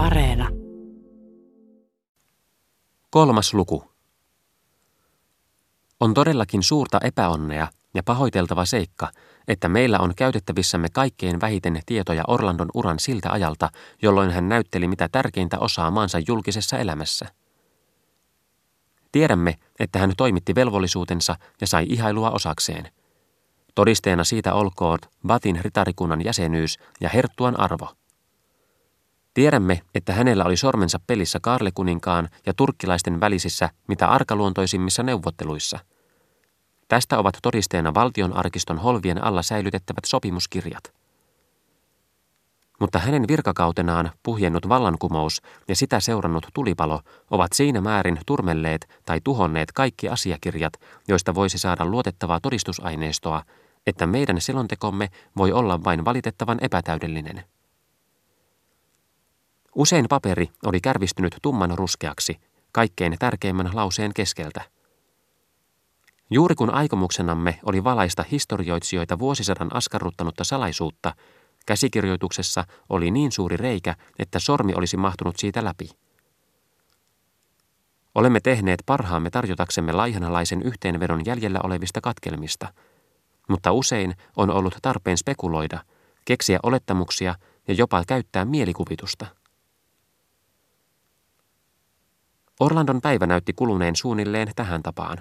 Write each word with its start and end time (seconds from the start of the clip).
Areena. 0.00 0.48
Kolmas 3.10 3.54
luku. 3.54 3.84
On 6.00 6.14
todellakin 6.14 6.62
suurta 6.62 6.98
epäonnea 7.04 7.68
ja 7.94 8.02
pahoiteltava 8.02 8.64
seikka, 8.64 9.08
että 9.48 9.68
meillä 9.68 9.98
on 9.98 10.14
käytettävissämme 10.16 10.88
kaikkein 10.92 11.40
vähiten 11.40 11.80
tietoja 11.86 12.24
Orlandon 12.28 12.68
uran 12.74 12.98
siltä 12.98 13.30
ajalta, 13.30 13.68
jolloin 14.02 14.30
hän 14.30 14.48
näytteli 14.48 14.88
mitä 14.88 15.08
tärkeintä 15.12 15.58
osaa 15.58 15.90
maansa 15.90 16.18
julkisessa 16.28 16.78
elämässä. 16.78 17.26
Tiedämme, 19.12 19.58
että 19.78 19.98
hän 19.98 20.12
toimitti 20.16 20.54
velvollisuutensa 20.54 21.36
ja 21.60 21.66
sai 21.66 21.86
ihailua 21.88 22.30
osakseen. 22.30 22.92
Todisteena 23.74 24.24
siitä 24.24 24.54
olkoon 24.54 24.98
Batin 25.26 25.64
ritarikunnan 25.64 26.24
jäsenyys 26.24 26.78
ja 27.00 27.08
herttuan 27.08 27.60
arvo– 27.60 27.88
Tiedämme, 29.40 29.82
että 29.94 30.12
hänellä 30.12 30.44
oli 30.44 30.56
sormensa 30.56 31.00
pelissä 31.06 31.38
Kaarlekuninkaan 31.42 32.28
ja 32.46 32.54
turkkilaisten 32.54 33.20
välisissä 33.20 33.70
mitä 33.88 34.08
arkaluontoisimmissa 34.08 35.02
neuvotteluissa. 35.02 35.78
Tästä 36.88 37.18
ovat 37.18 37.38
todisteena 37.42 37.94
valtion 37.94 38.36
arkiston 38.36 38.78
holvien 38.78 39.24
alla 39.24 39.42
säilytettävät 39.42 40.04
sopimuskirjat. 40.06 40.92
Mutta 42.80 42.98
hänen 42.98 43.24
virkakautenaan 43.28 44.10
puhjennut 44.22 44.68
vallankumous 44.68 45.42
ja 45.68 45.76
sitä 45.76 46.00
seurannut 46.00 46.46
tulipalo 46.54 47.00
ovat 47.30 47.52
siinä 47.52 47.80
määrin 47.80 48.20
turmelleet 48.26 49.00
tai 49.04 49.20
tuhonneet 49.24 49.72
kaikki 49.72 50.08
asiakirjat, 50.08 50.72
joista 51.08 51.34
voisi 51.34 51.58
saada 51.58 51.84
luotettavaa 51.84 52.40
todistusaineistoa, 52.40 53.42
että 53.86 54.06
meidän 54.06 54.40
selontekomme 54.40 55.08
voi 55.36 55.52
olla 55.52 55.84
vain 55.84 56.04
valitettavan 56.04 56.58
epätäydellinen. 56.60 57.44
Usein 59.74 60.06
paperi 60.08 60.50
oli 60.66 60.80
kärvistynyt 60.80 61.36
tumman 61.42 61.78
ruskeaksi, 61.78 62.40
kaikkein 62.72 63.16
tärkeimmän 63.18 63.70
lauseen 63.74 64.14
keskeltä. 64.14 64.60
Juuri 66.30 66.54
kun 66.54 66.74
aikomuksenamme 66.74 67.60
oli 67.64 67.84
valaista 67.84 68.24
historioitsijoita 68.30 69.18
vuosisadan 69.18 69.76
askarruttanutta 69.76 70.44
salaisuutta, 70.44 71.14
käsikirjoituksessa 71.66 72.64
oli 72.88 73.10
niin 73.10 73.32
suuri 73.32 73.56
reikä, 73.56 73.94
että 74.18 74.38
sormi 74.38 74.74
olisi 74.74 74.96
mahtunut 74.96 75.36
siitä 75.38 75.64
läpi. 75.64 75.90
Olemme 78.14 78.40
tehneet 78.40 78.82
parhaamme 78.86 79.30
tarjotaksemme 79.30 79.92
laihanalaisen 79.92 80.62
yhteenvedon 80.62 81.24
jäljellä 81.24 81.60
olevista 81.62 82.00
katkelmista, 82.00 82.68
mutta 83.48 83.72
usein 83.72 84.14
on 84.36 84.50
ollut 84.50 84.78
tarpeen 84.82 85.16
spekuloida, 85.16 85.84
keksiä 86.24 86.58
olettamuksia 86.62 87.34
ja 87.68 87.74
jopa 87.74 88.04
käyttää 88.06 88.44
mielikuvitusta– 88.44 89.26
Orlandon 92.60 93.00
päivä 93.00 93.26
näytti 93.26 93.52
kuluneen 93.52 93.96
suunnilleen 93.96 94.48
tähän 94.56 94.82
tapaan. 94.82 95.18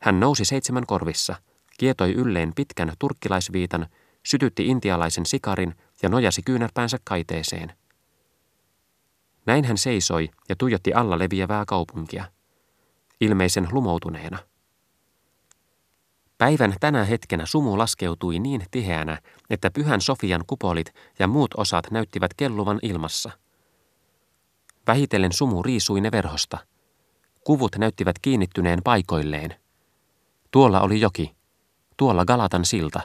Hän 0.00 0.20
nousi 0.20 0.44
seitsemän 0.44 0.86
korvissa, 0.86 1.36
kietoi 1.78 2.12
ylleen 2.12 2.52
pitkän 2.56 2.92
turkkilaisviitan, 2.98 3.86
sytytti 4.26 4.66
intialaisen 4.66 5.26
sikarin 5.26 5.74
ja 6.02 6.08
nojasi 6.08 6.42
kyynärpäänsä 6.42 6.98
kaiteeseen. 7.04 7.72
Näin 9.46 9.64
hän 9.64 9.78
seisoi 9.78 10.28
ja 10.48 10.56
tuijotti 10.56 10.92
alla 10.92 11.18
leviävää 11.18 11.64
kaupunkia, 11.66 12.24
ilmeisen 13.20 13.68
lumoutuneena. 13.72 14.38
Päivän 16.38 16.74
tänä 16.80 17.04
hetkenä 17.04 17.46
sumu 17.46 17.78
laskeutui 17.78 18.38
niin 18.38 18.62
tiheänä, 18.70 19.18
että 19.50 19.70
pyhän 19.70 20.00
Sofian 20.00 20.44
kupolit 20.46 20.94
ja 21.18 21.26
muut 21.26 21.54
osat 21.56 21.90
näyttivät 21.90 22.34
kelluvan 22.34 22.78
ilmassa– 22.82 23.30
Vähitellen 24.88 25.32
sumu 25.32 25.62
riisui 25.62 26.00
ne 26.00 26.12
verhosta. 26.12 26.58
Kuvut 27.44 27.76
näyttivät 27.78 28.18
kiinnittyneen 28.18 28.78
paikoilleen. 28.84 29.54
Tuolla 30.50 30.80
oli 30.80 31.00
joki. 31.00 31.36
Tuolla 31.96 32.24
Galatan 32.24 32.64
silta. 32.64 33.00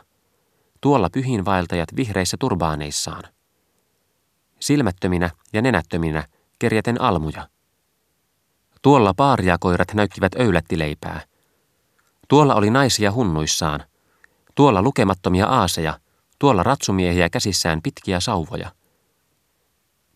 Tuolla 0.81 1.09
pyhinvaeltajat 1.09 1.89
vihreissä 1.95 2.37
turbaaneissaan. 2.39 3.23
Silmättöminä 4.59 5.29
ja 5.53 5.61
nenättöminä 5.61 6.27
kerjäten 6.59 7.01
almuja. 7.01 7.47
Tuolla 8.81 9.13
paariakoirat 9.13 9.93
näyttivät 9.93 10.31
öylättileipää. 10.39 11.21
Tuolla 12.27 12.55
oli 12.55 12.69
naisia 12.69 13.11
hunnuissaan. 13.11 13.83
Tuolla 14.55 14.81
lukemattomia 14.81 15.45
aaseja. 15.47 15.99
Tuolla 16.39 16.63
ratsumiehiä 16.63 17.29
käsissään 17.29 17.81
pitkiä 17.81 18.19
sauvoja. 18.19 18.71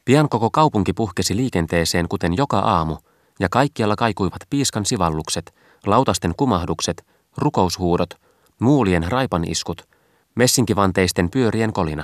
Pian 0.07 0.29
koko 0.29 0.49
kaupunki 0.49 0.93
puhkesi 0.93 1.35
liikenteeseen 1.35 2.07
kuten 2.07 2.37
joka 2.37 2.59
aamu, 2.59 2.97
ja 3.39 3.49
kaikkialla 3.49 3.95
kaikuivat 3.95 4.41
piiskan 4.49 4.85
sivallukset, 4.85 5.55
lautasten 5.85 6.33
kumahdukset, 6.37 7.05
rukoushuudot, 7.37 8.09
muulien 8.59 9.11
raipaniskut, 9.11 9.87
messinkivanteisten 10.35 11.29
pyörien 11.29 11.73
kolina. 11.73 12.03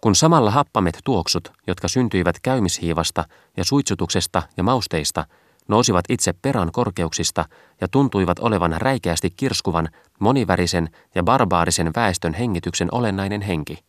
Kun 0.00 0.14
samalla 0.14 0.50
happamet 0.50 0.98
tuoksut, 1.04 1.52
jotka 1.66 1.88
syntyivät 1.88 2.40
käymishiivasta 2.40 3.24
ja 3.56 3.64
suitsutuksesta 3.64 4.42
ja 4.56 4.62
mausteista, 4.62 5.26
nousivat 5.68 6.04
itse 6.08 6.32
perän 6.32 6.72
korkeuksista 6.72 7.44
ja 7.80 7.88
tuntuivat 7.88 8.38
olevan 8.38 8.74
räikeästi 8.76 9.30
kirskuvan, 9.30 9.88
monivärisen 10.18 10.88
ja 11.14 11.22
barbaarisen 11.22 11.90
väestön 11.96 12.34
hengityksen 12.34 12.88
olennainen 12.92 13.42
henki– 13.42 13.78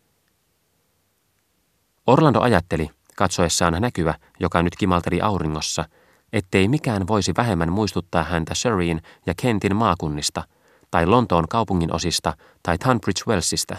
Orlando 2.09 2.41
ajatteli, 2.41 2.89
katsoessaan 3.15 3.81
näkyvä, 3.81 4.13
joka 4.39 4.63
nyt 4.63 4.75
kimalteli 4.75 5.21
auringossa, 5.21 5.85
ettei 6.33 6.67
mikään 6.67 7.07
voisi 7.07 7.33
vähemmän 7.37 7.71
muistuttaa 7.71 8.23
häntä 8.23 8.55
Surreyin 8.55 9.01
ja 9.25 9.33
Kentin 9.41 9.75
maakunnista, 9.75 10.43
tai 10.91 11.05
Lontoon 11.05 11.47
kaupungin 11.47 11.95
osista, 11.95 12.33
tai 12.63 12.77
Tunbridge 12.77 13.21
Wellsista. 13.27 13.77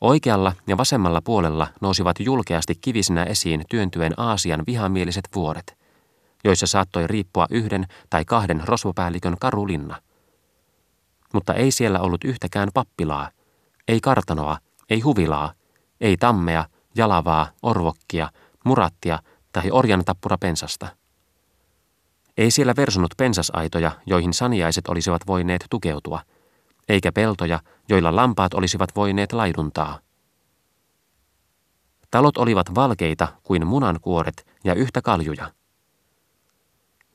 Oikealla 0.00 0.52
ja 0.66 0.76
vasemmalla 0.76 1.22
puolella 1.22 1.66
nousivat 1.80 2.20
julkeasti 2.20 2.74
kivisinä 2.80 3.24
esiin 3.24 3.64
työntyen 3.70 4.12
Aasian 4.16 4.62
vihamieliset 4.66 5.28
vuoret, 5.34 5.78
joissa 6.44 6.66
saattoi 6.66 7.06
riippua 7.06 7.46
yhden 7.50 7.86
tai 8.10 8.24
kahden 8.24 8.62
rosvopäällikön 8.64 9.36
karulinna. 9.40 10.02
Mutta 11.34 11.54
ei 11.54 11.70
siellä 11.70 12.00
ollut 12.00 12.24
yhtäkään 12.24 12.68
pappilaa, 12.74 13.30
ei 13.88 14.00
kartanoa, 14.00 14.58
ei 14.90 15.00
huvilaa, 15.00 15.52
ei 16.02 16.16
tammea, 16.16 16.64
jalavaa, 16.94 17.46
orvokkia, 17.62 18.30
murattia 18.64 19.18
tai 19.52 19.70
orjan 19.70 20.04
tappura 20.04 20.38
pensasta. 20.38 20.88
Ei 22.36 22.50
siellä 22.50 22.74
versunut 22.76 23.14
pensasaitoja, 23.16 23.90
joihin 24.06 24.32
saniaiset 24.32 24.88
olisivat 24.88 25.26
voineet 25.26 25.66
tukeutua, 25.70 26.20
eikä 26.88 27.12
peltoja, 27.12 27.60
joilla 27.88 28.16
lampaat 28.16 28.54
olisivat 28.54 28.96
voineet 28.96 29.32
laiduntaa. 29.32 29.98
Talot 32.10 32.36
olivat 32.36 32.74
valkeita 32.74 33.28
kuin 33.42 33.66
munankuoret 33.66 34.46
ja 34.64 34.74
yhtä 34.74 35.02
kaljuja. 35.02 35.50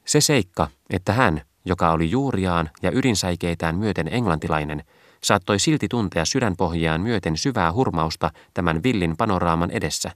Se 0.05 0.21
seikka, 0.21 0.67
että 0.89 1.13
hän, 1.13 1.41
joka 1.65 1.91
oli 1.91 2.11
juuriaan 2.11 2.69
ja 2.81 2.91
ydinsäikeitään 2.93 3.75
myöten 3.75 4.13
englantilainen, 4.13 4.83
saattoi 5.27 5.59
silti 5.59 5.87
tuntea 5.87 6.25
sydänpohjiaan 6.25 7.01
myöten 7.01 7.37
syvää 7.37 7.73
hurmausta 7.73 8.31
tämän 8.53 8.83
villin 8.83 9.17
panoraaman 9.17 9.71
edessä 9.71 10.11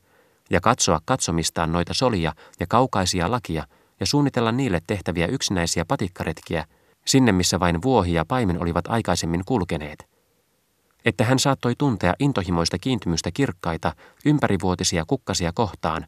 ja 0.49 0.61
katsoa 0.61 0.99
katsomistaan 1.05 1.71
noita 1.71 1.93
solia 1.93 2.33
ja 2.59 2.65
kaukaisia 2.69 3.31
lakia 3.31 3.63
ja 3.99 4.05
suunnitella 4.05 4.51
niille 4.51 4.79
tehtäviä 4.87 5.27
yksinäisiä 5.27 5.85
patikkaretkiä 5.85 6.65
sinne, 7.05 7.31
missä 7.31 7.59
vain 7.59 7.81
vuohi 7.81 8.13
ja 8.13 8.25
paimen 8.25 8.61
olivat 8.61 8.87
aikaisemmin 8.87 9.41
kulkeneet. 9.45 10.07
Että 11.05 11.23
hän 11.23 11.39
saattoi 11.39 11.73
tuntea 11.77 12.13
intohimoista 12.19 12.77
kiintymystä 12.79 13.31
kirkkaita, 13.33 13.93
ympärivuotisia 14.25 15.03
kukkasia 15.07 15.51
kohtaan, 15.53 16.05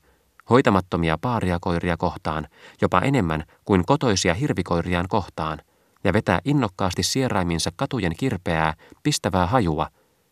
hoitamattomia 0.50 1.18
paariakoiria 1.18 1.98
kohtaan, 1.98 2.48
jopa 2.82 3.00
enemmän 3.00 3.44
kuin 3.66 3.86
kotoisia 3.86 4.34
hirvikoiriaan 4.34 5.08
kohtaan– 5.08 5.60
ja 6.04 6.14
vetää 6.14 6.40
innokkaasti 6.46 7.04
sieraiminsa 7.04 7.72
katujen 7.76 8.16
kirpeää, 8.18 8.74
pistävää 9.04 9.48
hajua, 9.48 9.90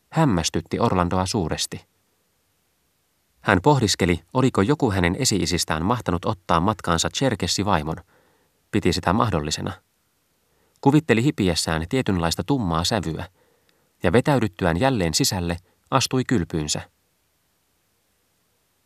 hämmästytti 0.09 0.79
Orlandoa 0.79 1.25
suuresti. 1.25 1.85
Hän 3.41 3.59
pohdiskeli, 3.63 4.19
oliko 4.33 4.61
joku 4.61 4.91
hänen 4.91 5.15
esi-isistään 5.19 5.85
mahtanut 5.85 6.25
ottaa 6.25 6.59
matkaansa 6.59 7.09
Cherkessi 7.09 7.65
vaimon. 7.65 7.97
Piti 8.71 8.93
sitä 8.93 9.13
mahdollisena. 9.13 9.73
Kuvitteli 10.81 11.23
hipiessään 11.23 11.85
tietynlaista 11.89 12.43
tummaa 12.43 12.83
sävyä, 12.83 13.25
ja 14.03 14.11
vetäydyttyään 14.11 14.79
jälleen 14.79 15.13
sisälle 15.13 15.57
astui 15.91 16.23
kylpyynsä. 16.27 16.81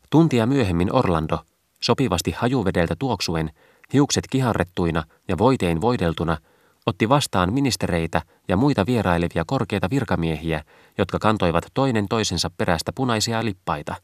Tuntia 0.10 0.46
myöhemmin 0.46 0.96
Orlando, 0.96 1.40
sopivasti 1.82 2.32
hajuvedeltä 2.32 2.96
tuoksuen, 3.00 3.52
hiukset 3.94 4.28
kiharrettuina 4.30 5.04
ja 5.28 5.38
voitein 5.38 5.82
voideltuna– 5.82 6.38
otti 6.86 7.10
vastaan 7.10 7.54
ministereitä 7.54 8.22
ja 8.48 8.58
muita 8.58 8.86
vierailevia 8.86 9.44
korkeita 9.48 9.90
virkamiehiä, 9.90 10.64
jotka 10.98 11.20
kantoivat 11.20 11.66
toinen 11.74 12.08
toisensa 12.08 12.50
perästä 12.58 12.92
punaisia 12.96 13.46
lippaita, 13.46 13.96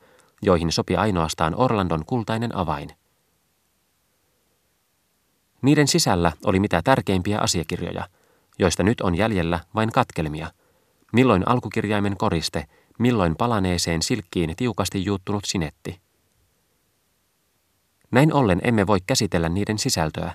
joihin 0.42 0.72
sopi 0.72 0.96
ainoastaan 0.96 1.56
Orlandon 1.58 2.06
kultainen 2.06 2.56
avain. 2.56 2.90
Niiden 5.62 5.88
sisällä 5.88 6.32
oli 6.46 6.60
mitä 6.60 6.82
tärkeimpiä 6.84 7.40
asiakirjoja, 7.40 8.08
joista 8.60 8.84
nyt 8.84 9.02
on 9.02 9.16
jäljellä 9.16 9.60
vain 9.76 9.92
katkelmia, 9.92 10.52
milloin 11.14 11.48
alkukirjaimen 11.48 12.18
koriste, 12.18 12.66
milloin 13.00 13.36
palaneeseen 13.36 14.02
silkkiin 14.02 14.56
tiukasti 14.56 15.06
juuttunut 15.06 15.46
sinetti. 15.46 16.02
Näin 18.12 18.34
ollen 18.34 18.62
emme 18.64 18.88
voi 18.88 19.00
käsitellä 19.08 19.50
niiden 19.50 19.80
sisältöä. 19.80 20.34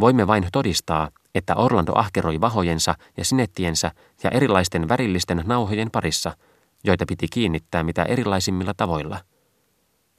Voimme 0.00 0.26
vain 0.26 0.48
todistaa, 0.52 1.08
että 1.34 1.56
Orlando 1.56 1.92
ahkeroi 1.94 2.40
vahojensa 2.40 2.94
ja 3.16 3.24
sinettiensä 3.24 3.90
ja 4.22 4.30
erilaisten 4.30 4.88
värillisten 4.88 5.42
nauhojen 5.46 5.90
parissa, 5.90 6.36
joita 6.84 7.04
piti 7.08 7.28
kiinnittää 7.28 7.82
mitä 7.82 8.02
erilaisimmilla 8.02 8.74
tavoilla. 8.76 9.18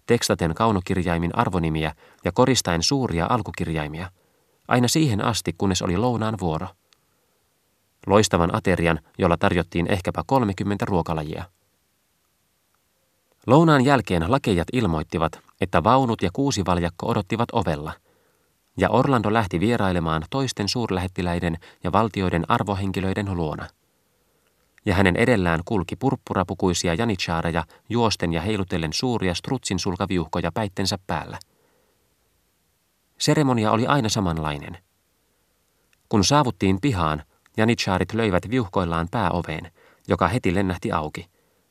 Tekstaten 0.06 0.56
kaunokirjaimin 0.56 1.36
arvonimiä 1.36 1.94
ja 2.25 2.31
koristaen 2.31 2.83
suuria 2.83 3.28
alkukirjaimia, 3.30 4.12
aina 4.68 4.88
siihen 4.88 5.25
asti 5.25 5.56
kunnes 5.57 5.81
oli 5.81 5.98
lounaan 5.98 6.36
vuoro. 6.42 6.68
Loistavan 8.07 8.56
aterian, 8.56 9.00
jolla 9.18 9.38
tarjottiin 9.38 9.92
ehkäpä 9.92 10.24
30 10.25 10.86
ruokalajia. 10.86 11.44
Lounaan 13.48 13.86
jälkeen 13.86 14.31
lakejat 14.31 14.68
ilmoittivat, 14.74 15.39
että 15.62 15.83
vaunut 15.83 16.22
ja 16.22 16.30
kuusi 16.33 16.66
valjakko 16.66 17.07
odottivat 17.07 17.50
ovella– 17.51 17.94
ja 18.81 18.89
Orlando 18.89 19.33
lähti 19.33 19.60
vierailemaan 19.60 20.24
toisten 20.30 20.69
suurlähettiläiden 20.69 21.57
ja 21.83 21.92
valtioiden 21.92 22.45
arvohenkilöiden 22.48 23.36
luona. 23.36 23.68
Ja 24.86 24.95
hänen 24.95 25.16
edellään 25.16 25.62
kulki 25.66 25.95
purppurapukuisia 25.95 26.94
janitsaareja 26.94 27.63
juosten 27.89 28.33
ja 28.33 28.42
heilutellen 28.42 28.94
suuria 28.94 29.36
strutsin 29.36 29.80
sulkaviuhkoja 29.80 30.51
päittensä 30.51 30.98
päällä. 31.07 31.39
Seremonia 33.18 33.72
oli 33.72 33.88
aina 33.88 34.10
samanlainen. 34.10 34.78
Kun 36.10 36.24
saavuttiin 36.24 36.81
pihaan, 36.81 37.24
janitsaarit 37.57 38.13
löivät 38.13 38.50
viuhkoillaan 38.50 39.07
pääoveen, 39.12 39.72
joka 40.07 40.28
heti 40.28 40.56
lennähti 40.56 40.92
auki, 40.92 41.25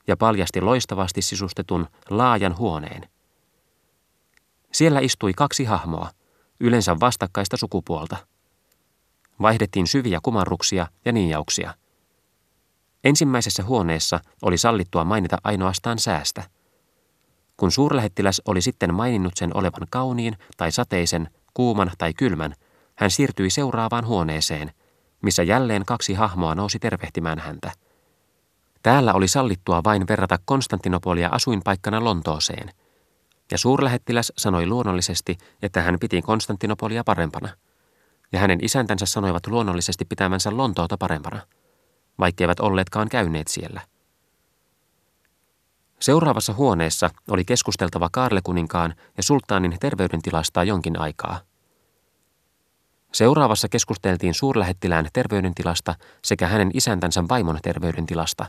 ja 0.07 0.17
paljasti 0.17 0.61
loistavasti 0.61 1.21
sisustetun 1.21 1.87
laajan 2.09 2.57
huoneen. 2.57 3.09
Siellä 4.71 4.99
istui 4.99 5.33
kaksi 5.33 5.65
hahmoa– 5.65 6.09
yleensä 6.61 6.99
vastakkaista 6.99 7.57
sukupuolta. 7.57 8.17
Vaihdettiin 9.41 9.87
syviä 9.87 10.19
kumarruksia 10.23 10.87
ja 11.05 11.11
niijauksia. 11.11 11.73
Ensimmäisessä 13.03 13.63
huoneessa 13.63 14.19
oli 14.41 14.57
sallittua 14.57 15.03
mainita 15.03 15.37
ainoastaan 15.43 15.99
säästä. 15.99 16.43
Kun 17.57 17.71
suurlähettiläs 17.71 18.41
oli 18.45 18.61
sitten 18.61 18.93
maininnut 18.93 19.33
sen 19.35 19.57
olevan 19.57 19.87
kauniin 19.89 20.37
tai 20.57 20.71
sateisen, 20.71 21.29
kuuman 21.53 21.91
tai 21.97 22.13
kylmän, 22.13 22.53
hän 22.95 23.11
siirtyi 23.11 23.49
seuraavaan 23.49 24.05
huoneeseen, 24.05 24.71
missä 25.21 25.43
jälleen 25.43 25.85
kaksi 25.85 26.13
hahmoa 26.13 26.55
nousi 26.55 26.79
tervehtimään 26.79 27.39
häntä. 27.39 27.71
Täällä 28.83 29.13
oli 29.13 29.27
sallittua 29.27 29.81
vain 29.83 30.07
verrata 30.09 30.39
Konstantinopolia 30.45 31.29
asuinpaikkana 31.31 32.03
Lontooseen– 32.03 32.69
ja 33.51 33.57
suurlähettiläs 33.57 34.31
sanoi 34.37 34.67
luonnollisesti, 34.67 35.37
että 35.61 35.81
hän 35.81 35.97
piti 35.99 36.21
Konstantinopolia 36.21 37.03
parempana. 37.03 37.49
Ja 38.31 38.39
hänen 38.39 38.59
isäntänsä 38.61 39.05
sanoivat 39.05 39.47
luonnollisesti 39.47 40.05
pitämänsä 40.05 40.57
Lontoota 40.57 40.97
parempana, 40.97 41.41
vaikkeivät 42.19 42.59
olleetkaan 42.59 43.09
käyneet 43.09 43.47
siellä. 43.47 43.81
Seuraavassa 45.99 46.53
huoneessa 46.53 47.09
oli 47.29 47.45
keskusteltava 47.45 48.09
Kaarlekuninkaan 48.11 48.95
ja 49.17 49.23
sulttaanin 49.23 49.77
terveydentilasta 49.79 50.63
jonkin 50.63 50.99
aikaa. 50.99 51.39
Seuraavassa 53.11 53.69
keskusteltiin 53.69 54.33
suurlähettilään 54.33 55.07
terveydentilasta 55.13 55.95
sekä 56.23 56.47
hänen 56.47 56.71
isäntänsä 56.73 57.23
vaimon 57.29 57.59
terveydentilasta, 57.63 58.45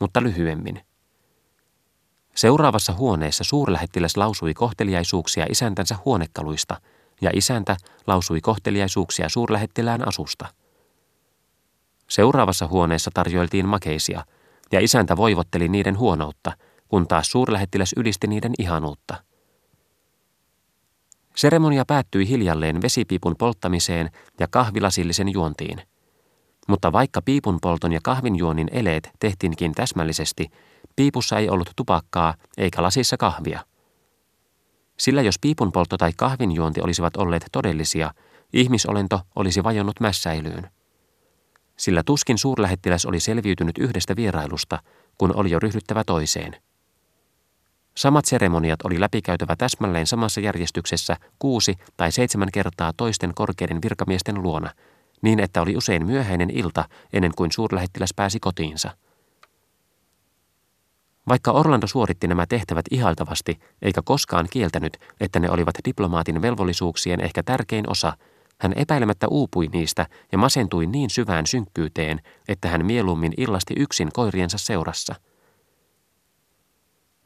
mutta 0.00 0.22
lyhyemmin– 0.22 0.80
Seuraavassa 2.34 2.92
huoneessa 2.92 3.44
suurlähettiläs 3.44 4.16
lausui 4.16 4.54
kohteliaisuuksia 4.54 5.46
isäntänsä 5.50 5.96
huonekaluista, 6.04 6.80
ja 7.20 7.30
isäntä 7.34 7.76
lausui 8.06 8.40
kohteliaisuuksia 8.40 9.28
suurlähettilään 9.28 10.08
asusta. 10.08 10.46
Seuraavassa 12.08 12.66
huoneessa 12.66 13.10
tarjoiltiin 13.14 13.68
makeisia, 13.68 14.24
ja 14.72 14.80
isäntä 14.80 15.16
voivotteli 15.16 15.68
niiden 15.68 15.98
huonoutta, 15.98 16.52
kun 16.88 17.08
taas 17.08 17.26
suurlähettiläs 17.30 17.92
ylisti 17.96 18.26
niiden 18.26 18.52
ihanuutta. 18.58 19.14
Seremonia 21.36 21.84
päättyi 21.84 22.28
hiljalleen 22.28 22.82
vesipiipun 22.82 23.34
polttamiseen 23.38 24.10
ja 24.40 24.48
kahvilasillisen 24.50 25.32
juontiin. 25.32 25.82
Mutta 26.68 26.92
vaikka 26.92 27.22
piipun 27.22 27.58
polton 27.62 27.92
ja 27.92 28.00
kahvinjuonnin 28.02 28.68
eleet 28.72 29.10
tehtiinkin 29.20 29.72
täsmällisesti, 29.72 30.50
Piipussa 30.96 31.38
ei 31.38 31.48
ollut 31.48 31.70
tupakkaa 31.76 32.34
eikä 32.56 32.82
lasissa 32.82 33.16
kahvia. 33.16 33.60
Sillä 34.96 35.22
jos 35.22 35.38
piipunpoltto 35.38 35.96
tai 35.96 36.12
kahvinjuonti 36.16 36.80
olisivat 36.80 37.16
olleet 37.16 37.44
todellisia, 37.52 38.10
ihmisolento 38.52 39.20
olisi 39.36 39.64
vajonnut 39.64 40.00
mässäilyyn. 40.00 40.70
Sillä 41.76 42.02
tuskin 42.02 42.38
suurlähettiläs 42.38 43.06
oli 43.06 43.20
selviytynyt 43.20 43.78
yhdestä 43.78 44.16
vierailusta, 44.16 44.78
kun 45.18 45.36
oli 45.36 45.50
jo 45.50 45.58
ryhdyttävä 45.58 46.04
toiseen. 46.04 46.56
Samat 47.96 48.24
seremoniat 48.24 48.82
oli 48.82 49.00
läpikäytävä 49.00 49.56
täsmälleen 49.56 50.06
samassa 50.06 50.40
järjestyksessä 50.40 51.16
kuusi 51.38 51.74
tai 51.96 52.12
seitsemän 52.12 52.48
kertaa 52.52 52.92
toisten 52.96 53.34
korkeiden 53.34 53.82
virkamiesten 53.82 54.42
luona, 54.42 54.70
niin 55.22 55.40
että 55.40 55.62
oli 55.62 55.76
usein 55.76 56.06
myöhäinen 56.06 56.50
ilta 56.50 56.84
ennen 57.12 57.32
kuin 57.36 57.52
suurlähettiläs 57.52 58.10
pääsi 58.16 58.40
kotiinsa– 58.40 58.90
vaikka 61.28 61.50
Orlando 61.50 61.86
suoritti 61.86 62.28
nämä 62.28 62.46
tehtävät 62.46 62.86
ihailtavasti 62.90 63.58
eikä 63.82 64.00
koskaan 64.04 64.46
kieltänyt, 64.50 64.98
että 65.20 65.40
ne 65.40 65.50
olivat 65.50 65.74
diplomaatin 65.84 66.42
velvollisuuksien 66.42 67.20
ehkä 67.20 67.42
tärkein 67.42 67.90
osa, 67.90 68.12
hän 68.60 68.72
epäilemättä 68.76 69.28
uupui 69.28 69.68
niistä 69.72 70.06
ja 70.32 70.38
masentui 70.38 70.86
niin 70.86 71.10
syvään 71.10 71.46
synkkyyteen, 71.46 72.20
että 72.48 72.68
hän 72.68 72.86
mieluummin 72.86 73.32
illasti 73.36 73.74
yksin 73.76 74.08
koiriensa 74.12 74.58
seurassa. 74.58 75.14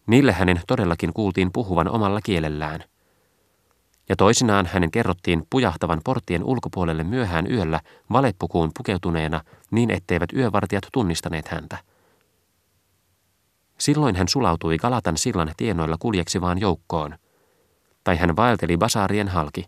Niille 0.06 0.32
hänen 0.32 0.60
todellakin 0.66 1.12
kuultiin 1.12 1.52
puhuvan 1.52 1.88
omalla 1.88 2.20
kielellään. 2.20 2.84
Ja 4.08 4.16
toisinaan 4.16 4.66
hänen 4.66 4.90
kerrottiin 4.90 5.42
pujahtavan 5.50 6.00
porttien 6.04 6.44
ulkopuolelle 6.44 7.04
myöhään 7.04 7.50
yöllä 7.50 7.80
valepukuun 8.12 8.70
pukeutuneena 8.78 9.40
niin 9.70 9.90
etteivät 9.90 10.32
yövartijat 10.32 10.86
tunnistaneet 10.92 11.48
häntä. 11.48 11.78
Silloin 13.80 14.16
hän 14.16 14.28
sulautui 14.28 14.78
Galatan 14.78 15.16
sillan 15.16 15.52
tienoilla 15.56 15.96
kuljeksivaan 15.98 16.60
joukkoon. 16.60 17.18
Tai 18.04 18.16
hän 18.16 18.36
vaelteli 18.36 18.76
basaarien 18.76 19.28
halki. 19.28 19.64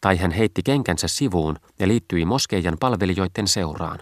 Tai 0.00 0.16
hän 0.16 0.30
heitti 0.30 0.62
kenkänsä 0.62 1.08
sivuun 1.08 1.56
ja 1.78 1.88
liittyi 1.88 2.24
moskeijan 2.24 2.76
palvelijoiden 2.80 3.48
seuraan. 3.48 3.98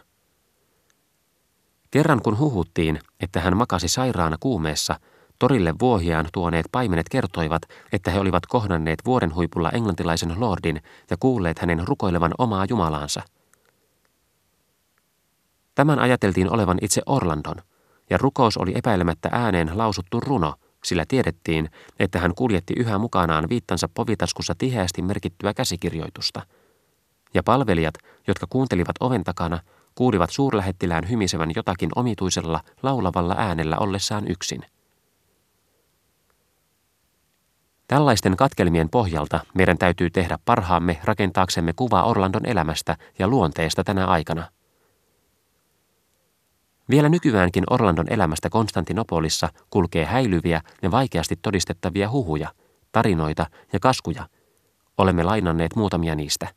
Kerran 1.91 2.23
kun 2.23 2.39
huhuttiin, 2.39 3.01
että 3.21 3.41
hän 3.41 3.57
makasi 3.57 3.89
sairaana 3.89 4.37
kuumeessa, 4.41 5.01
torille 5.39 5.75
vuohiaan 5.81 6.29
tuoneet 6.33 6.67
paimenet 6.73 7.09
kertoivat, 7.09 7.63
että 7.93 8.11
he 8.11 8.19
olivat 8.19 8.47
kohdanneet 8.47 8.99
vuoren 9.07 9.35
huipulla 9.35 9.71
englantilaisen 9.71 10.41
lordin 10.41 10.83
ja 11.11 11.17
kuulleet 11.21 11.59
hänen 11.59 11.89
rukoilevan 11.89 12.35
omaa 12.39 12.67
jumalaansa. 12.69 13.23
Tämän 15.75 15.99
ajateltiin 15.99 16.53
olevan 16.53 16.79
itse 16.83 17.03
Orlandon– 17.07 17.57
ja 18.11 18.19
rukous 18.19 18.57
oli 18.57 18.73
epäilemättä 18.75 19.29
ääneen 19.33 19.79
lausuttu 19.79 20.21
runo, 20.21 20.55
sillä 20.85 21.05
tiedettiin, 21.09 21.71
että 21.99 22.19
hän 22.19 22.35
kuljetti 22.35 22.75
yhä 22.77 22.99
mukanaan 22.99 23.49
viittansa 23.49 23.89
povitaskussa 23.95 24.55
tiheästi 24.59 25.03
merkittyä 25.03 25.55
käsikirjoitusta. 25.55 26.43
Ja 27.35 27.43
palvelijat, 27.43 27.95
jotka 28.27 28.47
kuuntelivat 28.51 28.97
oven 29.01 29.25
takana, 29.25 29.59
kuulivat 29.95 30.31
suurlähettilään 30.31 31.09
hymisevän 31.11 31.51
jotakin 31.57 31.91
omituisella, 31.97 32.61
laulavalla 32.83 33.35
äänellä 33.39 33.79
ollessaan 33.79 34.25
yksin. 34.29 34.63
Tällaisten 37.89 38.37
katkelmien 38.37 38.91
pohjalta 38.91 39.41
meidän 39.55 39.79
täytyy 39.79 40.11
tehdä 40.11 40.39
parhaamme 40.45 41.01
rakentaaksemme 41.05 41.73
kuvaa 41.77 42.05
Orlandon 42.05 42.47
elämästä 42.47 42.97
ja 43.19 43.29
luonteesta 43.29 43.85
tänä 43.85 44.07
aikana– 44.07 44.49
vielä 46.91 47.09
nykyäänkin 47.09 47.65
Orlandon 47.71 48.07
elämästä 48.11 48.51
Konstantinopolissa 48.51 49.49
kulkee 49.71 50.05
häilyviä 50.05 50.61
ja 50.83 50.91
vaikeasti 50.91 51.37
todistettavia 51.43 52.11
huhuja, 52.11 52.49
tarinoita 52.93 53.47
ja 53.73 53.81
kaskuja. 53.81 54.29
Olemme 54.99 55.23
lainanneet 55.23 55.77
muutamia 55.77 56.15
niistä. 56.15 56.49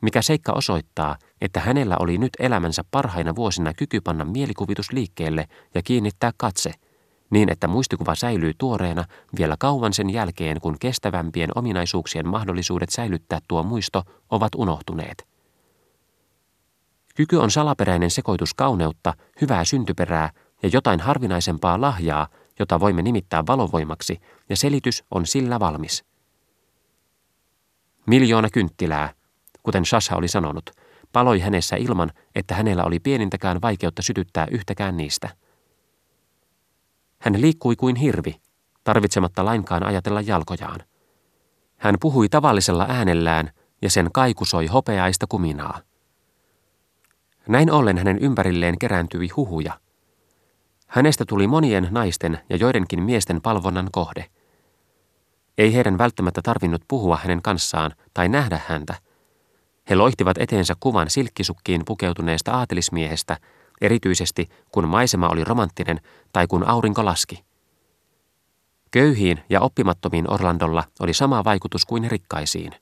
mikä 0.00 0.22
seikka 0.22 0.52
osoittaa, 0.52 1.16
että 1.40 1.60
hänellä 1.60 1.96
oli 2.00 2.18
nyt 2.18 2.32
elämänsä 2.38 2.82
parhaina 2.90 3.36
vuosina 3.36 3.74
kyky 3.74 4.00
panna 4.00 4.24
mielikuvitus 4.24 4.92
liikkeelle 4.92 5.48
ja 5.74 5.82
kiinnittää 5.82 6.32
katse, 6.36 6.72
niin 7.30 7.52
että 7.52 7.68
muistikuva 7.68 8.14
säilyy 8.14 8.52
tuoreena 8.58 9.04
vielä 9.38 9.56
kauan 9.58 9.92
sen 9.92 10.10
jälkeen, 10.10 10.60
kun 10.60 10.76
kestävämpien 10.80 11.50
ominaisuuksien 11.54 12.28
mahdollisuudet 12.28 12.90
säilyttää 12.90 13.38
tuo 13.48 13.62
muisto 13.62 14.02
ovat 14.30 14.54
unohtuneet. 14.56 15.37
Kyky 17.18 17.36
on 17.36 17.50
salaperäinen 17.50 18.10
sekoitus 18.10 18.54
kauneutta, 18.54 19.14
hyvää 19.40 19.64
syntyperää 19.64 20.30
ja 20.62 20.70
jotain 20.72 21.00
harvinaisempaa 21.00 21.80
lahjaa, 21.80 22.28
jota 22.58 22.80
voimme 22.80 23.02
nimittää 23.02 23.46
valovoimaksi, 23.46 24.20
ja 24.48 24.56
selitys 24.56 25.04
on 25.10 25.26
sillä 25.26 25.60
valmis. 25.60 26.04
Miljoona 28.06 28.48
kynttilää, 28.50 29.12
kuten 29.62 29.86
Shasha 29.86 30.16
oli 30.16 30.28
sanonut, 30.28 30.70
paloi 31.12 31.40
hänessä 31.40 31.76
ilman, 31.76 32.10
että 32.34 32.54
hänellä 32.54 32.84
oli 32.84 33.00
pienintäkään 33.00 33.62
vaikeutta 33.62 34.02
sytyttää 34.02 34.46
yhtäkään 34.50 34.96
niistä. 34.96 35.28
Hän 37.18 37.40
liikkui 37.40 37.76
kuin 37.76 37.96
hirvi, 37.96 38.40
tarvitsematta 38.84 39.44
lainkaan 39.44 39.86
ajatella 39.86 40.20
jalkojaan. 40.20 40.80
Hän 41.76 41.94
puhui 42.00 42.28
tavallisella 42.28 42.86
äänellään, 42.88 43.50
ja 43.82 43.90
sen 43.90 44.10
kaikusoi 44.12 44.66
hopeaista 44.66 45.26
kuminaa. 45.28 45.87
Näin 47.48 47.72
ollen 47.72 47.98
hänen 47.98 48.18
ympärilleen 48.18 48.78
kerääntyi 48.78 49.28
huhuja. 49.28 49.80
Hänestä 50.86 51.24
tuli 51.28 51.46
monien 51.46 51.88
naisten 51.90 52.38
ja 52.48 52.56
joidenkin 52.56 53.02
miesten 53.02 53.40
palvonnan 53.40 53.88
kohde. 53.92 54.26
Ei 55.58 55.74
heidän 55.74 55.98
välttämättä 55.98 56.42
tarvinnut 56.42 56.82
puhua 56.88 57.16
hänen 57.16 57.42
kanssaan 57.42 57.92
tai 58.14 58.28
nähdä 58.28 58.60
häntä. 58.66 58.94
He 59.90 59.96
loihtivat 59.96 60.38
eteensä 60.38 60.74
kuvan 60.80 61.10
silkkisukkiin 61.10 61.82
pukeutuneesta 61.86 62.52
aatelismiehestä, 62.52 63.36
erityisesti 63.80 64.48
kun 64.72 64.88
maisema 64.88 65.28
oli 65.28 65.44
romanttinen 65.44 66.00
tai 66.32 66.46
kun 66.46 66.68
aurinko 66.68 67.04
laski. 67.04 67.44
Köyhiin 68.90 69.40
ja 69.50 69.60
oppimattomiin 69.60 70.32
Orlandolla 70.32 70.84
oli 71.00 71.14
sama 71.14 71.44
vaikutus 71.44 71.84
kuin 71.84 72.10
rikkaisiin. 72.10 72.72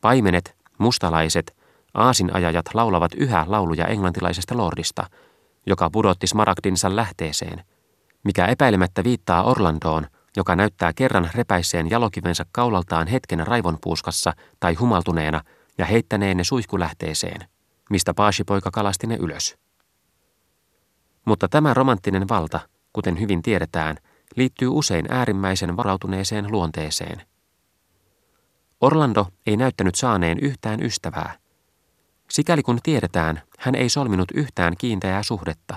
Paimenet, 0.00 0.56
mustalaiset 0.78 1.59
Aasinajajat 1.94 2.66
laulavat 2.74 3.14
yhä 3.14 3.44
lauluja 3.48 3.86
englantilaisesta 3.86 4.56
lordista, 4.56 5.06
joka 5.66 5.90
pudotti 5.90 6.26
smaragdinsa 6.26 6.96
lähteeseen, 6.96 7.64
mikä 8.24 8.46
epäilemättä 8.46 9.04
viittaa 9.04 9.42
Orlandoon, 9.42 10.06
joka 10.36 10.56
näyttää 10.56 10.92
kerran 10.92 11.30
repäisseen 11.34 11.90
jalokivensä 11.90 12.44
kaulaltaan 12.52 13.06
hetken 13.06 13.46
raivonpuuskassa 13.46 14.32
tai 14.60 14.74
humaltuneena 14.74 15.40
ja 15.78 15.84
heittäneen 15.84 16.36
ne 16.36 16.44
suihkulähteeseen, 16.44 17.48
mistä 17.90 18.14
paasipoika 18.14 18.70
kalasti 18.70 19.06
ne 19.06 19.16
ylös. 19.16 19.56
Mutta 21.24 21.48
tämä 21.48 21.74
romanttinen 21.74 22.28
valta, 22.28 22.60
kuten 22.92 23.20
hyvin 23.20 23.42
tiedetään, 23.42 23.96
liittyy 24.36 24.68
usein 24.68 25.06
äärimmäisen 25.08 25.76
varautuneeseen 25.76 26.52
luonteeseen. 26.52 27.22
Orlando 28.80 29.26
ei 29.46 29.56
näyttänyt 29.56 29.94
saaneen 29.94 30.38
yhtään 30.38 30.82
ystävää– 30.82 31.34
Sikäli 32.30 32.62
kun 32.62 32.78
tiedetään, 32.82 33.42
hän 33.58 33.74
ei 33.74 33.88
solminut 33.88 34.30
yhtään 34.34 34.74
kiinteää 34.78 35.22
suhdetta. 35.22 35.76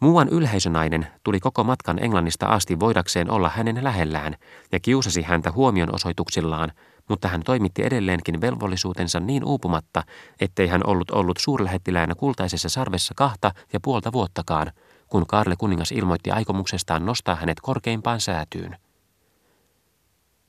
Muuan 0.00 0.28
ylhäisönainen 0.28 1.06
tuli 1.24 1.40
koko 1.40 1.64
matkan 1.64 2.04
Englannista 2.04 2.46
asti 2.46 2.80
voidakseen 2.80 3.30
olla 3.30 3.48
hänen 3.48 3.84
lähellään 3.84 4.34
ja 4.72 4.80
kiusasi 4.80 5.22
häntä 5.22 5.52
huomionosoituksillaan, 5.52 6.72
mutta 7.08 7.28
hän 7.28 7.42
toimitti 7.42 7.82
edelleenkin 7.82 8.40
velvollisuutensa 8.40 9.20
niin 9.20 9.44
uupumatta, 9.44 10.02
ettei 10.40 10.66
hän 10.66 10.86
ollut 10.86 11.10
ollut 11.10 11.38
suurlähettiläänä 11.38 12.14
kultaisessa 12.14 12.68
sarvessa 12.68 13.14
kahta 13.16 13.52
ja 13.72 13.80
puolta 13.82 14.12
vuottakaan, 14.12 14.72
kun 15.08 15.26
Karle 15.26 15.56
kuningas 15.58 15.92
ilmoitti 15.92 16.30
aikomuksestaan 16.30 17.06
nostaa 17.06 17.34
hänet 17.34 17.60
korkeimpaan 17.60 18.20
säätyyn. 18.20 18.76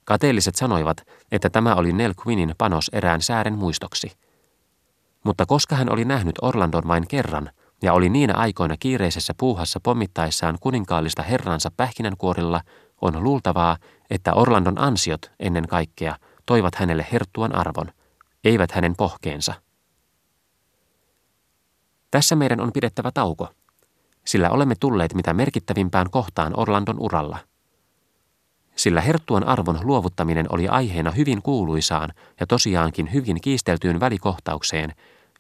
Kateelliset 0.05 0.55
sanoivat, 0.55 0.97
että 1.31 1.49
tämä 1.49 1.75
oli 1.75 1.93
Nell 1.93 2.13
Quinnin 2.27 2.55
panos 2.57 2.89
erään 2.93 3.21
säären 3.21 3.57
muistoksi– 3.57 4.11
mutta 5.27 5.45
koska 5.45 5.75
hän 5.75 5.91
oli 5.91 6.05
nähnyt 6.05 6.35
Orlandon 6.41 6.87
vain 6.87 7.07
kerran 7.07 7.49
ja 7.81 7.93
oli 7.93 8.09
niinä 8.09 8.33
aikoina 8.33 8.75
kiireisessä 8.79 9.33
puuhassa 9.37 9.79
pommittaessaan 9.83 10.57
kuninkaallista 10.61 11.23
herransa 11.23 11.71
pähkinänkuorilla, 11.77 12.61
on 13.01 13.23
luultavaa, 13.23 13.77
että 14.09 14.33
Orlandon 14.33 14.81
ansiot 14.81 15.31
ennen 15.39 15.67
kaikkea 15.67 16.15
toivat 16.45 16.75
hänelle 16.75 17.07
herttuan 17.11 17.55
arvon, 17.55 17.91
eivät 18.43 18.71
hänen 18.71 18.95
pohkeensa. 18.97 19.53
Tässä 22.11 22.35
meidän 22.35 22.61
on 22.61 22.71
pidettävä 22.73 23.11
tauko, 23.11 23.49
sillä 24.25 24.49
olemme 24.49 24.75
tulleet 24.79 25.13
mitä 25.13 25.33
merkittävimpään 25.33 26.09
kohtaan 26.09 26.59
Orlandon 26.59 26.99
uralla. 26.99 27.37
Sillä 28.75 29.01
herttuan 29.01 29.43
arvon 29.43 29.79
luovuttaminen 29.83 30.45
oli 30.49 30.67
aiheena 30.67 31.11
hyvin 31.11 31.41
kuuluisaan 31.41 32.09
ja 32.39 32.47
tosiaankin 32.47 33.13
hyvin 33.13 33.41
kiisteltyyn 33.41 33.99
välikohtaukseen, 33.99 34.93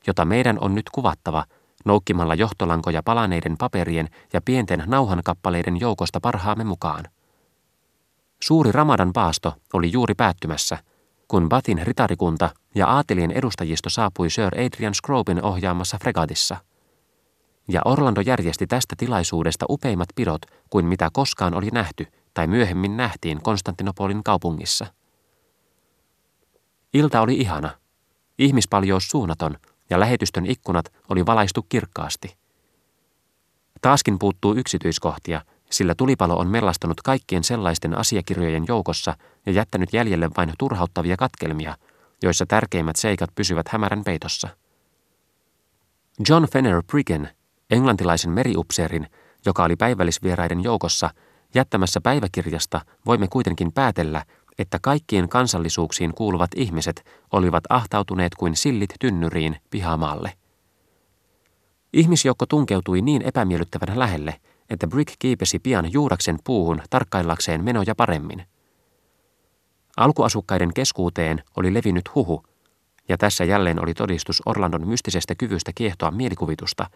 jota 0.07 0.25
meidän 0.25 0.57
on 0.61 0.75
nyt 0.75 0.89
kuvattava 0.89 1.45
noukkimalla 1.85 2.35
johtolankoja 2.35 3.03
palaneiden 3.03 3.57
paperien 3.57 4.09
ja 4.33 4.41
pienten 4.41 4.83
nauhankappaleiden 4.87 5.79
joukosta 5.79 6.19
parhaamme 6.19 6.63
mukaan. 6.63 7.05
Suuri 8.43 8.71
Ramadan 8.71 9.13
paasto 9.13 9.53
oli 9.73 9.91
juuri 9.91 10.15
päättymässä, 10.15 10.77
kun 11.27 11.49
Batin 11.49 11.87
ritarikunta 11.87 12.49
ja 12.75 12.87
aatelien 12.87 13.31
edustajisto 13.31 13.89
saapui 13.89 14.29
Sir 14.29 14.55
Adrian 14.55 14.93
Scrobin 14.93 15.43
ohjaamassa 15.43 15.97
fregatissa. 16.01 16.57
Ja 17.67 17.81
Orlando 17.85 18.21
järjesti 18.21 18.67
tästä 18.67 18.95
tilaisuudesta 18.97 19.65
upeimmat 19.69 20.09
pidot 20.15 20.41
kuin 20.69 20.85
mitä 20.85 21.09
koskaan 21.13 21.53
oli 21.53 21.69
nähty 21.73 22.05
tai 22.33 22.47
myöhemmin 22.47 22.97
nähtiin 22.97 23.41
Konstantinopolin 23.41 24.23
kaupungissa. 24.23 24.85
Ilta 26.93 27.21
oli 27.21 27.37
ihana, 27.37 27.69
ihmispaljous 28.39 29.07
suunnaton 29.07 29.57
ja 29.89 29.99
lähetystön 29.99 30.45
ikkunat 30.45 30.93
oli 31.09 31.25
valaistu 31.25 31.65
kirkkaasti. 31.69 32.35
Taaskin 33.81 34.19
puuttuu 34.19 34.55
yksityiskohtia, 34.55 35.41
sillä 35.69 35.95
tulipalo 35.95 36.37
on 36.37 36.47
mellastanut 36.47 37.01
kaikkien 37.01 37.43
sellaisten 37.43 37.97
asiakirjojen 37.97 38.65
joukossa 38.67 39.15
ja 39.45 39.51
jättänyt 39.51 39.93
jäljelle 39.93 40.29
vain 40.37 40.53
turhauttavia 40.59 41.17
katkelmia, 41.17 41.77
joissa 42.23 42.45
tärkeimmät 42.45 42.95
seikat 42.95 43.29
pysyvät 43.35 43.67
hämärän 43.67 44.03
peitossa. 44.03 44.47
John 46.29 46.45
Fenner 46.51 46.83
Priggen, 46.91 47.29
englantilaisen 47.69 48.31
meriupseerin, 48.31 49.07
joka 49.45 49.63
oli 49.63 49.75
päivällisvieraiden 49.75 50.63
joukossa, 50.63 51.09
jättämässä 51.55 52.01
päiväkirjasta 52.01 52.81
voimme 53.05 53.27
kuitenkin 53.27 53.71
päätellä, 53.71 54.23
että 54.59 54.79
kaikkien 54.81 55.29
kansallisuuksiin 55.29 56.13
kuuluvat 56.13 56.51
ihmiset 56.55 57.05
olivat 57.31 57.63
ahtautuneet 57.69 58.35
kuin 58.35 58.55
sillit 58.55 58.89
tynnyriin 58.99 59.55
pihamaalle. 59.69 60.33
Ihmisjoukko 61.93 62.45
tunkeutui 62.45 63.01
niin 63.01 63.21
epämiellyttävän 63.21 63.99
lähelle, 63.99 64.39
että 64.69 64.87
Brick 64.87 65.15
kiipesi 65.19 65.59
pian 65.59 65.93
juuraksen 65.93 66.39
puuhun 66.43 66.81
tarkkaillakseen 66.89 67.63
menoja 67.63 67.95
paremmin. 67.95 68.45
Alkuasukkaiden 69.97 70.73
keskuuteen 70.73 71.43
oli 71.55 71.73
levinnyt 71.73 72.15
huhu, 72.15 72.43
ja 73.09 73.17
tässä 73.17 73.43
jälleen 73.43 73.83
oli 73.83 73.93
todistus 73.93 74.41
Orlandon 74.45 74.87
mystisestä 74.87 75.35
kyvystä 75.35 75.71
kiehtoa 75.75 76.11
mielikuvitusta, 76.11 76.89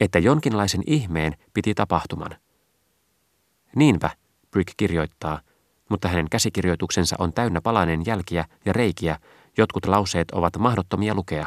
että 0.00 0.18
jonkinlaisen 0.18 0.82
ihmeen 0.86 1.36
piti 1.54 1.74
tapahtuman. 1.74 2.30
Niinpä, 3.76 4.10
Brick 4.50 4.74
kirjoittaa, 4.76 5.40
mutta 5.88 6.08
hänen 6.08 6.30
käsikirjoituksensa 6.30 7.16
on 7.18 7.32
täynnä 7.32 7.60
palanen 7.60 8.06
jälkiä 8.06 8.44
ja 8.64 8.72
reikiä, 8.72 9.18
jotkut 9.58 9.86
lauseet 9.86 10.30
ovat 10.30 10.56
mahdottomia 10.58 11.14
lukea. 11.14 11.46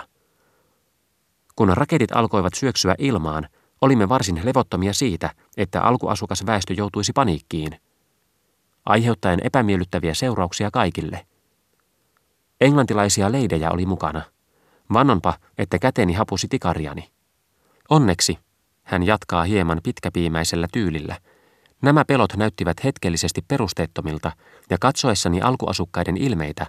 Kun 1.55 1.77
raketit 1.77 2.11
alkoivat 2.11 2.53
syöksyä 2.53 2.95
ilmaan, 2.97 3.49
olimme 3.81 4.09
varsin 4.09 4.41
levottomia 4.43 4.93
siitä, 4.93 5.29
että 5.57 5.81
alkuasukas 5.81 6.45
väestö 6.45 6.73
joutuisi 6.73 7.13
paniikkiin, 7.13 7.79
aiheuttaen 8.85 9.39
epämiellyttäviä 9.43 10.13
seurauksia 10.13 10.71
kaikille. 10.71 11.25
Englantilaisia 12.61 13.31
leidejä 13.31 13.71
oli 13.71 13.85
mukana. 13.85 14.21
Vannonpa, 14.93 15.33
että 15.57 15.79
käteni 15.79 16.13
hapusi 16.13 16.47
tikariani. 16.47 17.09
Onneksi, 17.89 18.39
hän 18.83 19.03
jatkaa 19.03 19.43
hieman 19.43 19.79
pitkäpiimäisellä 19.83 20.67
tyylillä– 20.71 21.17
Nämä 21.81 22.05
pelot 22.05 22.35
näyttivät 22.35 22.83
hetkellisesti 22.83 23.41
perusteettomilta 23.47 24.31
ja 24.69 24.77
katsoessani 24.81 25.41
alkuasukkaiden 25.41 26.17
ilmeitä, 26.17 26.67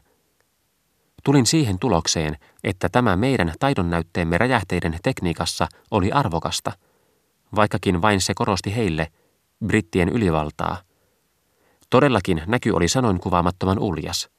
tulin 1.25 1.47
siihen 1.47 1.79
tulokseen, 1.79 2.37
että 2.65 2.89
tämä 2.89 3.17
meidän 3.17 3.53
taidonnäytteemme 3.61 4.39
räjähteiden 4.39 4.99
tekniikassa 5.03 5.69
oli 5.91 6.13
arvokasta, 6.13 6.73
vaikkakin 7.57 8.03
vain 8.03 8.21
se 8.21 8.35
korosti 8.35 8.77
heille 8.77 9.09
brittien 9.67 10.09
ylivaltaa. 10.09 10.77
Todellakin 11.91 12.43
näky 12.47 12.71
oli 12.71 12.89
sanoin 12.89 13.21
kuvaamattoman 13.21 13.79
uljas. 13.79 14.31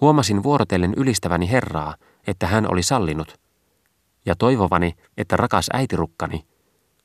Huomasin 0.00 0.42
vuorotellen 0.42 0.94
ylistäväni 0.96 1.50
Herraa, 1.50 1.94
että 2.26 2.46
hän 2.46 2.72
oli 2.72 2.82
sallinut, 2.82 3.40
ja 4.26 4.36
toivovani, 4.36 4.94
että 5.16 5.36
rakas 5.36 5.66
äitirukkani, 5.72 6.44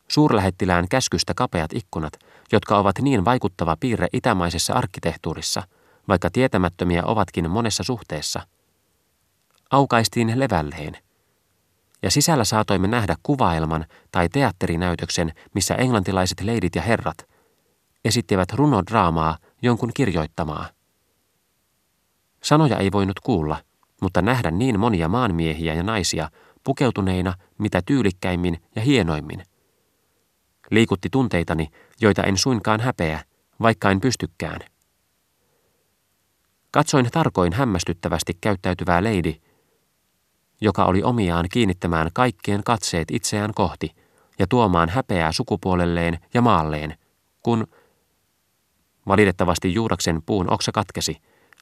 suurlähettilään 0.07 0.87
käskystä 0.89 1.33
kapeat 1.33 1.73
ikkunat, 1.73 2.13
jotka 2.51 2.77
ovat 2.77 2.99
niin 3.01 3.25
vaikuttava 3.25 3.77
piirre 3.79 4.07
itämaisessa 4.13 4.73
arkkitehtuurissa, 4.73 5.63
vaikka 6.07 6.29
tietämättömiä 6.29 7.03
ovatkin 7.05 7.49
monessa 7.49 7.83
suhteessa, 7.83 8.47
aukaistiin 9.71 10.39
levälleen. 10.39 10.97
Ja 12.03 12.11
sisällä 12.11 12.43
saatoimme 12.43 12.87
nähdä 12.87 13.15
kuvaelman 13.23 13.85
tai 14.11 14.29
teatterinäytöksen, 14.29 15.33
missä 15.53 15.75
englantilaiset 15.75 16.41
leidit 16.41 16.75
ja 16.75 16.81
herrat 16.81 17.27
esittivät 18.05 18.53
runodraamaa 18.53 19.37
jonkun 19.61 19.91
kirjoittamaa. 19.93 20.65
Sanoja 22.43 22.77
ei 22.77 22.91
voinut 22.91 23.19
kuulla, 23.19 23.57
mutta 24.01 24.21
nähdä 24.21 24.51
niin 24.51 24.79
monia 24.79 25.09
maanmiehiä 25.09 25.73
ja 25.73 25.83
naisia 25.83 26.29
pukeutuneina 26.63 27.33
mitä 27.57 27.81
tyylikkäimmin 27.85 28.63
ja 28.75 28.81
hienoimmin. 28.81 29.43
Liikutti 30.71 31.09
tunteitani, 31.09 31.67
joita 32.01 32.23
en 32.23 32.37
suinkaan 32.37 32.79
häpeä, 32.79 33.23
vaikka 33.61 33.91
en 33.91 34.01
pystykään. 34.01 34.59
Katsoin 36.71 37.07
tarkoin 37.11 37.53
hämmästyttävästi 37.53 38.37
käyttäytyvää 38.41 39.03
leidi, 39.03 39.41
joka 40.61 40.85
oli 40.85 41.03
omiaan 41.03 41.45
kiinnittämään 41.51 42.09
kaikkien 42.13 42.63
katseet 42.63 43.11
itseään 43.11 43.53
kohti 43.53 43.91
ja 44.39 44.47
tuomaan 44.47 44.89
häpeää 44.89 45.31
sukupuolelleen 45.31 46.19
ja 46.33 46.41
maalleen, 46.41 46.97
kun 47.43 47.67
valitettavasti 49.07 49.73
juuraksen 49.73 50.21
puun 50.25 50.53
oksa 50.53 50.71
katkesi, 50.71 51.17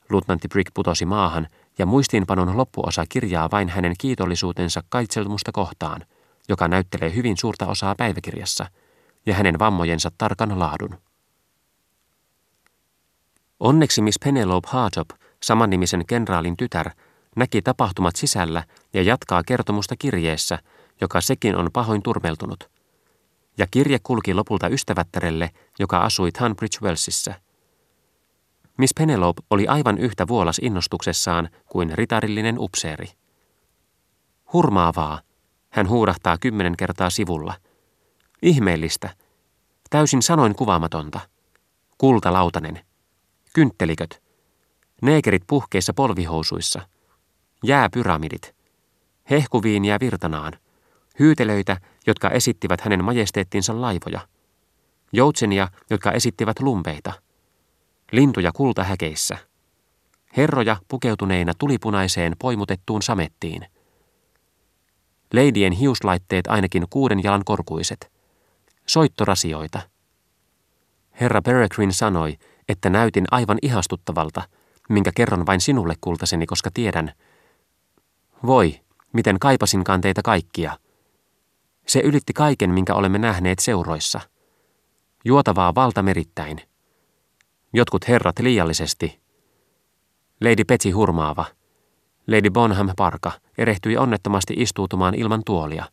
luutnantti 0.09 0.47
Brick 0.47 0.73
putosi 0.73 1.05
maahan 1.05 1.47
ja 1.77 1.85
muistiinpanon 1.85 2.57
loppuosa 2.57 3.05
kirjaa 3.09 3.51
vain 3.51 3.69
hänen 3.69 3.93
kiitollisuutensa 3.97 4.83
kaitselmusta 4.89 5.51
kohtaan, 5.51 6.05
joka 6.49 6.67
näyttelee 6.67 7.15
hyvin 7.15 7.37
suurta 7.37 7.67
osaa 7.67 7.95
päiväkirjassa, 7.95 8.65
ja 9.25 9.33
hänen 9.33 9.59
vammojensa 9.59 10.11
tarkan 10.17 10.59
laadun. 10.59 10.97
Onneksi 13.59 14.01
Miss 14.01 14.19
Penelope 14.23 14.67
Hartop, 14.71 15.09
samannimisen 15.43 16.05
kenraalin 16.05 16.57
tytär, 16.57 16.89
näki 17.35 17.61
tapahtumat 17.61 18.15
sisällä 18.15 18.63
ja 18.93 19.01
jatkaa 19.01 19.43
kertomusta 19.43 19.95
kirjeessä, 19.95 20.59
joka 21.01 21.21
sekin 21.21 21.55
on 21.55 21.69
pahoin 21.73 22.03
turmeltunut. 22.03 22.69
Ja 23.57 23.67
kirje 23.71 23.99
kulki 24.03 24.33
lopulta 24.33 24.67
ystävättärelle, 24.67 25.49
joka 25.79 25.99
asui 25.99 26.31
Tunbridge 26.31 26.77
Wellsissä. 26.81 27.41
Miss 28.77 28.93
Penelope 28.97 29.41
oli 29.49 29.67
aivan 29.67 29.97
yhtä 29.97 30.27
vuolas 30.27 30.59
innostuksessaan 30.59 31.49
kuin 31.69 31.97
ritarillinen 31.97 32.59
upseeri. 32.59 33.07
Hurmaavaa, 34.53 35.21
hän 35.69 35.89
huurahtaa 35.89 36.37
kymmenen 36.37 36.77
kertaa 36.77 37.09
sivulla. 37.09 37.53
Ihmeellistä, 38.43 39.09
täysin 39.89 40.21
sanoin 40.21 40.55
kuvaamatonta. 40.55 41.19
Kultalautanen, 41.97 42.85
kyntteliköt, 43.53 44.23
neekerit 45.01 45.43
puhkeissa 45.47 45.93
polvihousuissa, 45.93 46.81
jääpyramidit, 47.63 48.55
hehkuviiniä 49.29 49.97
virtanaan, 49.99 50.53
hyytelöitä, 51.19 51.77
jotka 52.07 52.29
esittivät 52.29 52.81
hänen 52.81 53.03
majesteettinsa 53.03 53.81
laivoja, 53.81 54.27
joutsenia, 55.13 55.67
jotka 55.89 56.11
esittivät 56.11 56.59
lumpeita– 56.59 57.13
lintuja 58.13 58.51
kultahäkeissä, 58.51 59.37
herroja 60.37 60.77
pukeutuneina 60.87 61.53
tulipunaiseen 61.57 62.35
poimutettuun 62.39 63.01
samettiin. 63.01 63.65
Leidien 65.33 65.73
hiuslaitteet 65.73 66.47
ainakin 66.47 66.85
kuuden 66.89 67.23
jalan 67.23 67.41
korkuiset, 67.45 68.12
soittorasioita. 68.85 69.79
Herra 71.21 71.41
Peregrine 71.41 71.93
sanoi, 71.93 72.37
että 72.69 72.89
näytin 72.89 73.25
aivan 73.31 73.57
ihastuttavalta, 73.61 74.41
minkä 74.89 75.11
kerron 75.15 75.45
vain 75.45 75.61
sinulle 75.61 75.95
kultaseni, 76.01 76.45
koska 76.45 76.69
tiedän. 76.73 77.13
Voi, 78.45 78.79
miten 79.13 79.39
kaipasinkaan 79.39 80.01
teitä 80.01 80.21
kaikkia. 80.21 80.77
Se 81.87 81.99
ylitti 81.99 82.33
kaiken, 82.33 82.69
minkä 82.69 82.93
olemme 82.93 83.17
nähneet 83.17 83.59
seuroissa. 83.59 84.19
Juotavaa 85.25 85.75
valtamerittäin– 85.75 86.61
Jotkut 87.75 88.07
herrat 88.07 88.39
liiallisesti. 88.39 89.21
Lady 90.41 90.63
Petsi 90.63 90.91
hurmaava. 90.91 91.45
Lady 92.27 92.49
Bonham 92.49 92.89
Parka 92.97 93.31
erehtyi 93.57 93.97
onnettomasti 93.97 94.53
istuutumaan 94.57 95.15
ilman 95.15 95.41
tuolia. 95.45 95.85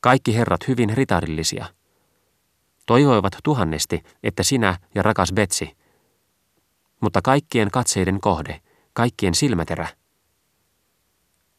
Kaikki 0.00 0.36
herrat 0.36 0.68
hyvin 0.68 0.90
ritarillisia. 0.96 1.66
Toivoivat 2.86 3.36
tuhannesti, 3.44 4.02
että 4.22 4.42
sinä 4.42 4.78
ja 4.94 5.02
rakas 5.02 5.32
Betsi, 5.32 5.76
mutta 7.00 7.22
kaikkien 7.22 7.70
katseiden 7.70 8.20
kohde, 8.20 8.60
kaikkien 8.92 9.34
silmäterä. 9.34 9.88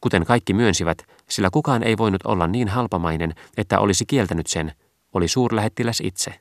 Kuten 0.00 0.24
kaikki 0.24 0.54
myönsivät, 0.54 0.98
sillä 1.28 1.50
kukaan 1.52 1.82
ei 1.82 1.98
voinut 1.98 2.26
olla 2.26 2.46
niin 2.46 2.68
halpamainen, 2.68 3.34
että 3.56 3.78
olisi 3.78 4.06
kieltänyt 4.06 4.46
sen, 4.46 4.72
oli 5.12 5.28
suurlähettiläs 5.28 6.00
itse. 6.00 6.40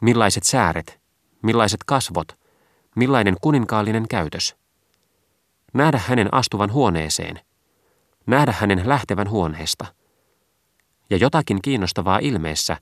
Millaiset 0.00 0.44
sääret, 0.44 1.00
millaiset 1.42 1.84
kasvot, 1.86 2.38
millainen 2.96 3.36
kuninkaallinen 3.40 4.08
käytös. 4.08 4.56
Nähdä 5.72 6.00
hänen 6.06 6.34
astuvan 6.34 6.72
huoneeseen, 6.72 7.40
nähdä 8.26 8.54
hänen 8.58 8.88
lähtevän 8.88 9.30
huoneesta. 9.30 9.86
Ja 11.10 11.16
jotakin 11.16 11.62
kiinnostavaa 11.62 12.18
ilmeessä, 12.18 12.76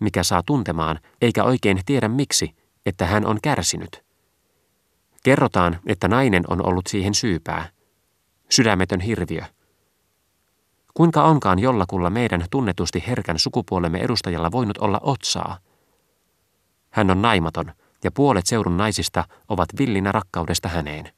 mikä 0.00 0.22
saa 0.22 0.42
tuntemaan, 0.46 1.00
eikä 1.22 1.44
oikein 1.44 1.80
tiedä 1.86 2.08
miksi, 2.08 2.54
että 2.86 3.06
hän 3.06 3.26
on 3.26 3.38
kärsinyt. 3.42 4.04
Kerrotaan, 5.24 5.78
että 5.86 6.08
nainen 6.08 6.44
on 6.48 6.66
ollut 6.66 6.86
siihen 6.86 7.14
syypää. 7.14 7.68
Sydämetön 8.50 9.00
hirviö. 9.00 9.42
Kuinka 10.94 11.24
onkaan 11.24 11.58
jollakulla 11.58 12.10
meidän 12.10 12.44
tunnetusti 12.50 13.04
herkän 13.06 13.38
sukupuolemme 13.38 13.98
edustajalla 13.98 14.52
voinut 14.52 14.78
olla 14.78 15.00
otsaa– 15.02 15.58
hän 16.94 17.10
on 17.10 17.22
naimaton, 17.22 17.72
ja 18.04 18.10
puolet 18.10 18.46
seudun 18.46 18.76
naisista 18.76 19.24
ovat 19.48 19.68
villinä 19.78 20.12
rakkaudesta 20.12 20.68
häneen. 20.68 21.08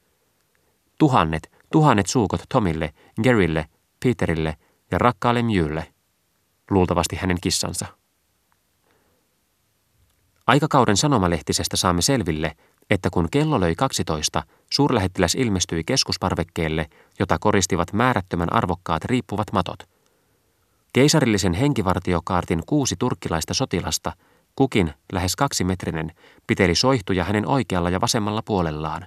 Tuhannet, 0.99 1.53
tuhannet 1.73 2.07
suukot 2.07 2.41
Tomille, 2.49 2.95
Garylle, 3.25 3.67
Peterille 4.05 4.57
ja 4.91 4.99
rakkaalle 4.99 5.43
Mjylle, 5.43 5.93
luultavasti 6.71 7.17
hänen 7.17 7.39
kissansa. 7.41 7.87
Aikakauden 10.47 10.97
sanomalehtisestä 10.97 11.77
saamme 11.77 12.03
selville, 12.03 12.57
että 12.91 13.11
kun 13.11 13.29
kello 13.31 13.61
löi 13.61 13.75
12, 13.75 14.43
suurlähettiläs 14.73 15.35
ilmestyi 15.35 15.85
keskusparvekkeelle, 15.85 16.87
jota 17.19 17.39
koristivat 17.39 17.93
määrättömän 17.93 18.53
arvokkaat 18.53 19.05
riippuvat 19.05 19.53
matot. 19.53 19.79
Keisarillisen 20.93 21.55
henkivartiokaartin 21.55 22.63
kuusi 22.67 22.97
turkkilaista 22.99 23.55
sotilasta– 23.55 24.13
Kukin, 24.57 24.93
lähes 25.13 25.37
kaksimetrinen, 25.37 26.13
piteli 26.47 26.75
soihtuja 26.75 27.25
hänen 27.25 27.47
oikealla 27.47 27.91
ja 27.91 28.01
vasemmalla 28.01 28.43
puolellaan. 28.43 29.07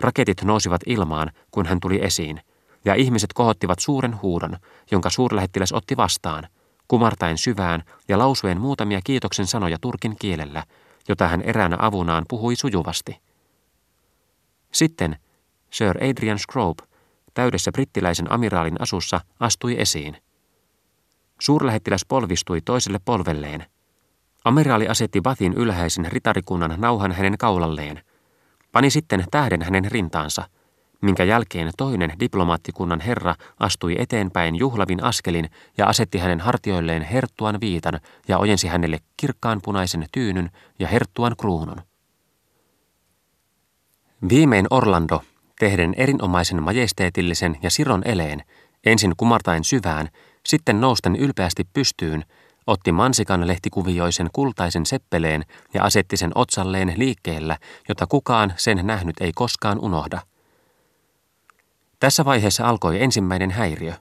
Raketit 0.00 0.42
nousivat 0.42 0.80
ilmaan, 0.86 1.30
kun 1.50 1.66
hän 1.66 1.80
tuli 1.80 2.04
esiin, 2.04 2.40
ja 2.86 2.94
ihmiset 2.94 3.32
kohottivat 3.32 3.78
suuren 3.78 4.22
huudon, 4.22 4.56
jonka 4.90 5.10
suurlähettiläs 5.10 5.72
otti 5.72 5.96
vastaan, 5.96 6.48
kumartaen 6.88 7.38
syvään 7.38 7.82
ja 8.08 8.18
lausuen 8.18 8.60
muutamia 8.60 9.00
kiitoksen 9.04 9.46
sanoja 9.46 9.78
turkin 9.80 10.16
kielellä, 10.18 10.64
jota 11.08 11.28
hän 11.28 11.42
eräänä 11.42 11.76
avunaan 11.80 12.24
puhui 12.28 12.56
sujuvasti. 12.56 13.20
Sitten 14.72 15.16
Sir 15.70 15.96
Adrian 16.04 16.38
Scrope, 16.38 16.84
täydessä 17.34 17.72
brittiläisen 17.72 18.32
amiraalin 18.32 18.82
asussa, 18.82 19.20
astui 19.40 19.80
esiin. 19.80 20.16
Suurlähettiläs 21.40 22.04
polvistui 22.08 22.60
toiselle 22.60 22.98
polvelleen– 23.04 23.66
Amiraali 24.46 24.88
asetti 24.88 25.20
Bathin 25.20 25.52
ylhäisen 25.52 26.12
ritarikunnan 26.12 26.74
nauhan 26.78 27.12
hänen 27.12 27.38
kaulalleen. 27.38 28.00
Pani 28.72 28.90
sitten 28.90 29.24
tähden 29.30 29.62
hänen 29.62 29.84
rintaansa, 29.90 30.44
minkä 31.02 31.24
jälkeen 31.24 31.72
toinen 31.76 32.12
diplomaattikunnan 32.20 33.00
herra 33.00 33.34
astui 33.60 33.96
eteenpäin 33.98 34.56
juhlavin 34.56 35.04
askelin 35.04 35.50
ja 35.78 35.86
asetti 35.86 36.18
hänen 36.18 36.40
hartioilleen 36.40 37.02
herttuan 37.02 37.60
viitan 37.60 38.00
ja 38.28 38.38
ojensi 38.38 38.68
hänelle 38.68 38.98
kirkkaanpunaisen 39.16 40.06
tyynyn 40.12 40.50
ja 40.78 40.88
herttuan 40.88 41.36
kruunun. 41.36 41.82
Viimein 44.28 44.66
Orlando, 44.70 45.22
tehden 45.58 45.94
erinomaisen 45.96 46.62
majesteetillisen 46.62 47.58
ja 47.62 47.70
siron 47.70 48.02
eleen, 48.04 48.42
ensin 48.86 49.12
kumartaen 49.16 49.64
syvään, 49.64 50.08
sitten 50.46 50.80
nousten 50.80 51.16
ylpeästi 51.16 51.64
pystyyn, 51.72 52.24
otti 52.66 52.92
mansikan 52.92 53.46
lehtikuvioisen 53.46 54.28
kultaisen 54.32 54.86
seppeleen 54.86 55.44
ja 55.74 55.82
asetti 55.82 56.16
sen 56.16 56.32
otsalleen 56.34 56.92
liikkeellä, 56.96 57.58
jota 57.88 58.06
kukaan 58.06 58.52
sen 58.56 58.80
nähnyt 58.86 59.20
ei 59.20 59.32
koskaan 59.34 59.78
unohda. 59.78 60.20
Tässä 62.00 62.24
vaiheessa 62.24 62.68
alkoi 62.68 63.02
ensimmäinen 63.02 63.50
häiriö. 63.50 63.94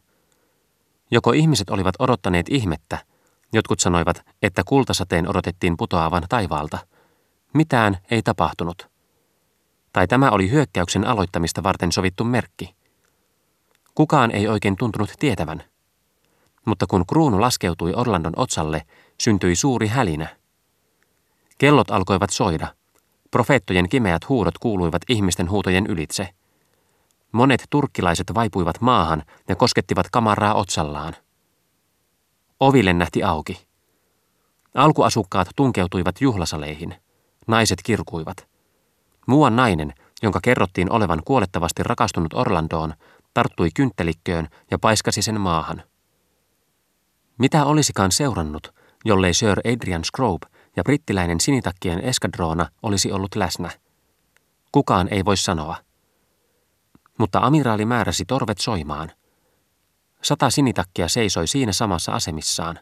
Joko 1.12 1.32
ihmiset 1.32 1.70
olivat 1.70 1.96
odottaneet 2.00 2.46
ihmettä, 2.50 2.98
jotkut 3.54 3.80
sanoivat, 3.80 4.26
että 4.42 4.64
kultasateen 4.66 5.30
odotettiin 5.30 5.78
putoavan 5.78 6.24
taivaalta. 6.30 6.78
Mitään 7.54 7.98
ei 8.12 8.22
tapahtunut. 8.22 8.90
Tai 9.94 10.08
tämä 10.08 10.32
oli 10.32 10.52
hyökkäyksen 10.52 11.08
aloittamista 11.08 11.64
varten 11.64 11.92
sovittu 11.92 12.24
merkki. 12.24 12.76
Kukaan 13.96 14.32
ei 14.32 14.48
oikein 14.48 14.76
tuntunut 14.76 15.14
tietävän– 15.20 15.64
mutta 16.66 16.86
kun 16.88 17.06
kruunu 17.06 17.42
laskeutui 17.42 17.94
Orlandon 17.96 18.34
otsalle, 18.36 18.82
syntyi 19.22 19.56
suuri 19.56 19.88
hälinä. 19.88 20.28
Kellot 21.58 21.92
alkoivat 21.92 22.30
soida. 22.30 22.68
Profeettojen 23.32 23.90
kimeät 23.90 24.30
huudot 24.30 24.58
kuuluivat 24.58 25.02
ihmisten 25.10 25.50
huutojen 25.50 25.86
ylitse. 25.88 26.30
Monet 27.36 27.64
turkkilaiset 27.70 28.32
vaipuivat 28.36 28.82
maahan 28.82 29.24
ja 29.48 29.56
koskettivat 29.56 30.08
kamaraa 30.12 30.54
otsallaan. 30.54 31.14
Ovi 32.60 32.86
lennähti 32.86 33.24
auki. 33.24 33.68
Alkuasukkaat 34.76 35.48
tunkeutuivat 35.56 36.22
juhlasaleihin. 36.22 36.96
Naiset 37.48 37.80
kirkuivat. 37.84 38.48
Muuan 39.28 39.56
nainen, 39.56 39.94
jonka 40.22 40.40
kerrottiin 40.44 40.92
olevan 40.92 41.22
kuolettavasti 41.26 41.84
rakastunut 41.84 42.34
Orlandoon, 42.34 42.94
tarttui 43.34 43.70
kynttelikköön 43.76 44.48
ja 44.72 44.80
paiskasi 44.80 45.22
sen 45.22 45.42
maahan– 45.42 45.84
mitä 47.38 47.66
olisikaan 47.66 48.12
seurannut, 48.12 48.74
jollei 49.06 49.34
Sir 49.34 49.60
Adrian 49.60 50.04
Scrope 50.04 50.48
ja 50.76 50.84
brittiläinen 50.84 51.40
sinitakkien 51.40 52.00
eskadroona 52.00 52.68
olisi 52.84 53.12
ollut 53.12 53.36
läsnä? 53.36 53.70
Kukaan 54.72 55.08
ei 55.12 55.26
voi 55.26 55.38
sanoa. 55.38 55.78
Mutta 57.18 57.40
amiraali 57.40 57.86
määräsi 57.86 58.26
torvet 58.26 58.58
soimaan. 58.58 59.12
Sata 60.22 60.50
sinitakkia 60.50 61.08
seisoi 61.08 61.48
siinä 61.48 61.72
samassa 61.72 62.12
asemissaan. 62.12 62.80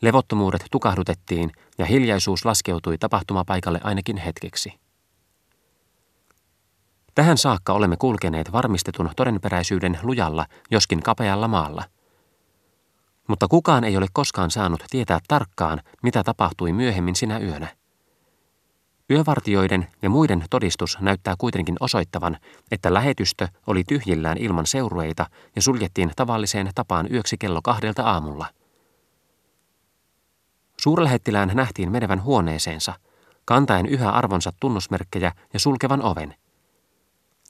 Levottomuudet 0.00 0.64
tukahdutettiin 0.70 1.50
ja 1.78 1.86
hiljaisuus 1.86 2.44
laskeutui 2.44 2.98
tapahtumapaikalle 2.98 3.80
ainakin 3.84 4.16
hetkeksi. 4.16 4.72
Tähän 7.14 7.38
saakka 7.38 7.72
olemme 7.72 7.96
kulkeneet 7.96 8.52
varmistetun 8.52 9.10
todenperäisyyden 9.16 9.98
lujalla, 10.02 10.46
joskin 10.70 11.02
kapealla 11.02 11.48
maalla– 11.48 11.84
mutta 13.28 13.48
kukaan 13.48 13.84
ei 13.84 13.96
ole 13.96 14.06
koskaan 14.12 14.50
saanut 14.50 14.84
tietää 14.90 15.18
tarkkaan, 15.28 15.80
mitä 16.02 16.22
tapahtui 16.24 16.72
myöhemmin 16.72 17.16
sinä 17.16 17.38
yönä. 17.38 17.68
Yövartioiden 19.10 19.88
ja 20.02 20.10
muiden 20.10 20.44
todistus 20.50 20.98
näyttää 21.00 21.34
kuitenkin 21.38 21.76
osoittavan, 21.80 22.38
että 22.70 22.94
lähetystö 22.94 23.48
oli 23.66 23.84
tyhjillään 23.84 24.38
ilman 24.38 24.66
seurueita 24.66 25.26
ja 25.56 25.62
suljettiin 25.62 26.12
tavalliseen 26.16 26.70
tapaan 26.74 27.12
yöksi 27.12 27.36
kello 27.38 27.60
kahdelta 27.62 28.02
aamulla. 28.02 28.46
Suurlähettilään 30.80 31.50
nähtiin 31.54 31.92
menevän 31.92 32.22
huoneeseensa, 32.22 32.94
kantaen 33.44 33.86
yhä 33.86 34.10
arvonsa 34.10 34.52
tunnusmerkkejä 34.60 35.32
ja 35.52 35.60
sulkevan 35.60 36.02
oven. 36.02 36.34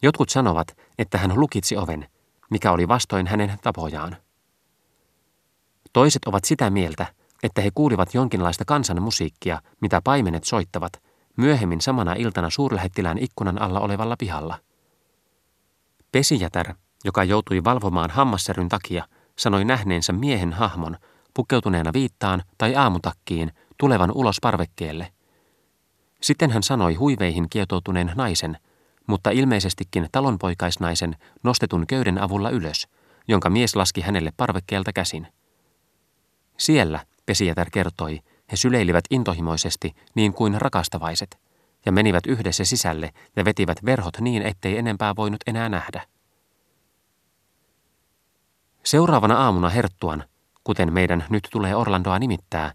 Jotkut 0.03 0.29
sanovat, 0.29 0.77
että 0.99 1.19
hän 1.19 1.41
lukitsi 1.41 1.77
oven, 1.77 2.09
mikä 2.51 2.73
oli 2.73 2.89
vastoin 2.89 3.27
hänen 3.27 3.59
tapojaan. 3.63 4.17
Toiset 5.93 6.25
ovat 6.25 6.45
sitä 6.45 6.71
mieltä, 6.71 7.07
että 7.43 7.61
he 7.61 7.71
kuulivat 7.75 8.15
jonkinlaista 8.15 8.65
kansanmusiikkia, 8.65 9.61
mitä 9.81 10.01
paimenet 10.05 10.45
soittavat, 10.45 10.93
myöhemmin 11.37 11.81
samana 11.81 12.13
iltana 12.13 12.51
suurlähettilään 12.51 13.19
ikkunan 13.19 13.63
alla 13.63 13.81
olevalla 13.81 14.17
pihalla. 14.19 14.59
Pesijätär, 16.13 16.75
joka 17.05 17.25
joutui 17.25 17.65
valvomaan 17.65 18.11
hammassäryn 18.11 18.69
takia, 18.69 19.05
sanoi 19.39 19.65
nähneensä 19.65 20.13
miehen 20.13 20.53
hahmon, 20.53 20.97
pukeutuneena 21.35 21.93
viittaan 21.93 22.43
tai 22.59 22.75
aamutakkiin, 22.75 23.53
tulevan 23.79 24.13
ulos 24.15 24.37
parvekkeelle. 24.43 25.13
Sitten 26.21 26.51
hän 26.51 26.63
sanoi 26.63 26.95
huiveihin 26.95 27.47
kietoutuneen 27.51 28.13
naisen, 28.17 28.59
mutta 29.07 29.31
ilmeisestikin 29.31 30.09
talonpoikaisnaisen 30.13 31.17
nostetun 31.43 31.87
köyden 31.87 32.19
avulla 32.19 32.51
ylös, 32.51 32.89
jonka 33.29 33.51
mies 33.51 33.77
laski 33.77 34.01
hänelle 34.01 34.33
parvekkeelta 34.37 34.93
käsin. 34.93 35.27
Siellä, 36.59 37.01
Pesijätär 37.27 37.71
kertoi, 37.71 38.21
he 38.53 38.57
syleilivät 38.57 39.05
intohimoisesti 39.11 39.95
niin 40.15 40.33
kuin 40.33 40.61
rakastavaiset, 40.61 41.41
ja 41.87 41.93
menivät 41.93 42.27
yhdessä 42.27 42.65
sisälle 42.65 43.11
ja 43.37 43.45
vetivät 43.45 43.85
verhot 43.85 44.21
niin, 44.21 44.43
ettei 44.43 44.79
enempää 44.79 45.17
voinut 45.17 45.41
enää 45.47 45.69
nähdä. 45.69 46.03
Seuraavana 48.85 49.35
aamuna 49.35 49.69
Herttuan, 49.69 50.25
kuten 50.65 50.93
meidän 50.93 51.25
nyt 51.31 51.49
tulee 51.53 51.77
Orlandoa 51.77 52.19
nimittää, 52.19 52.73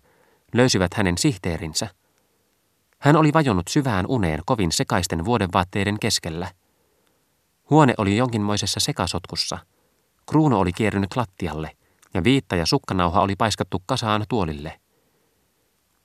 löysivät 0.54 0.94
hänen 0.94 1.18
sihteerinsä. 1.18 1.88
Hän 3.00 3.16
oli 3.16 3.34
vajonnut 3.34 3.68
syvään 3.68 4.06
uneen 4.08 4.40
kovin 4.46 4.72
sekaisten 4.72 5.26
vuodenvaatteiden 5.26 6.00
keskellä. 6.00 6.52
Huone 7.70 7.94
oli 7.98 8.18
jonkinmoisessa 8.18 8.80
sekasotkussa. 8.80 9.58
Kruuno 10.30 10.60
oli 10.60 10.74
kierrynyt 10.74 11.16
lattialle– 11.16 11.72
ja 12.14 12.24
viitta 12.24 12.56
ja 12.56 12.66
sukkanauha 12.66 13.22
oli 13.22 13.36
paiskattu 13.36 13.84
kasaan 13.86 14.26
tuolille. 14.30 14.80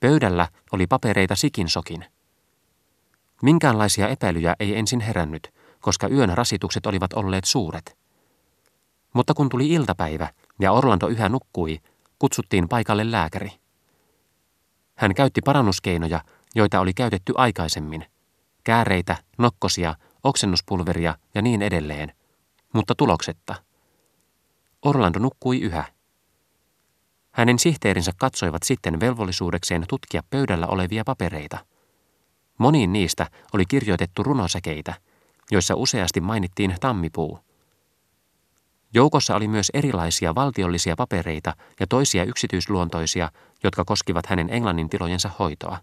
Pöydällä 0.02 0.48
oli 0.72 0.86
papereita 0.86 1.36
sikin 1.36 1.68
sokin. 1.68 2.04
Minkäänlaisia 3.42 4.08
epäilyjä 4.08 4.56
ei 4.60 4.78
ensin 4.78 5.00
herännyt, 5.00 5.54
koska 5.80 6.08
yön 6.08 6.36
rasitukset 6.36 6.86
olivat 6.86 7.12
olleet 7.12 7.44
suuret. 7.44 7.98
Mutta 9.12 9.34
kun 9.34 9.48
tuli 9.48 9.68
iltapäivä 9.68 10.28
ja 10.60 10.72
Orlando 10.72 11.06
yhä 11.06 11.28
nukkui, 11.28 11.80
kutsuttiin 12.18 12.68
paikalle 12.68 13.10
lääkäri. 13.10 13.50
Hän 14.96 15.14
käytti 15.14 15.40
parannuskeinoja, 15.44 16.20
joita 16.54 16.80
oli 16.80 16.94
käytetty 16.94 17.32
aikaisemmin. 17.36 18.06
Kääreitä, 18.64 19.16
nokkosia, 19.38 19.94
oksennuspulveria 20.24 21.14
ja 21.34 21.42
niin 21.42 21.62
edelleen, 21.62 22.12
mutta 22.72 22.94
tuloksetta. 22.94 23.54
Orlando 24.84 25.18
nukkui 25.18 25.60
yhä. 25.60 25.84
Hänen 27.32 27.58
sihteerinsä 27.58 28.12
katsoivat 28.16 28.62
sitten 28.62 29.00
velvollisuudekseen 29.00 29.84
tutkia 29.88 30.22
pöydällä 30.30 30.66
olevia 30.66 31.02
papereita. 31.06 31.58
Moniin 32.58 32.92
niistä 32.92 33.26
oli 33.52 33.64
kirjoitettu 33.66 34.22
runosäkeitä, 34.22 34.94
joissa 35.50 35.74
useasti 35.74 36.20
mainittiin 36.20 36.74
tammipuu. 36.80 37.38
Joukossa 38.94 39.36
oli 39.36 39.48
myös 39.48 39.70
erilaisia 39.74 40.34
valtiollisia 40.34 40.96
papereita 40.96 41.54
ja 41.80 41.86
toisia 41.86 42.24
yksityisluontoisia, 42.24 43.30
jotka 43.64 43.84
koskivat 43.84 44.26
hänen 44.26 44.50
englannin 44.50 44.88
tilojensa 44.88 45.30
hoitoa. 45.38 45.78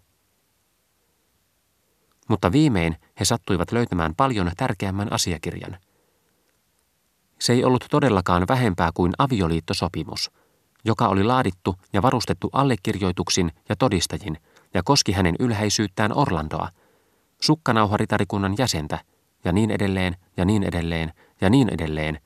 Mutta 2.28 2.52
viimein 2.52 2.96
he 3.20 3.24
sattuivat 3.24 3.72
löytämään 3.72 4.14
paljon 4.16 4.52
tärkeämmän 4.56 5.12
asiakirjan. 5.12 5.78
Se 7.38 7.52
ei 7.52 7.64
ollut 7.64 7.84
todellakaan 7.90 8.44
vähempää 8.48 8.90
kuin 8.94 9.12
avioliittosopimus– 9.18 10.30
joka 10.84 11.08
oli 11.08 11.24
laadittu 11.24 11.76
ja 11.92 12.02
varustettu 12.02 12.50
allekirjoituksin 12.52 13.52
ja 13.68 13.76
todistajin 13.76 14.38
ja 14.74 14.82
koski 14.82 15.12
hänen 15.12 15.34
ylhäisyyttään 15.38 16.16
Orlandoa, 16.16 16.68
sukkanauharitarikunnan 17.42 18.54
jäsentä 18.58 18.98
ja 19.44 19.52
niin 19.52 19.70
edelleen 19.70 20.16
ja 20.36 20.44
niin 20.44 20.62
edelleen 20.62 21.12
ja 21.40 21.50
niin 21.50 21.68
edelleen, 21.68 22.20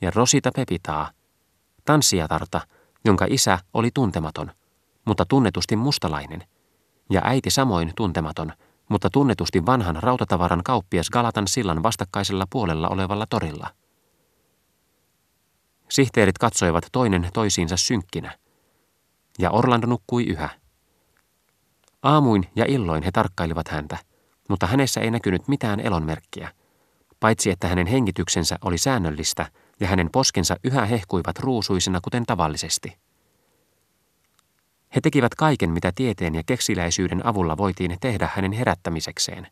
ja 0.00 0.10
Rosita 0.14 0.50
Pepitaa, 0.56 1.10
tanssijatarta, 1.84 2.60
jonka 3.04 3.26
isä 3.30 3.58
oli 3.74 3.90
tuntematon, 3.94 4.52
mutta 5.04 5.24
tunnetusti 5.28 5.76
mustalainen, 5.76 6.44
ja 7.10 7.20
äiti 7.24 7.50
samoin 7.50 7.92
tuntematon, 7.96 8.52
mutta 8.88 9.10
tunnetusti 9.10 9.66
vanhan 9.66 9.96
rautatavaran 9.96 10.62
kauppias 10.64 11.10
Galatan 11.10 11.48
sillan 11.48 11.82
vastakkaisella 11.82 12.44
puolella 12.50 12.88
olevalla 12.88 13.26
torilla– 13.30 13.70
Sihteerit 15.88 16.38
katsoivat 16.38 16.86
toinen 16.92 17.28
toisiinsa 17.32 17.76
synkkinä. 17.76 18.38
Ja 19.38 19.50
Orlando 19.50 19.86
nukkui 19.86 20.24
yhä. 20.24 20.48
Aamuin 22.02 22.46
ja 22.56 22.64
illoin 22.68 23.02
he 23.02 23.10
tarkkailivat 23.12 23.68
häntä, 23.68 23.98
mutta 24.48 24.66
hänessä 24.66 25.00
ei 25.00 25.10
näkynyt 25.10 25.48
mitään 25.48 25.80
elonmerkkiä, 25.80 26.52
paitsi 27.20 27.50
että 27.50 27.68
hänen 27.68 27.86
hengityksensä 27.86 28.56
oli 28.64 28.78
säännöllistä 28.78 29.50
ja 29.80 29.88
hänen 29.88 30.10
poskensa 30.12 30.56
yhä 30.64 30.84
hehkuivat 30.84 31.38
ruusuisina 31.38 32.00
kuten 32.00 32.26
tavallisesti. 32.26 32.98
He 34.94 35.00
tekivät 35.00 35.34
kaiken, 35.34 35.70
mitä 35.70 35.92
tieteen 35.94 36.34
ja 36.34 36.42
keksiläisyyden 36.46 37.26
avulla 37.26 37.56
voitiin 37.56 37.96
tehdä 38.00 38.28
hänen 38.34 38.52
herättämisekseen. 38.52 39.46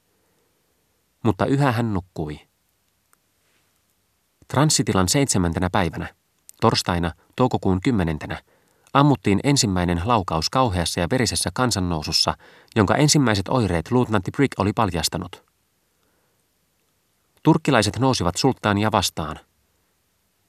Mutta 1.23 1.47
yhä 1.47 1.73
hän 1.73 1.95
nukkui. 1.95 2.41
Transitilan 4.49 5.09
seitsemäntenä 5.09 5.71
päivänä 5.71 6.15
torstaina 6.61 7.13
toukokuun 7.37 7.81
kymmenentenä, 7.81 8.43
ammuttiin 8.93 9.41
ensimmäinen 9.45 10.03
laukaus 10.05 10.51
kauheassa 10.51 11.01
ja 11.01 11.07
verisessä 11.11 11.51
kansannousussa, 11.55 12.35
jonka 12.77 12.95
ensimmäiset 12.95 13.49
oireet 13.49 13.91
luutnantti 13.91 14.31
Brick 14.31 14.61
oli 14.61 14.73
paljastanut. 14.73 15.45
Turkkilaiset 17.43 17.99
nousivat 17.99 18.37
sulttaania 18.37 18.93
vastaan. 18.93 19.41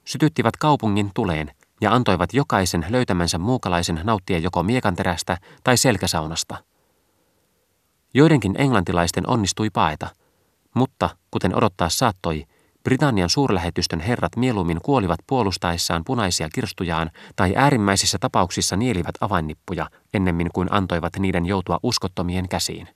Sytyttivät 0.05 0.57
kaupungin 0.57 1.11
tuleen 1.13 1.51
ja 1.81 1.93
antoivat 1.93 2.33
jokaisen 2.33 2.85
löytämänsä 2.89 3.37
muukalaisen 3.37 4.01
nauttia 4.03 4.37
joko 4.37 4.63
miekanterästä 4.63 5.37
tai 5.63 5.77
selkäsaunasta. 5.77 6.63
Joidenkin 8.13 8.55
englantilaisten 8.57 9.29
onnistui 9.29 9.69
paeta, 9.69 10.07
mutta, 10.73 11.09
kuten 11.31 11.55
odottaa 11.55 11.89
saattoi, 11.89 12.45
Britannian 12.85 13.29
suurlähetystön 13.29 13.99
herrat 13.99 14.35
mieluummin 14.35 14.81
kuolivat 14.81 15.19
puolustaessaan 15.27 16.03
punaisia 16.05 16.49
kirstujaan 16.55 17.11
tai 17.35 17.53
äärimmäisissä 17.55 18.17
tapauksissa 18.21 18.75
nielivät 18.75 19.15
avainnippuja 19.21 19.89
ennemmin 20.13 20.49
kuin 20.53 20.67
antoivat 20.71 21.13
niiden 21.19 21.45
joutua 21.45 21.79
uskottomien 21.83 22.49
käsiin. 22.49 22.87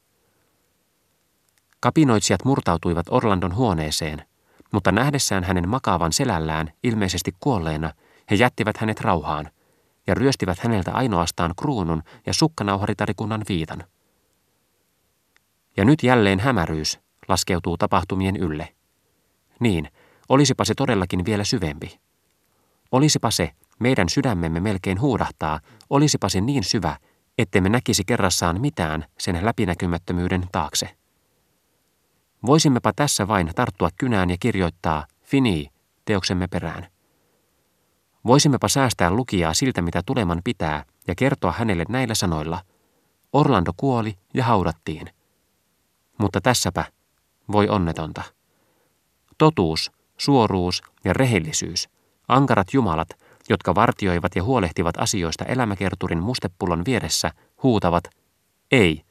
Kapinoitsijat 1.80 2.46
murtautuivat 2.46 3.06
Orlandon 3.10 3.56
huoneeseen, 3.56 4.26
mutta 4.72 4.92
nähdessään 4.92 5.44
hänen 5.44 5.70
makaavan 5.70 6.14
selällään 6.14 6.72
ilmeisesti 6.84 7.36
kuolleena, 7.40 7.94
he 8.32 8.36
jättivät 8.36 8.78
hänet 8.78 9.02
rauhaan 9.02 9.50
ja 10.08 10.14
ryöstivät 10.14 10.60
häneltä 10.60 10.92
ainoastaan 10.92 11.54
kruunun 11.58 12.04
ja 12.26 12.34
sukkanauharitarikunnan 12.34 13.42
viitan. 13.50 13.84
Ja 15.78 15.86
nyt 15.86 16.04
jälleen 16.04 16.40
hämäryys 16.40 17.00
laskeutuu 17.28 17.78
tapahtumien 17.78 18.38
ylle. 18.38 18.79
Niin, 19.60 19.90
olisipa 20.30 20.66
se 20.66 20.74
todellakin 20.76 21.26
vielä 21.26 21.44
syvempi. 21.44 22.00
Olisipa 22.92 23.32
se, 23.32 23.52
meidän 23.80 24.10
sydämemme 24.10 24.60
melkein 24.60 25.02
huudahtaa, 25.02 25.60
olisipa 25.90 26.30
se 26.30 26.42
niin 26.42 26.64
syvä, 26.64 26.98
ettemme 27.38 27.70
näkisi 27.70 28.04
kerrassaan 28.06 28.62
mitään 28.62 29.06
sen 29.20 29.46
läpinäkymättömyyden 29.46 30.48
taakse. 30.52 30.90
Voisimmepa 32.46 32.94
tässä 32.96 33.28
vain 33.28 33.52
tarttua 33.56 33.90
kynään 33.98 34.30
ja 34.30 34.38
kirjoittaa 34.40 35.08
fini 35.22 35.68
teoksemme 36.06 36.48
perään. 36.48 36.88
Voisimmepa 38.26 38.68
säästää 38.68 39.12
lukijaa 39.12 39.54
siltä, 39.54 39.82
mitä 39.82 40.02
tuleman 40.06 40.42
pitää, 40.44 40.86
ja 41.08 41.16
kertoa 41.16 41.52
hänelle 41.52 41.86
näillä 41.90 42.16
sanoilla. 42.16 42.62
Orlando 43.34 43.72
kuoli 43.78 44.18
ja 44.34 44.44
haudattiin. 44.44 45.10
Mutta 46.18 46.42
tässäpä, 46.42 46.86
voi 47.52 47.70
onnetonta. 47.70 48.39
Totuus, 49.40 49.92
suoruus 50.18 50.82
ja 51.04 51.14
rehellisyys, 51.14 51.90
ankarat 52.28 52.68
jumalat, 52.74 53.10
jotka 53.50 53.76
vartioivat 53.76 54.36
ja 54.36 54.44
huolehtivat 54.44 54.96
asioista 54.98 55.46
elämäkerturin 55.46 56.24
mustepullon 56.24 56.86
vieressä, 56.86 57.32
huutavat, 57.64 58.04
ei. 58.72 59.04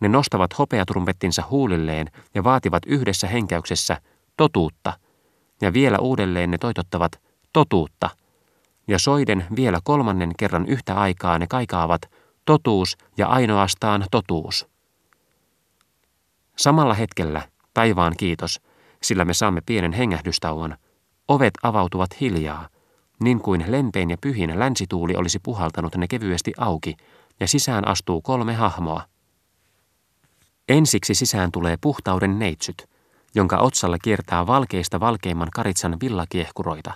Ne 0.00 0.08
nostavat 0.08 0.58
hopeatrumpettinsa 0.58 1.42
huulilleen 1.50 2.06
ja 2.34 2.44
vaativat 2.44 2.82
yhdessä 2.86 3.26
henkäyksessä 3.26 4.00
totuutta, 4.36 4.92
ja 5.60 5.72
vielä 5.72 5.98
uudelleen 5.98 6.50
ne 6.50 6.58
toitottavat 6.58 7.20
totuutta, 7.52 8.10
ja 8.88 8.98
soiden 8.98 9.46
vielä 9.56 9.78
kolmannen 9.84 10.32
kerran 10.38 10.66
yhtä 10.66 10.94
aikaa 10.94 11.38
ne 11.38 11.46
kaikaavat 11.46 12.02
totuus 12.44 12.96
ja 13.16 13.26
ainoastaan 13.26 14.04
totuus. 14.10 14.66
Samalla 16.56 16.94
hetkellä 16.94 17.42
Taivaan 17.76 18.14
kiitos, 18.16 18.60
sillä 19.02 19.24
me 19.24 19.34
saamme 19.34 19.60
pienen 19.60 19.92
hengähdystauon. 19.92 20.76
Ovet 21.28 21.54
avautuvat 21.62 22.20
hiljaa, 22.20 22.68
niin 23.20 23.40
kuin 23.40 23.64
lempein 23.68 24.10
ja 24.10 24.16
pyhin 24.20 24.58
länsituuli 24.58 25.16
olisi 25.16 25.38
puhaltanut 25.38 25.96
ne 25.96 26.08
kevyesti 26.08 26.52
auki, 26.58 26.96
ja 27.40 27.48
sisään 27.48 27.88
astuu 27.88 28.22
kolme 28.22 28.54
hahmoa. 28.54 29.02
Ensiksi 30.68 31.14
sisään 31.14 31.52
tulee 31.52 31.76
puhtauden 31.80 32.38
neitsyt, 32.38 32.88
jonka 33.34 33.56
otsalla 33.56 33.98
kiertää 33.98 34.46
valkeista 34.46 35.00
valkeimman 35.00 35.48
karitsan 35.54 35.96
villakiehkuroita, 36.00 36.94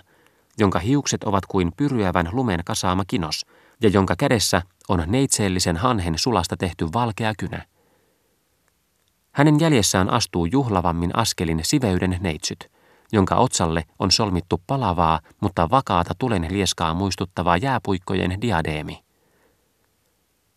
jonka 0.57 0.79
hiukset 0.79 1.23
ovat 1.23 1.45
kuin 1.45 1.71
pyryävän 1.77 2.29
lumen 2.31 2.59
kasaama 2.65 3.03
kinos, 3.07 3.45
ja 3.81 3.89
jonka 3.89 4.15
kädessä 4.17 4.61
on 4.89 5.03
neitseellisen 5.07 5.77
hanhen 5.77 6.17
sulasta 6.17 6.57
tehty 6.57 6.87
valkea 6.93 7.33
kynä. 7.37 7.65
Hänen 9.31 9.59
jäljessään 9.59 10.09
astuu 10.09 10.45
juhlavammin 10.45 11.15
askelin 11.15 11.59
siveyden 11.63 12.17
neitsyt, 12.19 12.71
jonka 13.11 13.35
otsalle 13.35 13.83
on 13.99 14.11
solmittu 14.11 14.61
palavaa, 14.67 15.19
mutta 15.41 15.69
vakaata 15.69 16.13
tulen 16.19 16.47
lieskaa 16.49 16.93
muistuttavaa 16.93 17.57
jääpuikkojen 17.57 18.41
diadeemi. 18.41 19.03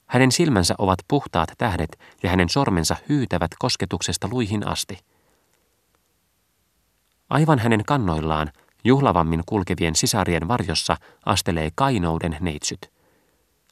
Hänen 0.07 0.33
silmänsä 0.33 0.75
ovat 0.79 0.99
puhtaat 1.09 1.53
tähdet 1.59 1.99
ja 2.23 2.31
hänen 2.31 2.49
sormensa 2.49 2.97
hyytävät 3.09 3.51
kosketuksesta 3.59 4.29
luihin 4.31 4.67
asti. 4.67 4.99
Aivan 7.31 7.59
hänen 7.59 7.85
kannoillaan, 7.85 8.53
juhlavammin 8.85 9.43
kulkevien 9.47 9.97
sisarien 9.97 10.49
varjossa, 10.49 10.97
astelee 11.27 11.71
kainouden 11.75 12.37
neitsyt. 12.41 12.93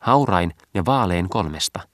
Haurain 0.00 0.54
ja 0.74 0.84
vaalein 0.84 1.28
kolmesta– 1.28 1.80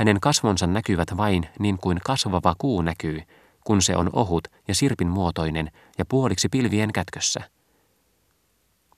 hänen 0.00 0.20
kasvonsa 0.20 0.66
näkyvät 0.66 1.16
vain 1.16 1.48
niin 1.58 1.78
kuin 1.78 1.98
kasvava 2.04 2.54
kuu 2.58 2.82
näkyy, 2.82 3.20
kun 3.64 3.82
se 3.82 3.96
on 3.96 4.10
ohut 4.12 4.48
ja 4.68 4.74
sirpin 4.74 5.08
muotoinen 5.08 5.70
ja 5.98 6.04
puoliksi 6.04 6.48
pilvien 6.48 6.92
kätkössä. 6.92 7.40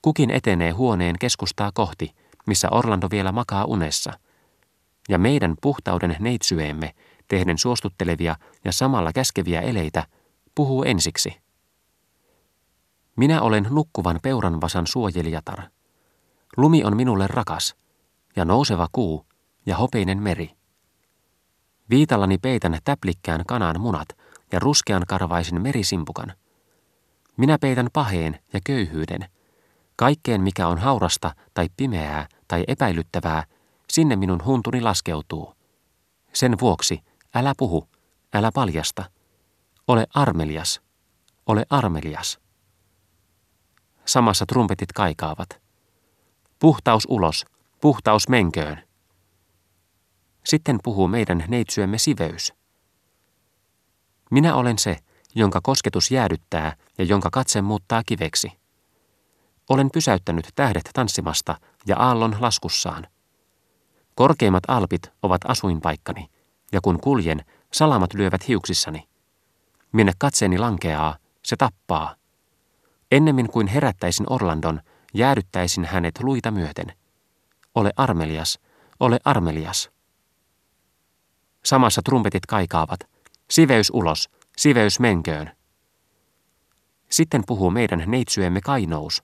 Kukin 0.02 0.30
etenee 0.30 0.70
huoneen 0.70 1.16
keskustaa 1.18 1.70
kohti, 1.74 2.14
missä 2.46 2.68
Orlando 2.70 3.08
vielä 3.10 3.32
makaa 3.32 3.64
unessa. 3.64 4.12
Ja 5.08 5.18
meidän 5.18 5.54
puhtauden 5.62 6.16
neitsyemme, 6.20 6.94
tehden 7.28 7.58
suostuttelevia 7.58 8.36
ja 8.64 8.72
samalla 8.72 9.12
käskeviä 9.12 9.60
eleitä, 9.60 10.06
puhuu 10.54 10.82
ensiksi. 10.82 11.36
Minä 13.16 13.42
olen 13.42 13.66
nukkuvan 13.70 14.18
peuranvasan 14.22 14.86
suojelijatar. 14.86 15.62
Lumi 16.56 16.84
on 16.84 16.96
minulle 16.96 17.26
rakas, 17.26 17.76
ja 18.36 18.44
nouseva 18.44 18.88
kuu, 18.92 19.26
ja 19.66 19.76
hopeinen 19.76 20.22
meri. 20.22 20.61
Viitallani 21.90 22.38
peitän 22.38 22.78
täplikkään 22.84 23.42
kanan 23.46 23.80
munat 23.80 24.08
ja 24.52 24.58
ruskean 24.58 25.02
karvaisen 25.08 25.62
merisimpukan. 25.62 26.32
Minä 27.36 27.58
peitän 27.58 27.88
paheen 27.92 28.38
ja 28.52 28.60
köyhyyden. 28.64 29.28
Kaikkeen, 29.96 30.40
mikä 30.40 30.68
on 30.68 30.78
haurasta 30.78 31.34
tai 31.54 31.68
pimeää 31.76 32.26
tai 32.48 32.64
epäilyttävää, 32.68 33.44
sinne 33.90 34.16
minun 34.16 34.44
huntuni 34.44 34.80
laskeutuu. 34.80 35.54
Sen 36.32 36.56
vuoksi, 36.60 37.00
älä 37.34 37.52
puhu, 37.56 37.88
älä 38.34 38.50
paljasta. 38.54 39.04
Ole 39.88 40.06
armelias, 40.14 40.82
ole 41.46 41.66
armelias. 41.70 42.38
Samassa 44.04 44.46
trumpetit 44.46 44.92
kaikaavat. 44.92 45.62
Puhtaus 46.58 47.06
ulos, 47.08 47.44
puhtaus 47.80 48.28
menköön. 48.28 48.82
Sitten 50.44 50.78
puhuu 50.82 51.08
meidän 51.08 51.44
neitsyemme 51.48 51.98
siveys. 51.98 52.52
Minä 54.30 54.54
olen 54.54 54.78
se, 54.78 54.96
jonka 55.34 55.60
kosketus 55.62 56.10
jäädyttää 56.10 56.76
ja 56.98 57.04
jonka 57.04 57.28
katse 57.32 57.62
muuttaa 57.62 58.02
kiveksi. 58.06 58.52
Olen 59.68 59.90
pysäyttänyt 59.90 60.48
tähdet 60.54 60.90
tanssimasta 60.92 61.56
ja 61.86 61.96
aallon 61.96 62.36
laskussaan. 62.40 63.06
Korkeimmat 64.14 64.64
alpit 64.68 65.12
ovat 65.22 65.40
asuinpaikkani, 65.44 66.30
ja 66.72 66.80
kun 66.80 67.00
kuljen, 67.00 67.44
salamat 67.72 68.14
lyövät 68.14 68.48
hiuksissani. 68.48 69.08
Minne 69.92 70.12
katseeni 70.18 70.58
lankeaa, 70.58 71.16
se 71.44 71.56
tappaa. 71.56 72.14
Ennemmin 73.10 73.48
kuin 73.48 73.66
herättäisin 73.66 74.26
Orlandon, 74.32 74.80
jäädyttäisin 75.14 75.84
hänet 75.84 76.20
luita 76.22 76.50
myöten. 76.50 76.92
Ole 77.74 77.92
armelias, 77.96 78.58
ole 79.00 79.18
armelias. 79.24 79.91
Samassa 81.64 82.02
trumpetit 82.02 82.46
kaikaavat. 82.46 83.00
Siveys 83.50 83.90
ulos, 83.94 84.30
siveys 84.56 85.00
menköön. 85.00 85.50
Sitten 87.10 87.42
puhuu 87.46 87.70
meidän 87.70 88.04
neitsyemme 88.06 88.60
kainous, 88.60 89.22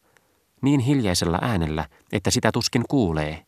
niin 0.62 0.80
hiljaisella 0.80 1.38
äänellä, 1.42 1.88
että 2.12 2.30
sitä 2.30 2.52
tuskin 2.52 2.84
kuulee. 2.88 3.46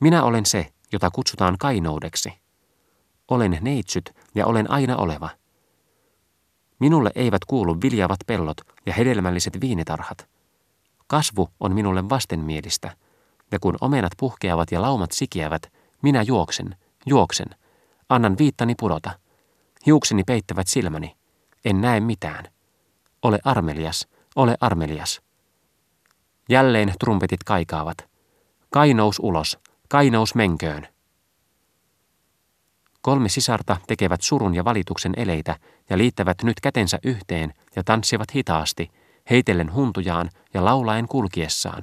Minä 0.00 0.22
olen 0.22 0.46
se, 0.46 0.66
jota 0.92 1.10
kutsutaan 1.10 1.58
kainoudeksi. 1.58 2.32
Olen 3.28 3.58
neitsyt 3.60 4.16
ja 4.34 4.46
olen 4.46 4.70
aina 4.70 4.96
oleva. 4.96 5.28
Minulle 6.78 7.10
eivät 7.14 7.44
kuulu 7.44 7.76
viljavat 7.82 8.20
pellot 8.26 8.60
ja 8.86 8.92
hedelmälliset 8.92 9.60
viinitarhat. 9.60 10.28
Kasvu 11.06 11.48
on 11.60 11.74
minulle 11.74 12.08
vastenmielistä, 12.08 12.96
ja 13.52 13.58
kun 13.58 13.76
omenat 13.80 14.12
puhkeavat 14.16 14.72
ja 14.72 14.82
laumat 14.82 15.12
sikiävät, 15.12 15.72
minä 16.02 16.22
juoksen– 16.22 16.76
Juoksen. 17.06 17.46
Annan 18.08 18.38
viittani 18.38 18.74
pudota. 18.80 19.10
Hiukseni 19.86 20.24
peittävät 20.24 20.68
silmäni. 20.68 21.16
En 21.64 21.80
näe 21.80 22.00
mitään. 22.00 22.44
Ole 23.22 23.38
armelias, 23.44 24.08
ole 24.36 24.56
armelias. 24.60 25.22
Jälleen 26.48 26.92
trumpetit 27.00 27.44
kaikaavat. 27.44 27.96
Kainous 28.70 29.18
ulos, 29.22 29.58
kainous 29.88 30.34
menköön. 30.34 30.88
Kolme 33.00 33.28
sisarta 33.28 33.76
tekevät 33.86 34.22
surun 34.22 34.54
ja 34.54 34.64
valituksen 34.64 35.12
eleitä 35.16 35.58
ja 35.90 35.98
liittävät 35.98 36.42
nyt 36.42 36.60
kätensä 36.60 36.98
yhteen 37.04 37.54
ja 37.76 37.84
tanssivat 37.84 38.34
hitaasti, 38.34 38.90
heitellen 39.30 39.74
huntujaan 39.74 40.30
ja 40.54 40.64
laulaen 40.64 41.08
kulkiessaan. 41.08 41.82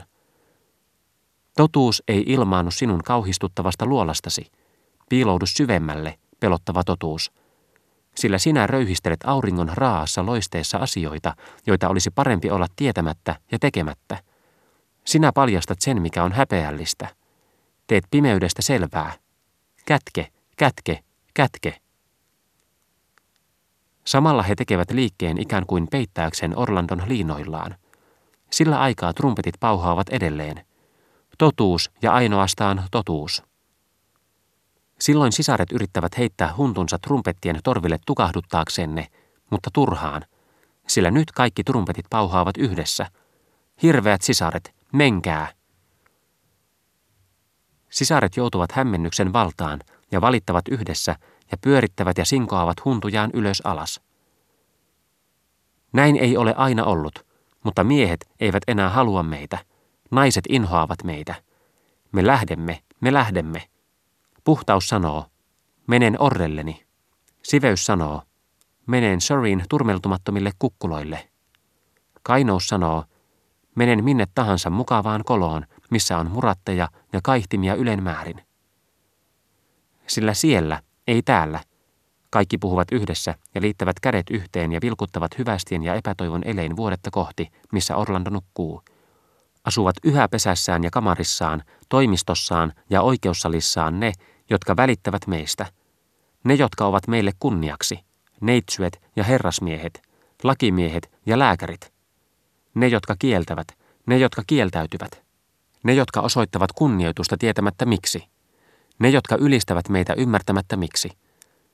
Totuus 1.58 2.04
ei 2.08 2.24
ilmaannu 2.28 2.72
sinun 2.72 3.04
kauhistuttavasta 3.04 3.86
luolastasi. 3.86 4.52
Piiloudu 5.14 5.46
syvemmälle, 5.46 6.20
pelottava 6.40 6.84
totuus. 6.84 7.32
Sillä 8.16 8.38
sinä 8.38 8.68
röyhistelet 8.68 9.20
auringon 9.26 9.70
raassa 9.74 10.26
loisteessa 10.26 10.78
asioita, 10.78 11.36
joita 11.68 11.90
olisi 11.90 12.10
parempi 12.12 12.50
olla 12.50 12.68
tietämättä 12.76 13.36
ja 13.52 13.60
tekemättä. 13.60 14.18
Sinä 15.06 15.32
paljastat 15.32 15.82
sen, 15.82 16.02
mikä 16.02 16.24
on 16.24 16.32
häpeällistä. 16.32 17.08
Teet 17.88 18.04
pimeydestä 18.12 18.62
selvää. 18.62 19.14
Kätke, 19.86 20.28
kätke, 20.58 21.00
kätke. 21.34 21.78
Samalla 24.06 24.44
he 24.44 24.56
tekevät 24.56 24.92
liikkeen 24.92 25.42
ikään 25.42 25.66
kuin 25.66 25.88
peittääkseen 25.92 26.58
Orlandon 26.58 27.04
liinoillaan. 27.08 27.76
Sillä 28.52 28.80
aikaa 28.80 29.14
trumpetit 29.14 29.56
pauhaavat 29.60 30.10
edelleen. 30.10 30.66
Totuus 31.38 31.92
ja 32.02 32.14
ainoastaan 32.14 32.84
totuus. 32.92 33.53
Silloin 35.04 35.32
sisaret 35.32 35.72
yrittävät 35.72 36.18
heittää 36.18 36.54
huntunsa 36.58 37.00
trumpettien 37.00 37.60
torville 37.64 38.00
tukahduttaaksenne, 38.06 39.08
mutta 39.50 39.70
turhaan, 39.74 40.22
sillä 40.88 41.12
nyt 41.12 41.32
kaikki 41.32 41.64
trumpetit 41.64 42.06
pauhaavat 42.10 42.58
yhdessä. 42.58 43.06
Hirveät 43.82 44.22
sisaret, 44.22 44.76
menkää! 44.94 45.48
Sisaret 47.90 48.38
joutuvat 48.38 48.72
hämmennyksen 48.72 49.34
valtaan 49.34 49.80
ja 50.12 50.22
valittavat 50.22 50.68
yhdessä 50.68 51.16
ja 51.52 51.58
pyörittävät 51.62 52.18
ja 52.18 52.26
sinkoavat 52.26 52.86
huntujaan 52.86 53.30
ylös 53.34 53.62
alas. 53.64 54.02
Näin 55.94 56.16
ei 56.16 56.38
ole 56.38 56.54
aina 56.58 56.84
ollut, 56.84 57.26
mutta 57.64 57.84
miehet 57.84 58.30
eivät 58.40 58.64
enää 58.68 58.90
halua 58.90 59.24
meitä. 59.24 59.58
Naiset 60.12 60.44
inhoavat 60.50 61.04
meitä. 61.04 61.36
Me 62.12 62.28
lähdemme, 62.28 62.84
me 63.00 63.14
lähdemme. 63.14 63.73
Puhtaus 64.44 64.88
sanoo, 64.88 65.26
menen 65.88 66.16
orrelleni. 66.20 66.86
Siveys 67.44 67.86
sanoo, 67.86 68.22
menen 68.88 69.22
Surreyin 69.22 69.64
turmeltumattomille 69.70 70.52
kukkuloille. 70.60 71.30
Kainous 72.24 72.68
sanoo, 72.68 73.04
menen 73.76 74.04
minne 74.04 74.26
tahansa 74.36 74.70
mukavaan 74.70 75.24
koloon, 75.26 75.66
missä 75.92 76.18
on 76.18 76.32
muratteja 76.32 76.90
ja 77.14 77.20
kaihtimia 77.24 77.76
ylenmäärin. 77.76 78.42
Sillä 80.08 80.34
siellä, 80.34 80.82
ei 81.08 81.22
täällä, 81.22 81.60
kaikki 82.30 82.58
puhuvat 82.58 82.88
yhdessä 82.92 83.36
ja 83.56 83.62
liittävät 83.62 84.00
kädet 84.00 84.30
yhteen 84.30 84.72
ja 84.72 84.80
vilkuttavat 84.82 85.38
hyvästien 85.38 85.84
ja 85.84 85.96
epätoivon 85.96 86.42
elein 86.46 86.76
vuodetta 86.76 87.12
kohti, 87.12 87.48
missä 87.72 87.96
Orlando 87.96 88.30
nukkuu. 88.30 88.82
Asuvat 89.66 89.96
yhä 90.04 90.28
pesässään 90.28 90.84
ja 90.84 90.90
kamarissaan, 90.92 91.64
toimistossaan 91.90 92.74
ja 92.90 93.02
oikeussalissaan 93.02 94.00
ne, 94.00 94.14
jotka 94.50 94.78
välittävät 94.78 95.28
meistä. 95.28 95.66
Ne, 96.44 96.54
jotka 96.54 96.86
ovat 96.86 97.08
meille 97.08 97.32
kunniaksi. 97.40 98.00
Neitsyet 98.42 99.02
ja 99.16 99.24
herrasmiehet, 99.24 100.02
lakimiehet 100.44 101.12
ja 101.26 101.40
lääkärit. 101.40 101.94
Ne, 102.74 102.88
jotka 102.88 103.16
kieltävät, 103.20 103.68
ne, 104.06 104.18
jotka 104.18 104.44
kieltäytyvät. 104.48 105.24
Ne, 105.84 105.94
jotka 105.94 106.22
osoittavat 106.22 106.72
kunnioitusta 106.72 107.38
tietämättä 107.38 107.86
miksi. 107.86 108.24
Ne, 109.00 109.10
jotka 109.10 109.36
ylistävät 109.36 109.90
meitä 109.90 110.14
ymmärtämättä 110.14 110.78
miksi. 110.78 111.10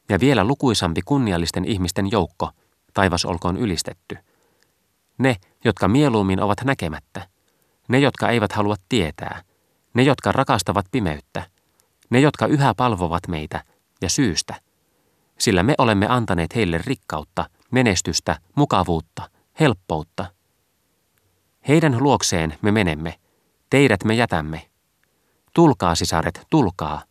Ja 0.10 0.20
vielä 0.20 0.44
lukuisampi 0.44 1.02
kunniallisten 1.06 1.66
ihmisten 1.66 2.12
joukko, 2.12 2.50
taivas 2.94 3.26
olkoon 3.26 3.58
ylistetty. 3.58 4.18
Ne, 5.18 5.36
jotka 5.64 5.88
mieluummin 5.88 6.42
ovat 6.42 6.64
näkemättä. 6.66 7.28
Ne, 7.88 8.00
jotka 8.00 8.30
eivät 8.30 8.52
halua 8.52 8.76
tietää. 8.90 9.42
Ne, 9.94 10.04
jotka 10.04 10.32
rakastavat 10.32 10.86
pimeyttä. 10.92 11.46
Ne, 12.10 12.20
jotka 12.20 12.46
yhä 12.46 12.74
palvovat 12.74 13.28
meitä, 13.28 13.64
ja 14.02 14.10
syystä. 14.10 14.56
Sillä 15.40 15.64
me 15.64 15.76
olemme 15.78 16.08
antaneet 16.10 16.56
heille 16.56 16.78
rikkautta, 16.78 17.50
menestystä, 17.72 18.40
mukavuutta, 18.56 19.30
helppoutta. 19.60 20.26
Heidän 21.68 22.04
luokseen 22.04 22.58
me 22.62 22.72
menemme, 22.72 23.20
teidät 23.70 24.04
me 24.04 24.14
jätämme. 24.14 24.70
Tulkaa, 25.54 25.96
sisaret, 25.96 26.42
tulkaa. 26.50 27.04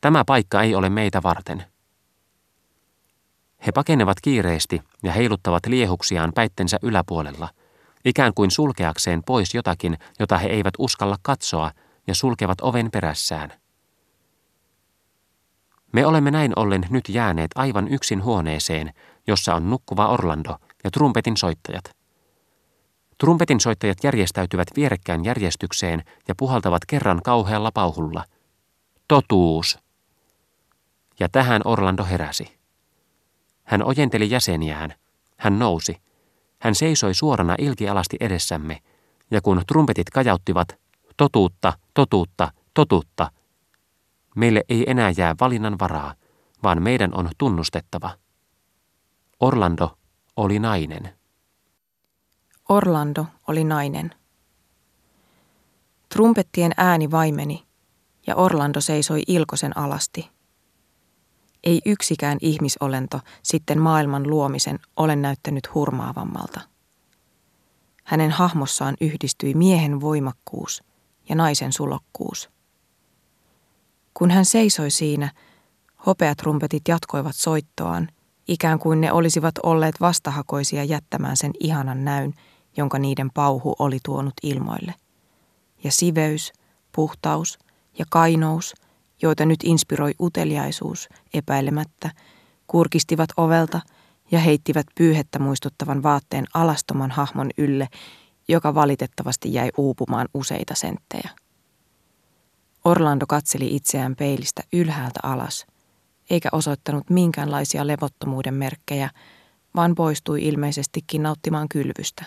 Tämä 0.00 0.24
paikka 0.24 0.62
ei 0.62 0.74
ole 0.74 0.88
meitä 0.88 1.22
varten. 1.22 1.64
He 3.66 3.72
pakenevat 3.72 4.20
kiireesti 4.20 4.82
ja 5.02 5.12
heiluttavat 5.12 5.66
liehuksiaan 5.66 6.32
päittensä 6.34 6.78
yläpuolella, 6.82 7.48
ikään 8.04 8.34
kuin 8.34 8.50
sulkeakseen 8.50 9.22
pois 9.26 9.54
jotakin, 9.54 9.98
jota 10.18 10.38
he 10.38 10.48
eivät 10.48 10.74
uskalla 10.78 11.16
katsoa, 11.22 11.70
ja 12.06 12.14
sulkevat 12.14 12.60
oven 12.60 12.90
perässään. 12.90 13.52
Me 15.92 16.06
olemme 16.06 16.30
näin 16.30 16.52
ollen 16.56 16.86
nyt 16.90 17.08
jääneet 17.08 17.50
aivan 17.54 17.88
yksin 17.88 18.24
huoneeseen, 18.24 18.92
jossa 19.26 19.54
on 19.54 19.70
nukkuva 19.70 20.08
Orlando 20.08 20.56
ja 20.84 20.90
trumpetin 20.90 21.36
soittajat. 21.36 21.84
Trumpetin 23.18 23.60
soittajat 23.60 23.98
järjestäytyvät 24.04 24.68
vierekkään 24.76 25.24
järjestykseen 25.24 26.02
ja 26.28 26.34
puhaltavat 26.34 26.82
kerran 26.86 27.20
kauhealla 27.24 27.70
pauhulla. 27.74 28.24
Totuus! 29.08 29.78
Ja 31.20 31.28
tähän 31.28 31.62
Orlando 31.64 32.04
heräsi. 32.04 32.58
Hän 33.64 33.84
ojenteli 33.84 34.30
jäseniään. 34.30 34.94
Hän 35.36 35.58
nousi. 35.58 35.96
Hän 36.58 36.74
seisoi 36.74 37.14
suorana 37.14 37.54
ilkialasti 37.58 38.16
edessämme, 38.20 38.78
ja 39.30 39.40
kun 39.40 39.62
trumpetit 39.66 40.10
kajauttivat, 40.10 40.68
totuutta, 41.16 41.72
totuutta, 41.94 42.48
totuutta, 42.74 43.30
meille 44.40 44.64
ei 44.68 44.90
enää 44.90 45.12
jää 45.16 45.34
valinnan 45.40 45.78
varaa, 45.78 46.14
vaan 46.62 46.82
meidän 46.82 47.10
on 47.14 47.30
tunnustettava. 47.38 48.10
Orlando 49.40 49.98
oli 50.36 50.58
nainen. 50.58 51.14
Orlando 52.68 53.26
oli 53.48 53.64
nainen. 53.64 54.14
Trumpettien 56.08 56.72
ääni 56.76 57.10
vaimeni, 57.10 57.66
ja 58.26 58.36
Orlando 58.36 58.80
seisoi 58.80 59.22
ilkosen 59.26 59.78
alasti. 59.78 60.30
Ei 61.64 61.80
yksikään 61.86 62.38
ihmisolento 62.40 63.20
sitten 63.42 63.78
maailman 63.78 64.30
luomisen 64.30 64.78
ole 64.96 65.16
näyttänyt 65.16 65.74
hurmaavammalta. 65.74 66.60
Hänen 68.04 68.30
hahmossaan 68.30 68.96
yhdistyi 69.00 69.54
miehen 69.54 70.00
voimakkuus 70.00 70.84
ja 71.28 71.34
naisen 71.34 71.72
sulokkuus. 71.72 72.50
Kun 74.14 74.30
hän 74.30 74.44
seisoi 74.44 74.90
siinä, 74.90 75.30
hopeatrumpetit 76.06 76.82
jatkoivat 76.88 77.36
soittoaan, 77.36 78.08
ikään 78.48 78.78
kuin 78.78 79.00
ne 79.00 79.12
olisivat 79.12 79.54
olleet 79.62 80.00
vastahakoisia 80.00 80.84
jättämään 80.84 81.36
sen 81.36 81.50
ihanan 81.60 82.04
näyn, 82.04 82.34
jonka 82.76 82.98
niiden 82.98 83.30
pauhu 83.34 83.74
oli 83.78 83.98
tuonut 84.04 84.34
ilmoille. 84.42 84.94
Ja 85.84 85.92
siveys, 85.92 86.52
puhtaus 86.92 87.58
ja 87.98 88.04
kainous, 88.10 88.74
joita 89.22 89.46
nyt 89.46 89.60
inspiroi 89.64 90.14
uteliaisuus 90.20 91.08
epäilemättä, 91.34 92.10
kurkistivat 92.66 93.30
ovelta 93.36 93.80
ja 94.30 94.38
heittivät 94.38 94.86
pyyhettä 94.94 95.38
muistuttavan 95.38 96.02
vaatteen 96.02 96.44
alastoman 96.54 97.10
hahmon 97.10 97.50
ylle, 97.58 97.88
joka 98.48 98.74
valitettavasti 98.74 99.52
jäi 99.52 99.70
uupumaan 99.76 100.28
useita 100.34 100.74
senttejä. 100.74 101.30
Orlando 102.84 103.26
katseli 103.28 103.76
itseään 103.76 104.16
peilistä 104.16 104.62
ylhäältä 104.72 105.20
alas, 105.22 105.66
eikä 106.30 106.48
osoittanut 106.52 107.10
minkäänlaisia 107.10 107.86
levottomuuden 107.86 108.54
merkkejä, 108.54 109.10
vaan 109.76 109.94
poistui 109.94 110.42
ilmeisestikin 110.42 111.22
nauttimaan 111.22 111.68
kylvystä. 111.68 112.24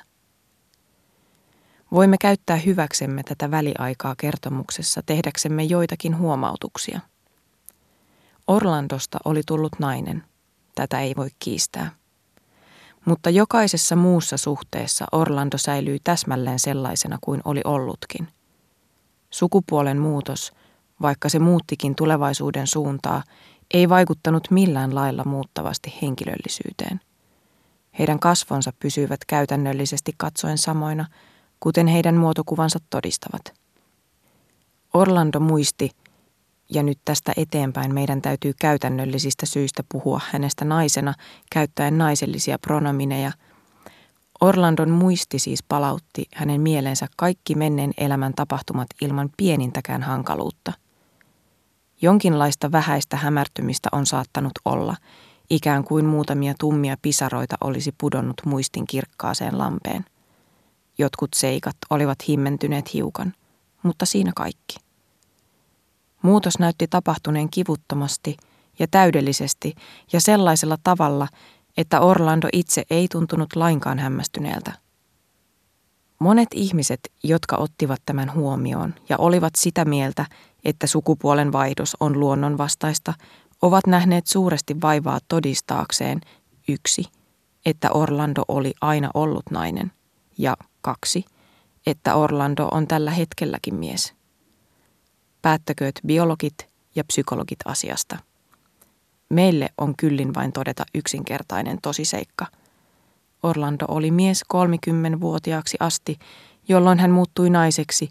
Voimme 1.91 2.17
käyttää 2.17 2.55
hyväksemme 2.55 3.23
tätä 3.23 3.51
väliaikaa 3.51 4.15
kertomuksessa 4.17 5.01
tehdäksemme 5.05 5.63
joitakin 5.63 6.17
huomautuksia. 6.17 6.99
Orlandosta 8.47 9.17
oli 9.25 9.41
tullut 9.45 9.80
nainen. 9.80 10.23
Tätä 10.75 10.99
ei 10.99 11.13
voi 11.17 11.30
kiistää. 11.39 11.91
Mutta 13.05 13.30
jokaisessa 13.30 13.95
muussa 13.95 14.38
suhteessa 14.38 15.05
Orlando 15.11 15.57
säilyi 15.57 15.99
täsmälleen 16.03 16.59
sellaisena 16.59 17.17
kuin 17.21 17.41
oli 17.45 17.61
ollutkin. 17.65 18.28
Sukupuolen 19.34 19.97
muutos, 19.97 20.53
vaikka 21.01 21.29
se 21.29 21.39
muuttikin 21.39 21.95
tulevaisuuden 21.95 22.67
suuntaa, 22.67 23.23
ei 23.73 23.89
vaikuttanut 23.89 24.51
millään 24.51 24.95
lailla 24.95 25.23
muuttavasti 25.25 25.93
henkilöllisyyteen. 26.01 26.99
Heidän 27.99 28.19
kasvonsa 28.19 28.73
pysyivät 28.79 29.19
käytännöllisesti 29.27 30.11
katsoen 30.17 30.57
samoina– 30.57 31.05
kuten 31.63 31.88
heidän 31.88 32.15
muotokuvansa 32.15 32.79
todistavat. 32.89 33.53
Orlando 34.93 35.39
muisti, 35.39 35.91
ja 36.69 36.84
nyt 36.84 36.99
tästä 37.05 37.34
eteenpäin 37.38 37.93
meidän 37.93 38.21
täytyy 38.21 38.53
käytännöllisistä 38.61 39.45
syistä 39.45 39.84
puhua 39.91 40.21
hänestä 40.31 40.65
naisena 40.65 41.13
käyttäen 41.51 41.97
naisellisia 41.97 42.59
pronomineja. 42.59 43.31
Orlandon 44.43 44.89
muisti 44.89 45.39
siis 45.39 45.63
palautti 45.63 46.25
hänen 46.35 46.61
mieleensä 46.61 47.07
kaikki 47.17 47.55
menneen 47.55 47.91
elämän 47.97 48.33
tapahtumat 48.33 48.87
ilman 49.01 49.29
pienintäkään 49.37 50.03
hankaluutta. 50.03 50.73
Jonkinlaista 52.01 52.71
vähäistä 52.71 53.17
hämärtymistä 53.17 53.89
on 53.91 54.05
saattanut 54.05 54.51
olla, 54.65 54.95
ikään 55.49 55.83
kuin 55.83 56.05
muutamia 56.05 56.53
tummia 56.59 56.97
pisaroita 57.01 57.55
olisi 57.61 57.95
pudonnut 57.97 58.41
muistin 58.45 58.87
kirkkaaseen 58.87 59.57
lampeen. 59.57 60.05
Jotkut 60.97 61.29
seikat 61.35 61.77
olivat 61.89 62.27
himmentyneet 62.27 62.93
hiukan, 62.93 63.33
mutta 63.83 64.05
siinä 64.05 64.31
kaikki. 64.35 64.75
Muutos 66.21 66.59
näytti 66.59 66.87
tapahtuneen 66.87 67.49
kivuttomasti 67.49 68.37
ja 68.79 68.87
täydellisesti 68.91 69.75
ja 70.13 70.21
sellaisella 70.21 70.77
tavalla, 70.83 71.27
että 71.78 72.01
Orlando 72.01 72.47
itse 72.53 72.84
ei 72.89 73.07
tuntunut 73.07 73.55
lainkaan 73.55 73.99
hämmästyneeltä. 73.99 74.74
Monet 76.19 76.47
ihmiset, 76.53 76.99
jotka 77.24 77.57
ottivat 77.57 78.01
tämän 78.05 78.34
huomioon 78.34 78.95
ja 79.09 79.17
olivat 79.17 79.53
sitä 79.57 79.86
mieltä, 79.86 80.26
että 80.65 80.88
sukupuolen 80.88 81.51
vaihdos 81.51 81.97
on 81.99 82.19
luonnonvastaista, 82.19 83.13
ovat 83.61 83.88
nähneet 83.88 84.28
suuresti 84.28 84.82
vaivaa 84.82 85.19
todistaakseen 85.28 86.21
yksi, 86.67 87.05
että 87.65 87.91
Orlando 87.91 88.41
oli 88.47 88.74
aina 88.82 89.09
ollut 89.13 89.43
nainen, 89.51 89.91
ja 90.38 90.57
kaksi, 90.82 91.26
että 91.86 92.15
Orlando 92.15 92.67
on 92.71 92.88
tällä 92.88 93.11
hetkelläkin 93.11 93.76
mies. 93.76 94.13
Päättäkööt 95.41 95.99
biologit 96.07 96.69
ja 96.95 97.03
psykologit 97.03 97.59
asiasta. 97.65 98.17
Meille 99.34 99.69
on 99.77 99.93
kyllin 99.97 100.34
vain 100.34 100.51
todeta 100.51 100.84
yksinkertainen 100.95 101.77
tosiseikka. 101.81 102.45
Orlando 103.43 103.86
oli 103.88 104.11
mies 104.11 104.43
30-vuotiaaksi 104.53 105.77
asti, 105.79 106.19
jolloin 106.67 106.99
hän 106.99 107.11
muuttui 107.11 107.49
naiseksi 107.49 108.09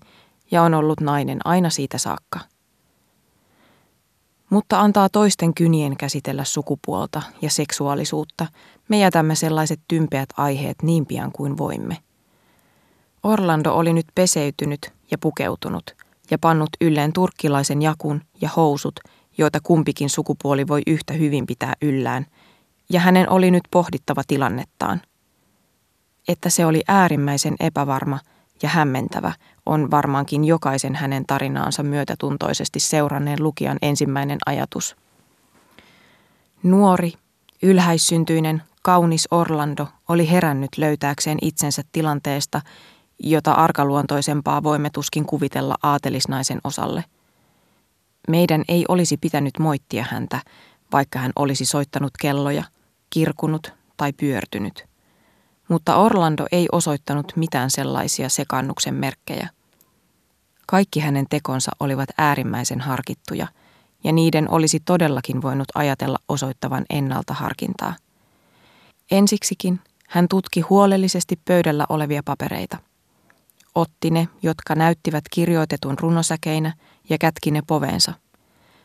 ja 0.51 0.63
on 0.63 0.75
ollut 0.75 1.01
nainen 1.01 1.39
aina 1.45 1.71
siitä 1.71 1.99
saakka. 1.99 2.41
Mutta 4.51 4.81
antaa 4.81 5.09
toisten 5.09 5.55
kynien 5.55 5.97
käsitellä 5.97 6.45
sukupuolta 6.45 7.23
ja 7.43 7.51
seksuaalisuutta, 7.51 8.47
me 8.89 8.99
jätämme 8.99 9.35
sellaiset 9.35 9.81
tympeät 9.89 10.29
aiheet 10.37 10.83
niin 10.83 11.07
pian 11.07 11.33
kuin 11.33 11.59
voimme. 11.59 11.99
Orlando 13.23 13.73
oli 13.73 13.93
nyt 13.93 14.07
peseytynyt 14.15 14.93
ja 15.11 15.19
pukeutunut– 15.19 15.85
ja 16.33 16.39
pannut 16.39 16.71
ylleen 16.81 17.13
turkkilaisen 17.13 17.83
jakun 17.83 18.21
ja 18.41 18.49
housut, 18.57 19.01
joita 19.39 19.59
kumpikin 19.63 20.11
sukupuoli 20.11 20.69
voi 20.69 20.83
yhtä 20.87 21.15
hyvin 21.15 21.47
pitää 21.47 21.73
yllään, 21.83 22.27
ja 22.91 23.01
hänen 23.01 23.31
oli 23.31 23.51
nyt 23.51 23.63
pohdittava 23.71 24.23
tilannettaan. 24.29 25.01
Että 26.29 26.51
se 26.51 26.67
oli 26.67 26.83
äärimmäisen 26.89 27.55
epävarma 27.61 28.19
ja 28.63 28.69
hämmentävä 28.69 29.33
on 29.67 29.91
varmaankin 29.91 30.45
jokaisen 30.45 30.95
hänen 30.95 31.25
tarinaansa 31.27 31.83
myötätuntoisesti 31.83 32.81
seuranneen 32.81 33.43
lukijan 33.43 33.79
ensimmäinen 33.83 34.39
ajatus. 34.47 34.97
Nuori, 36.63 37.13
ylhäissyntyinen, 37.63 38.63
kaunis 38.83 39.29
Orlando 39.31 39.89
oli 40.09 40.31
herännyt 40.31 40.71
löytääkseen 40.77 41.39
itsensä 41.43 41.83
tilanteesta, 41.93 42.61
jota 43.19 43.53
arkaluontoisempaa 43.53 44.63
voimme 44.63 44.91
tuskin 44.91 45.27
kuvitella 45.27 45.75
aatelisnaisen 45.83 46.61
osalle. 46.65 47.05
Meidän 48.29 48.65
ei 48.69 48.85
olisi 48.89 49.17
pitänyt 49.17 49.59
moittia 49.59 50.07
häntä, 50.11 50.41
vaikka 50.93 51.19
hän 51.19 51.33
olisi 51.37 51.65
soittanut 51.65 52.11
kelloja, 52.21 52.65
kirkunut 53.11 53.73
tai 53.97 54.13
pyörtynyt. 54.13 54.85
Mutta 55.69 55.97
Orlando 55.97 56.47
ei 56.53 56.67
osoittanut 56.73 57.33
mitään 57.37 57.71
sellaisia 57.71 58.29
sekannuksen 58.29 58.95
merkkejä. 58.95 59.49
Kaikki 60.67 61.01
hänen 61.01 61.27
tekonsa 61.31 61.73
olivat 61.81 62.09
äärimmäisen 62.19 62.81
harkittuja, 62.81 63.47
ja 64.05 64.13
niiden 64.13 64.51
olisi 64.51 64.81
todellakin 64.81 65.43
voinut 65.43 65.69
ajatella 65.75 66.19
osoittavan 66.29 66.85
ennalta 66.91 67.35
harkintaa. 67.35 67.95
Ensiksikin 69.11 69.81
hän 70.09 70.29
tutki 70.29 70.61
huolellisesti 70.61 71.41
pöydällä 71.45 71.87
olevia 71.89 72.23
papereita– 72.25 72.79
otti 73.75 74.11
ne, 74.11 74.29
jotka 74.43 74.75
näyttivät 74.75 75.25
kirjoitetun 75.31 75.99
runosäkeinä 75.99 76.75
ja 77.09 77.19
kätki 77.19 77.51
ne 77.51 77.63
poveensa. 77.67 78.13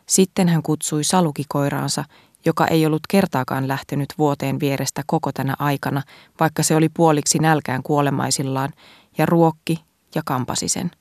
Sitten 0.05 0.47
hän 0.49 0.63
kutsui 0.63 1.03
salukikoiraansa, 1.03 2.03
joka 2.45 2.67
ei 2.67 2.85
ollut 2.85 3.07
kertaakaan 3.09 3.67
lähtenyt 3.67 4.13
vuoteen 4.17 4.59
vierestä 4.59 5.03
koko 5.07 5.31
tänä 5.31 5.55
aikana, 5.59 6.01
vaikka 6.39 6.63
se 6.63 6.75
oli 6.75 6.89
puoliksi 6.89 7.39
nälkään 7.39 7.83
kuolemaisillaan, 7.83 8.73
ja 9.17 9.25
ruokki 9.25 9.83
ja 10.15 10.21
kampasi 10.25 10.67
sen. 10.67 10.91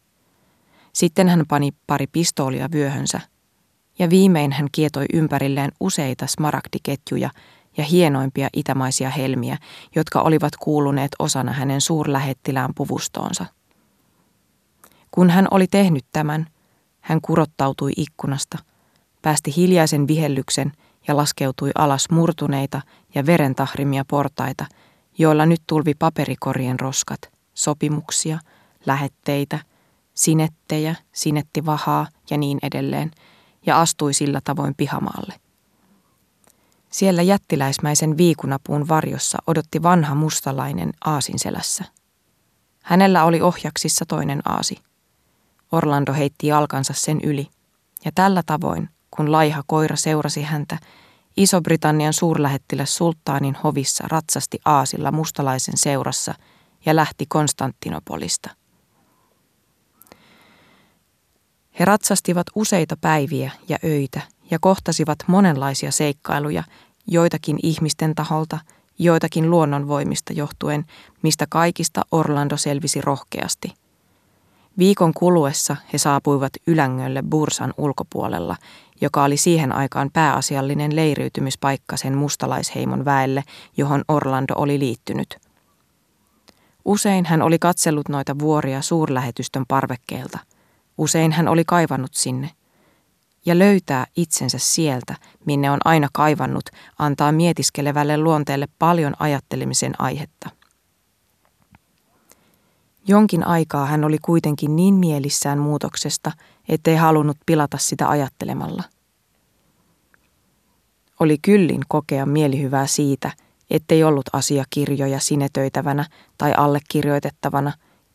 Sitten 0.93 1.29
hän 1.29 1.45
pani 1.49 1.71
pari 1.87 2.07
pistoolia 2.07 2.69
vyöhönsä, 2.73 3.21
ja 3.99 4.11
viimein 4.11 4.53
hän 4.53 4.69
kietoi 4.73 5.05
ympärilleen 5.13 5.73
useita 5.81 6.27
smaragdiketjuja 6.27 7.31
ja 7.77 7.85
hienoimpia 7.85 8.49
itämaisia 8.53 9.11
helmiä, 9.11 9.59
jotka 9.95 10.21
olivat 10.21 10.57
kuuluneet 10.57 11.11
osana 11.19 11.53
hänen 11.53 11.81
suurlähettilään 11.81 12.71
puvustoonsa. 12.75 13.47
Kun 15.11 15.31
hän 15.31 15.49
oli 15.51 15.67
tehnyt 15.67 16.05
tämän, 16.13 16.47
hän 17.01 17.21
kurottautui 17.21 17.93
ikkunasta, 17.97 18.59
päästi 19.23 19.57
hiljaisen 19.57 20.09
vihellyksen 20.09 20.73
ja 21.09 21.17
laskeutui 21.17 21.71
alas 21.75 22.11
murtuneita 22.11 22.81
ja 23.15 23.27
verentahrimia 23.27 24.05
portaita, 24.09 24.67
joilla 25.19 25.47
nyt 25.47 25.63
tulvi 25.67 25.95
paperikorien 25.95 26.81
roskat, 26.81 27.21
sopimuksia, 27.55 28.39
lähetteitä, 28.87 29.59
sinettejä, 30.15 30.95
sinettivahaa 31.13 32.07
ja 32.31 32.39
niin 32.39 32.59
edelleen, 32.63 33.11
ja 33.67 33.81
astui 33.81 34.15
sillä 34.15 34.41
tavoin 34.45 34.75
pihamaalle. 34.77 35.35
Siellä 36.91 37.23
jättiläismäisen 37.23 38.17
viikunapuun 38.17 38.89
varjossa 38.89 39.39
odotti 39.47 39.83
vanha 39.83 40.15
mustalainen 40.15 40.93
aasin 41.05 41.39
selässä. 41.39 41.85
Hänellä 42.83 43.25
oli 43.25 43.41
ohjaksissa 43.41 44.05
toinen 44.09 44.43
aasi. 44.45 44.79
Orlando 45.73 46.13
heitti 46.13 46.47
jalkansa 46.47 46.93
sen 46.97 47.21
yli, 47.23 47.49
ja 48.05 48.11
tällä 48.15 48.43
tavoin, 48.47 48.89
kun 49.11 49.33
laiha 49.33 49.63
koira 49.67 49.97
seurasi 49.97 50.43
häntä, 50.43 50.79
Iso-Britannian 51.37 52.13
suurlähettiläs 52.13 52.97
sulttaanin 52.97 53.57
hovissa 53.65 54.05
ratsasti 54.09 54.59
aasilla 54.65 55.13
mustalaisen 55.13 55.77
seurassa 55.77 56.35
ja 56.87 56.97
lähti 56.97 57.27
Konstantinopolista. 57.29 58.51
He 61.79 61.85
ratsastivat 61.85 62.47
useita 62.55 62.97
päiviä 63.01 63.51
ja 63.69 63.79
öitä 63.85 64.21
ja 64.51 64.59
kohtasivat 64.61 65.19
monenlaisia 65.27 65.93
seikkailuja, 65.93 66.65
joitakin 67.07 67.59
ihmisten 67.63 68.15
taholta, 68.15 68.59
joitakin 68.99 69.51
luonnonvoimista 69.51 70.33
johtuen, 70.33 70.85
mistä 71.23 71.47
kaikista 71.49 72.03
Orlando 72.11 72.57
selvisi 72.57 73.01
rohkeasti– 73.01 73.73
Viikon 74.79 75.15
kuluessa 75.15 75.77
he 75.93 75.99
saapuivat 75.99 76.53
Ylängölle 76.67 77.23
Bursan 77.23 77.75
ulkopuolella, 77.79 78.57
joka 79.01 79.25
oli 79.25 79.37
siihen 79.37 79.73
aikaan 79.73 80.11
pääasiallinen 80.13 80.97
leiriytymispaikka 80.97 81.97
sen 81.97 82.17
mustalaisheimon 82.17 83.05
väelle, 83.05 83.43
johon 83.77 84.05
Orlando 84.09 84.53
oli 84.57 84.79
liittynyt. 84.79 85.37
Usein 86.85 87.25
hän 87.25 87.43
oli 87.43 87.59
katsellut 87.59 88.09
noita 88.09 88.39
vuoria 88.39 88.83
suurlähetystön 88.83 89.65
parvekkeelta. 89.69 90.39
Usein 90.99 91.33
hän 91.33 91.49
oli 91.49 91.65
kaivannut 91.67 92.15
sinne. 92.15 92.51
Ja 93.47 93.59
löytää 93.59 94.07
itsensä 94.17 94.59
sieltä, 94.59 95.15
minne 95.45 95.71
on 95.71 95.79
aina 95.85 96.09
kaivannut, 96.13 96.65
antaa 96.99 97.33
mietiskelevälle 97.33 98.19
luonteelle 98.19 98.69
paljon 98.79 99.15
ajattelemisen 99.19 99.93
aihetta. 99.99 100.56
Jonkin 103.09 103.47
aikaa 103.47 103.87
hän 103.87 104.05
oli 104.05 104.19
kuitenkin 104.19 104.77
niin 104.77 104.95
mielissään 104.95 105.59
muutoksesta, 105.59 106.33
ettei 106.69 106.97
halunnut 106.97 107.37
pilata 107.47 107.79
sitä 107.79 108.09
ajattelemalla. 108.09 108.83
Oli 111.21 111.39
kyllin 111.39 111.81
kokea 111.89 112.27
mielihyvää 112.27 112.87
siitä, 112.87 113.33
ettei 113.71 114.05
ollut 114.05 114.27
asiakirjoja 114.33 115.21
sinetöitävänä 115.21 116.05
tai 116.39 116.53
allekirjoitettavana, 116.57 117.73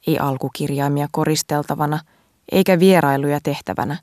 ei 0.08 0.20
alkukirjaimia 0.20 1.08
koristeltavana, 1.12 2.00
eikä 2.52 2.80
vierailuja 2.80 3.40
tehtävänä. 3.44 3.98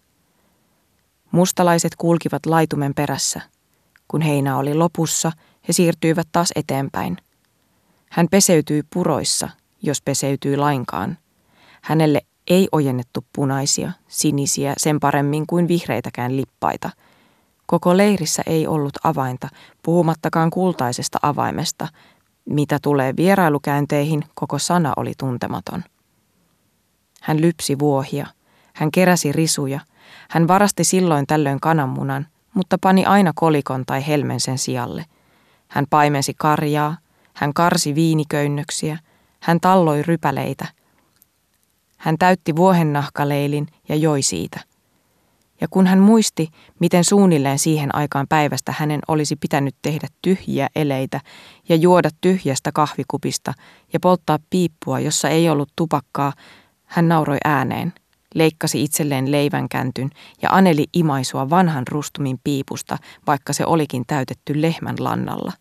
Mustalaiset 1.30 1.93
kulkivat 1.99 2.47
laitumen 2.47 2.95
perässä. 2.95 3.41
Kun 4.09 4.20
heinä 4.20 4.57
oli 4.57 4.74
lopussa, 4.74 5.32
he 5.68 5.72
siirtyivät 5.72 6.28
taas 6.32 6.53
eteenpäin. 6.57 7.16
Hän 8.11 8.28
peseytyi 8.30 8.82
puroissa 8.93 9.49
jos 9.82 10.02
peseytyi 10.02 10.56
lainkaan, 10.56 11.18
Hänelle 11.82 12.20
ei 12.46 12.68
ojennettu 12.72 13.24
punaisia, 13.32 13.92
sinisiä, 14.08 14.74
sen 14.76 15.00
paremmin 15.00 15.46
kuin 15.46 15.68
vihreitäkään 15.68 16.36
lippaita. 16.36 16.90
Koko 17.66 17.96
leirissä 17.96 18.42
ei 18.46 18.66
ollut 18.66 18.92
avainta, 19.04 19.48
puhumattakaan 19.82 20.50
kultaisesta 20.50 21.18
avaimesta. 21.22 21.88
Mitä 22.44 22.78
tulee 22.82 23.16
vierailukäynteihin, 23.16 24.24
koko 24.34 24.58
sana 24.58 24.92
oli 24.96 25.12
tuntematon. 25.18 25.84
Hän 27.22 27.40
lypsi 27.40 27.78
vuohia, 27.78 28.26
hän 28.74 28.90
keräsi 28.90 29.32
risuja, 29.32 29.80
hän 30.30 30.48
varasti 30.48 30.84
silloin 30.84 31.26
tällöin 31.26 31.60
kananmunan, 31.60 32.26
mutta 32.54 32.78
pani 32.80 33.04
aina 33.04 33.32
kolikon 33.34 33.84
tai 33.86 34.06
helmen 34.06 34.40
sen 34.40 34.58
sijalle. 34.58 35.04
Hän 35.68 35.84
paimensi 35.90 36.34
karjaa, 36.36 36.96
hän 37.34 37.54
karsi 37.54 37.94
viiniköynnöksiä, 37.94 38.98
hän 39.41 39.61
talloi 39.61 40.03
rypäleitä. 40.03 40.66
Hän 41.97 42.18
täytti 42.18 42.57
vuohennahkaleilin 42.57 43.66
ja 43.89 43.97
joi 43.97 44.22
siitä. 44.22 44.61
Ja 45.61 45.68
kun 45.70 45.86
hän 45.86 45.99
muisti, 45.99 46.49
miten 46.80 47.05
suunnilleen 47.05 47.59
siihen 47.59 47.95
aikaan 47.95 48.26
päivästä 48.28 48.74
hänen 48.78 49.01
olisi 49.09 49.36
pitänyt 49.36 49.74
tehdä 49.82 50.09
tyhjiä 50.22 50.68
eleitä 50.76 51.20
ja 51.68 51.76
juoda 51.76 52.11
tyhjästä 52.20 52.72
kahvikupista 52.72 53.53
ja 53.93 54.01
polttaa 54.01 54.39
piippua, 54.51 55.01
jossa 55.01 55.28
ei 55.28 55.51
ollut 55.51 55.72
tupakkaa, 55.76 56.32
hän 56.84 57.09
nauroi 57.09 57.39
ääneen, 57.45 57.93
leikkasi 58.34 58.82
itselleen 58.84 59.32
leivän 59.32 59.68
käntyn 59.68 60.11
ja 60.43 60.49
aneli 60.51 60.86
imaisua 60.93 61.51
vanhan 61.51 61.84
rustumin 61.89 62.39
piipusta, 62.45 62.99
vaikka 63.26 63.53
se 63.53 63.66
olikin 63.66 64.05
täytetty 64.07 64.62
lehmän 64.62 64.97
lannalla. 64.99 65.53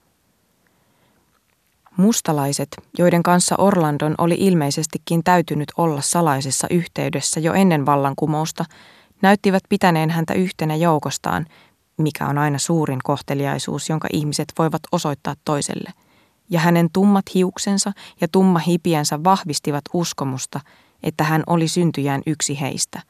Mustalaiset, 1.98 2.68
joiden 2.98 3.24
kanssa 3.24 3.56
Orlandon 3.58 4.16
oli 4.18 4.36
ilmeisestikin 4.40 5.24
täytynyt 5.24 5.72
olla 5.78 6.02
salaisessa 6.02 6.68
yhteydessä 6.72 7.40
jo 7.40 7.54
ennen 7.54 7.86
vallankumousta, 7.86 8.66
näyttivät 9.22 9.64
pitäneen 9.70 10.10
häntä 10.10 10.34
yhtenä 10.34 10.76
joukostaan, 10.76 11.46
mikä 11.98 12.28
on 12.28 12.38
aina 12.38 12.58
suurin 12.58 13.00
kohteliaisuus, 13.04 13.90
jonka 13.90 14.08
ihmiset 14.14 14.54
voivat 14.58 14.82
osoittaa 14.92 15.34
toiselle. 15.46 15.94
Ja 16.50 16.60
hänen 16.60 16.90
tummat 16.94 17.26
hiuksensa 17.34 17.92
ja 18.22 18.28
tumma 18.28 18.60
hipiänsä 18.60 19.24
vahvistivat 19.24 19.84
uskomusta, 19.94 20.60
että 21.04 21.24
hän 21.24 21.44
oli 21.48 21.68
syntyjään 21.68 22.22
yksi 22.26 22.62
heistä, 22.62 23.02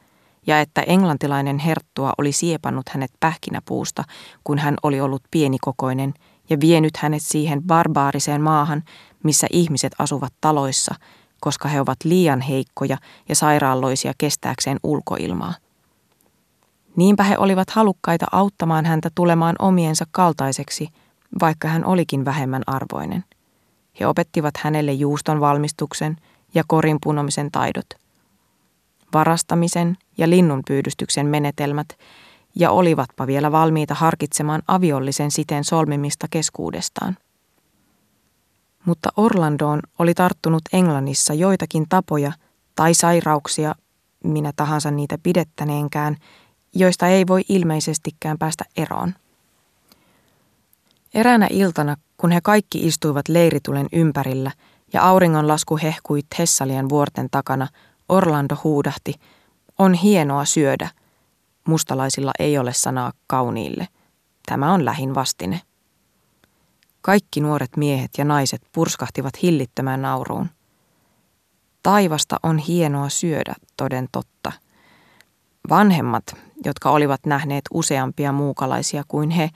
ja 0.46 0.60
että 0.60 0.82
englantilainen 0.82 1.58
herttua 1.58 2.12
oli 2.18 2.32
siepannut 2.32 2.88
hänet 2.88 3.10
pähkinäpuusta, 3.20 4.04
kun 4.44 4.58
hän 4.58 4.76
oli 4.82 5.00
ollut 5.00 5.22
pienikokoinen, 5.30 6.14
ja 6.50 6.60
vienyt 6.60 6.96
hänet 6.96 7.22
siihen 7.22 7.62
barbaariseen 7.62 8.42
maahan, 8.42 8.82
missä 9.22 9.46
ihmiset 9.52 9.92
asuvat 9.98 10.32
taloissa, 10.40 10.94
koska 11.40 11.68
he 11.68 11.80
ovat 11.80 11.98
liian 12.04 12.40
heikkoja 12.40 12.96
ja 13.28 13.34
sairaalloisia 13.34 14.12
kestääkseen 14.18 14.78
ulkoilmaa. 14.82 15.54
Niinpä 16.96 17.22
he 17.22 17.38
olivat 17.38 17.70
halukkaita 17.70 18.26
auttamaan 18.32 18.84
häntä 18.84 19.10
tulemaan 19.14 19.56
omiensa 19.58 20.04
kaltaiseksi, 20.10 20.88
vaikka 21.40 21.68
hän 21.68 21.84
olikin 21.84 22.24
vähemmän 22.24 22.62
arvoinen. 22.66 23.24
He 24.00 24.06
opettivat 24.06 24.56
hänelle 24.56 24.92
juuston 24.92 25.40
valmistuksen 25.40 26.16
ja 26.54 26.64
korin 26.66 26.98
punomisen 27.02 27.50
taidot, 27.50 27.86
varastamisen 29.14 29.96
ja 30.18 30.30
linnunpyydystyksen 30.30 31.26
menetelmät 31.26 31.88
ja 32.58 32.70
olivatpa 32.70 33.26
vielä 33.26 33.52
valmiita 33.52 33.94
harkitsemaan 33.94 34.62
aviollisen 34.68 35.30
siten 35.30 35.64
solmimista 35.64 36.26
keskuudestaan. 36.30 37.16
Mutta 38.84 39.08
Orlandoon 39.16 39.80
oli 39.98 40.14
tarttunut 40.14 40.62
Englannissa 40.72 41.34
joitakin 41.34 41.86
tapoja 41.88 42.32
tai 42.74 42.94
sairauksia, 42.94 43.74
minä 44.24 44.52
tahansa 44.56 44.90
niitä 44.90 45.18
pidettäneenkään, 45.22 46.16
joista 46.74 47.08
ei 47.08 47.26
voi 47.26 47.44
ilmeisestikään 47.48 48.38
päästä 48.38 48.64
eroon. 48.76 49.14
Eräänä 51.14 51.46
iltana, 51.50 51.96
kun 52.16 52.30
he 52.30 52.40
kaikki 52.40 52.86
istuivat 52.86 53.28
leiritulen 53.28 53.86
ympärillä 53.92 54.50
ja 54.92 55.02
auringonlasku 55.02 55.78
hehkui 55.82 56.20
Thessalian 56.36 56.88
vuorten 56.88 57.28
takana, 57.30 57.68
Orlando 58.08 58.56
huudahti, 58.64 59.14
on 59.78 59.94
hienoa 59.94 60.44
syödä. 60.44 60.88
Mustalaisilla 61.68 62.32
ei 62.38 62.58
ole 62.58 62.72
sanaa 62.72 63.12
kauniille. 63.26 63.88
Tämä 64.46 64.72
on 64.72 64.84
lähin 64.84 65.14
vastine. 65.14 65.60
Kaikki 67.00 67.40
nuoret 67.40 67.76
miehet 67.76 68.10
ja 68.18 68.24
naiset 68.24 68.62
purskahtivat 68.72 69.42
hillittömään 69.42 70.02
nauruun. 70.02 70.50
Taivasta 71.82 72.36
on 72.42 72.58
hienoa 72.58 73.08
syödä, 73.08 73.54
toden 73.76 74.08
totta. 74.12 74.52
Vanhemmat, 75.68 76.24
jotka 76.64 76.90
olivat 76.90 77.20
nähneet 77.26 77.64
useampia 77.70 78.32
muukalaisia 78.32 79.02
kuin 79.08 79.30
he, 79.30 79.50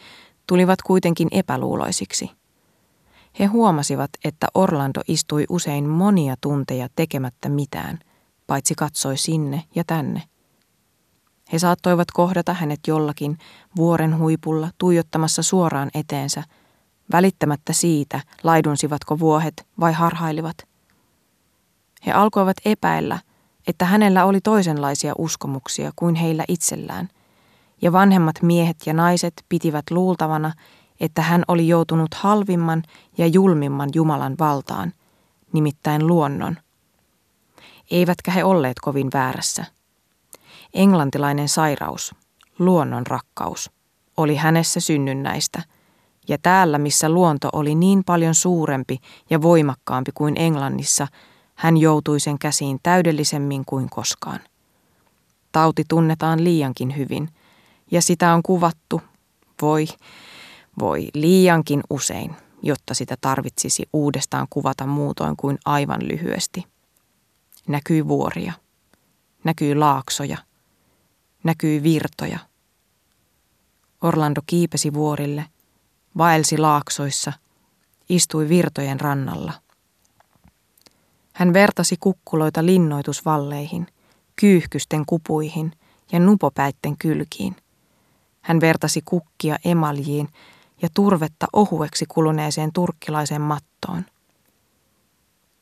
tulivat 0.47 0.83
kuitenkin 0.83 1.29
epäluuloisiksi– 1.31 2.31
he 3.39 3.47
huomasivat, 3.47 4.11
että 4.25 4.47
Orlando 4.55 5.01
istui 5.09 5.45
usein 5.49 5.89
monia 5.89 6.35
tunteja 6.41 6.89
tekemättä 6.97 7.49
mitään, 7.49 7.99
paitsi 8.47 8.75
katsoi 8.75 9.17
sinne 9.17 9.65
ja 9.75 9.85
tänne. 9.87 10.23
He 11.53 11.59
saattoivat 11.59 12.11
kohdata 12.11 12.55
hänet 12.55 12.81
jollakin 12.87 13.39
vuoren 13.77 14.19
huipulla 14.19 14.71
tuijottamassa 14.79 15.43
suoraan 15.43 15.91
eteensä, 15.95 16.43
välittämättä 17.13 17.73
siitä, 17.73 18.21
laidunsivatko 18.43 19.19
vuohet 19.19 19.67
vai 19.81 19.93
harhailivat. 19.93 20.57
He 22.07 22.13
alkoivat 22.13 22.57
epäillä, 22.65 23.19
että 23.67 23.85
hänellä 23.85 24.25
oli 24.25 24.41
toisenlaisia 24.41 25.13
uskomuksia 25.19 25.93
kuin 25.97 26.15
heillä 26.15 26.45
itsellään, 26.49 27.09
ja 27.83 27.93
vanhemmat 27.93 28.43
miehet 28.43 28.77
ja 28.87 28.95
naiset 28.95 29.45
pitivät 29.49 29.85
luultavana, 29.91 30.53
että 31.01 31.23
hän 31.23 31.43
oli 31.49 31.69
joutunut 31.69 32.15
halvimman 32.15 32.83
ja 33.19 33.27
julmimman 33.27 33.89
Jumalan 33.95 34.35
valtaan, 34.39 34.93
nimittäin 35.53 36.07
luonnon. 36.07 36.57
Eivätkä 37.91 38.31
he 38.31 38.45
olleet 38.45 38.81
kovin 38.81 39.09
väärässä. 39.15 39.65
Englantilainen 40.75 41.49
sairaus, 41.49 42.15
luonnon 42.59 43.07
rakkaus, 43.07 43.71
oli 44.17 44.37
hänessä 44.37 44.81
synnynnäistä, 44.81 45.63
ja 46.29 46.39
täällä, 46.43 46.79
missä 46.79 47.09
luonto 47.09 47.49
oli 47.53 47.75
niin 47.75 48.05
paljon 48.05 48.35
suurempi 48.35 48.99
ja 49.31 49.43
voimakkaampi 49.43 50.11
kuin 50.15 50.35
Englannissa, 50.37 51.07
hän 51.55 51.77
joutui 51.77 52.21
sen 52.21 52.39
käsiin 52.39 52.81
täydellisemmin 52.83 53.65
kuin 53.65 53.91
koskaan. 53.91 54.41
Tauti 55.53 55.85
tunnetaan 55.89 56.45
liiankin 56.45 56.97
hyvin, 56.97 57.29
ja 57.91 58.03
sitä 58.03 58.35
on 58.35 58.43
kuvattu, 58.43 59.03
voi, 59.63 59.87
voi 60.79 61.09
liiankin 61.15 61.81
usein, 61.91 62.37
jotta 62.63 62.95
sitä 62.95 63.17
tarvitsisi 63.21 63.89
uudestaan 63.93 64.47
kuvata 64.51 64.87
muutoin 64.87 65.37
kuin 65.37 65.59
aivan 65.65 66.09
lyhyesti. 66.09 66.65
Näkyy 67.69 68.09
vuoria, 68.09 68.53
näkyy 69.45 69.75
laaksoja, 69.75 70.39
näkyy 71.45 71.83
virtoja. 71.83 72.39
Orlando 74.03 74.41
kiipesi 74.47 74.95
vuorille, 74.95 75.45
vaelsi 76.19 76.59
laaksoissa, 76.59 77.33
istui 78.09 78.49
virtojen 78.49 79.01
rannalla. 79.01 79.53
Hän 81.33 81.53
vertasi 81.53 81.97
kukkuloita 82.01 82.67
linnoitusvalleihin, 82.67 83.87
kyyhkysten 84.37 85.07
kupuihin 85.07 85.73
ja 86.13 86.21
nupopäitten 86.21 86.99
kylkiin. 86.99 87.57
Hän 88.41 88.61
vertasi 88.61 89.03
kukkia 89.05 89.57
emaljiin 89.65 90.29
ja 90.83 90.89
turvetta 90.95 91.47
ohueksi 91.53 92.05
kuluneeseen 92.09 92.73
turkkilaiseen 92.73 93.41
mattoon. 93.41 94.05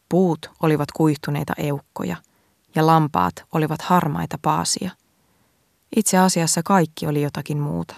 Puut 0.08 0.50
olivat 0.62 0.92
kuihtuneita 0.92 1.52
eukkoja 1.56 2.16
ja 2.74 2.86
lampaat 2.86 3.34
olivat 3.52 3.82
harmaita 3.82 4.38
paasia. 4.42 4.90
Itse 5.96 6.18
asiassa 6.18 6.62
kaikki 6.64 7.06
oli 7.06 7.22
jotakin 7.22 7.58
muuta. 7.58 7.94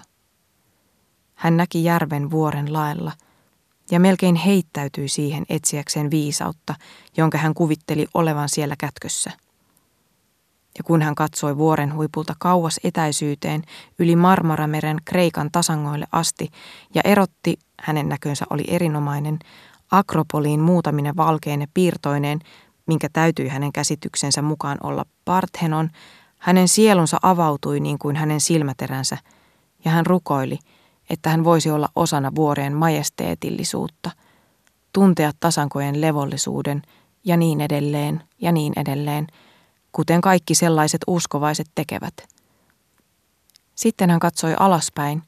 Hän 1.35 1.57
näki 1.57 1.83
järven 1.83 2.31
vuoren 2.31 2.73
laella 2.73 3.11
ja 3.91 3.99
melkein 3.99 4.35
heittäytyi 4.35 5.07
siihen 5.07 5.45
etsiäkseen 5.49 6.11
viisautta, 6.11 6.75
jonka 7.17 7.37
hän 7.37 7.53
kuvitteli 7.53 8.07
olevan 8.13 8.49
siellä 8.49 8.75
kätkössä– 8.77 9.31
ja 10.77 10.83
kun 10.83 11.01
hän 11.01 11.15
katsoi 11.15 11.57
vuoren 11.57 11.95
huipulta 11.95 12.33
kauas 12.39 12.79
etäisyyteen 12.83 13.63
yli 13.99 14.15
Marmarameren 14.15 14.97
Kreikan 15.05 15.49
tasangoille 15.51 16.05
asti 16.11 16.51
ja 16.95 17.01
erotti, 17.05 17.59
hänen 17.81 18.09
näkönsä 18.09 18.45
oli 18.49 18.63
erinomainen, 18.67 19.39
Akropoliin 19.91 20.59
muutaminen 20.59 21.17
valkeine 21.17 21.67
piirtoineen, 21.73 22.39
minkä 22.87 23.09
täytyi 23.13 23.47
hänen 23.47 23.73
käsityksensä 23.73 24.41
mukaan 24.41 24.77
olla 24.83 25.05
Parthenon, 25.25 25.89
hänen 26.43 26.67
sielunsa 26.67 27.17
avautui 27.21 27.79
niin 27.79 27.99
kuin 27.99 28.15
hänen 28.15 28.41
silmäteränsä, 28.41 29.17
ja 29.85 29.91
hän 29.91 30.05
rukoili, 30.05 30.59
että 31.09 31.29
hän 31.29 31.43
voisi 31.43 31.71
olla 31.71 31.89
osana 31.95 32.31
vuoreen 32.35 32.73
majesteetillisuutta, 32.73 34.11
tuntea 34.93 35.31
tasankojen 35.39 36.01
levollisuuden 36.01 36.81
ja 37.23 37.37
niin 37.37 37.61
edelleen 37.61 38.23
ja 38.41 38.51
niin 38.51 38.73
edelleen– 38.75 39.27
kuten 39.93 40.21
kaikki 40.21 40.55
sellaiset 40.55 41.01
uskovaiset 41.07 41.67
tekevät. 41.75 42.13
Sitten 43.75 44.09
hän 44.09 44.19
katsoi 44.19 44.55
alaspäin, 44.59 45.23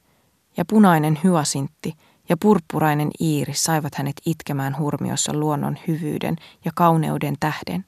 ja 0.58 0.66
punainen 0.66 1.20
hyasintti 1.24 1.94
ja 2.30 2.38
purppurainen 2.38 3.12
iiri 3.22 3.54
saivat 3.54 3.96
hänet 3.96 4.16
itkemään 4.26 4.78
hurmiossa 4.78 5.34
luonnon 5.34 5.78
hyvyyden 5.88 6.36
ja 6.66 6.72
kauneuden 6.76 7.36
tähden. 7.40 7.86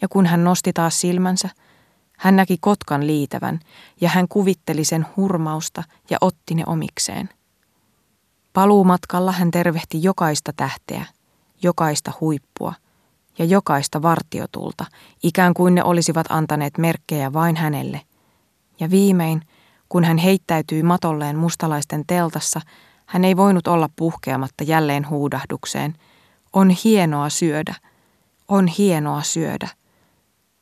Ja 0.00 0.08
kun 0.08 0.26
hän 0.26 0.44
nosti 0.44 0.72
taas 0.72 1.00
silmänsä, 1.00 1.48
hän 2.18 2.36
näki 2.36 2.58
kotkan 2.60 3.06
liitävän 3.06 3.60
ja 4.00 4.08
hän 4.08 4.28
kuvitteli 4.28 4.84
sen 4.84 5.06
hurmausta 5.16 5.82
ja 6.10 6.18
otti 6.20 6.54
ne 6.54 6.62
omikseen. 6.66 7.28
Paluumatkalla 8.52 9.32
hän 9.32 9.50
tervehti 9.50 10.02
jokaista 10.02 10.52
tähteä, 10.52 11.04
jokaista 11.62 12.12
huippua 12.20 12.74
ja 13.38 13.44
jokaista 13.44 14.02
vartiotulta, 14.02 14.84
ikään 15.22 15.54
kuin 15.54 15.74
ne 15.74 15.84
olisivat 15.84 16.26
antaneet 16.30 16.78
merkkejä 16.78 17.32
vain 17.32 17.56
hänelle. 17.56 18.00
Ja 18.80 18.90
viimein, 18.90 19.42
kun 19.88 20.04
hän 20.04 20.18
heittäytyi 20.18 20.82
matolleen 20.82 21.36
mustalaisten 21.36 22.04
teltassa, 22.06 22.60
hän 23.06 23.24
ei 23.24 23.36
voinut 23.36 23.66
olla 23.66 23.88
puhkeamatta 23.96 24.64
jälleen 24.64 25.08
huudahdukseen. 25.08 25.94
On 26.52 26.70
hienoa 26.70 27.28
syödä, 27.28 27.74
on 28.48 28.66
hienoa 28.66 29.22
syödä. 29.22 29.68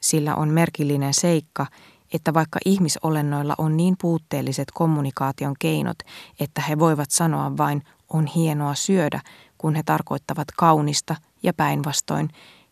Sillä 0.07 0.35
on 0.35 0.49
merkillinen 0.49 1.15
seikka, 1.15 1.67
että 2.13 2.35
vaikka 2.35 2.59
ihmisolennoilla 2.65 3.55
on 3.59 3.77
niin 3.77 3.97
puutteelliset 4.01 4.69
kommunikaation 4.75 5.55
keinot, 5.59 5.99
että 6.41 6.61
he 6.61 6.79
voivat 6.79 7.11
sanoa 7.11 7.57
vain 7.57 7.83
on 8.09 8.27
hienoa 8.27 8.75
syödä, 8.75 9.21
kun 9.59 9.75
he 9.75 9.83
tarkoittavat 9.83 10.49
kaunista 10.57 11.17
ja 11.43 11.55
päinvastoin, 11.55 12.29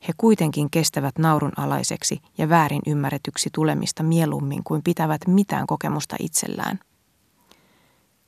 he 0.08 0.12
kuitenkin 0.16 0.70
kestävät 0.70 1.18
naurunalaiseksi 1.18 2.20
ja 2.38 2.48
väärin 2.48 2.82
ymmärretyksi 2.86 3.50
tulemista 3.52 4.02
mieluummin 4.02 4.64
kuin 4.64 4.82
pitävät 4.82 5.20
mitään 5.26 5.66
kokemusta 5.66 6.16
itsellään. 6.20 6.78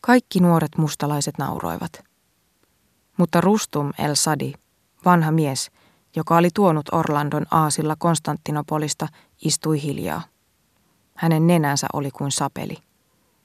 Kaikki 0.00 0.40
nuoret 0.40 0.78
mustalaiset 0.78 1.38
nauroivat. 1.38 2.04
Mutta 3.16 3.40
Rustum 3.40 3.92
el 3.98 4.14
Sadi, 4.14 4.52
vanha 5.04 5.30
mies, 5.30 5.70
joka 6.16 6.36
oli 6.36 6.48
tuonut 6.54 6.88
Orlandon 6.92 7.46
aasilla 7.50 7.96
Konstantinopolista, 7.98 9.08
istui 9.44 9.82
hiljaa. 9.82 10.22
Hänen 11.16 11.46
nenänsä 11.46 11.86
oli 11.92 12.10
kuin 12.10 12.30
sapeli. 12.30 12.76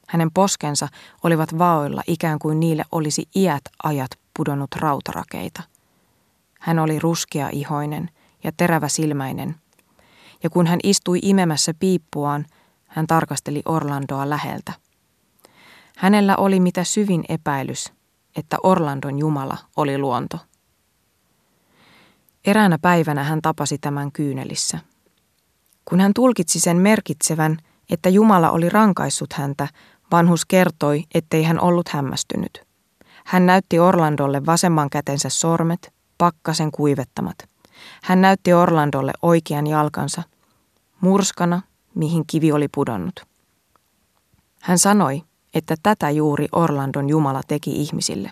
Hänen 0.08 0.32
poskensa 0.32 0.88
olivat 1.24 1.58
vaoilla 1.58 2.02
ikään 2.08 2.40
kuin 2.40 2.60
niille 2.60 2.84
olisi 2.92 3.30
iät 3.36 3.62
ajat 3.84 4.12
pudonnut 4.38 4.76
rautarakeita. 4.76 5.64
Hän 6.60 6.80
oli 6.80 7.00
ruskea 7.00 7.50
ihoinen 7.52 8.10
ja 8.44 8.52
terävä 8.58 8.88
silmäinen, 8.88 9.56
ja 10.44 10.50
kun 10.50 10.68
hän 10.68 10.80
istui 10.84 11.20
imemässä 11.22 11.74
piippuaan, 11.80 12.46
hän 12.88 13.08
tarkasteli 13.08 13.62
Orlandoa 13.66 14.30
läheltä. 14.30 14.74
Hänellä 15.98 16.38
oli 16.38 16.60
mitä 16.60 16.84
syvin 16.84 17.24
epäilys, 17.30 17.94
että 18.36 18.58
Orlandon 18.64 19.20
Jumala 19.20 19.58
oli 19.78 19.98
luonto. 19.98 20.38
Eräänä 22.46 22.78
päivänä 22.82 23.24
hän 23.24 23.42
tapasi 23.42 23.78
tämän 23.78 24.12
kyynelissä. 24.12 24.80
Kun 25.86 26.00
hän 26.00 26.14
tulkitsi 26.14 26.60
sen 26.60 26.78
merkitsevän, 26.78 27.58
että 27.90 28.10
Jumala 28.10 28.52
oli 28.52 28.70
rankaissut 28.70 29.34
häntä, 29.34 29.68
vanhus 30.12 30.46
kertoi, 30.46 31.04
ettei 31.14 31.44
hän 31.44 31.60
ollut 31.60 31.90
hämmästynyt. 31.90 32.64
Hän 33.26 33.46
näytti 33.46 33.80
Orlandolle 33.80 34.46
vasemman 34.46 34.90
kätensä 34.90 35.30
sormet, 35.30 35.94
pakkasen 36.18 36.72
kuivettamat. 36.72 37.36
Hän 38.04 38.22
näytti 38.22 38.54
Orlandolle 38.54 39.12
oikean 39.22 39.68
jalkansa, 39.68 40.24
murskana, 41.02 41.62
mihin 41.96 42.24
kivi 42.28 42.52
oli 42.52 42.68
pudonnut. 42.68 43.26
Hän 44.62 44.80
sanoi, 44.80 45.24
että 45.54 45.76
tätä 45.84 46.10
juuri 46.10 46.48
Orlandon 46.52 47.10
Jumala 47.10 47.42
teki 47.48 47.82
ihmisille. 47.82 48.32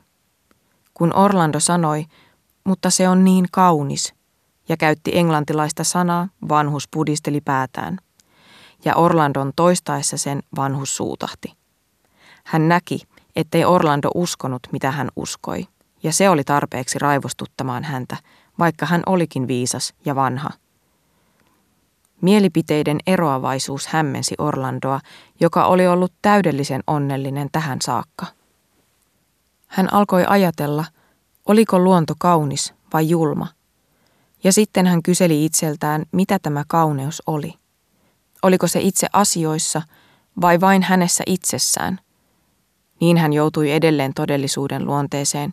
Kun 0.93 1.15
Orlando 1.15 1.59
sanoi, 1.59 2.05
mutta 2.69 2.89
se 2.89 3.09
on 3.09 3.23
niin 3.23 3.45
kaunis, 3.51 4.13
ja 4.69 4.77
käytti 4.77 5.17
englantilaista 5.17 5.83
sanaa, 5.83 6.27
vanhus 6.49 6.87
pudisteli 6.87 7.41
päätään. 7.41 7.97
Ja 8.85 8.95
Orlandon 8.95 9.51
toistaessa 9.55 10.17
sen 10.17 10.43
vanhus 10.55 10.97
suutahti. 10.97 11.53
Hän 12.43 12.67
näki, 12.67 13.01
ettei 13.35 13.65
Orlando 13.65 14.09
uskonut, 14.15 14.59
mitä 14.71 14.91
hän 14.91 15.09
uskoi, 15.15 15.67
ja 16.03 16.13
se 16.13 16.29
oli 16.29 16.43
tarpeeksi 16.43 16.99
raivostuttamaan 16.99 17.83
häntä, 17.83 18.17
vaikka 18.59 18.85
hän 18.85 19.03
olikin 19.05 19.47
viisas 19.47 19.93
ja 20.05 20.15
vanha. 20.15 20.49
Mielipiteiden 22.21 22.97
eroavaisuus 23.07 23.87
hämmensi 23.87 24.35
Orlandoa, 24.37 24.99
joka 25.39 25.65
oli 25.65 25.87
ollut 25.87 26.13
täydellisen 26.21 26.83
onnellinen 26.87 27.49
tähän 27.51 27.81
saakka. 27.81 28.25
Hän 29.67 29.93
alkoi 29.93 30.25
ajatella, 30.27 30.85
oliko 31.49 31.79
luonto 31.79 32.13
kaunis 32.19 32.73
vai 32.93 33.09
julma, 33.09 33.47
ja 34.43 34.53
sitten 34.53 34.87
hän 34.87 35.03
kyseli 35.03 35.45
itseltään, 35.45 36.05
mitä 36.11 36.39
tämä 36.39 36.63
kauneus 36.67 37.23
oli. 37.27 37.53
Oliko 38.41 38.67
se 38.67 38.79
itse 38.79 39.07
asioissa 39.13 39.81
vai 40.41 40.61
vain 40.61 40.83
hänessä 40.83 41.23
itsessään– 41.27 41.99
niin 42.99 43.17
hän 43.17 43.33
joutui 43.33 43.71
edelleen 43.71 44.13
todellisuuden 44.13 44.85
luonteeseen, 44.85 45.51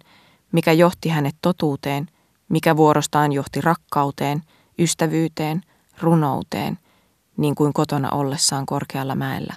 mikä 0.52 0.72
johti 0.72 1.08
hänet 1.08 1.36
totuuteen, 1.42 2.06
mikä 2.48 2.76
vuorostaan 2.76 3.32
johti 3.32 3.60
rakkauteen, 3.60 4.42
ystävyyteen, 4.78 5.60
runouteen, 6.00 6.78
niin 7.36 7.54
kuin 7.54 7.72
kotona 7.72 8.10
ollessaan 8.10 8.66
korkealla 8.66 9.14
mäellä. 9.14 9.54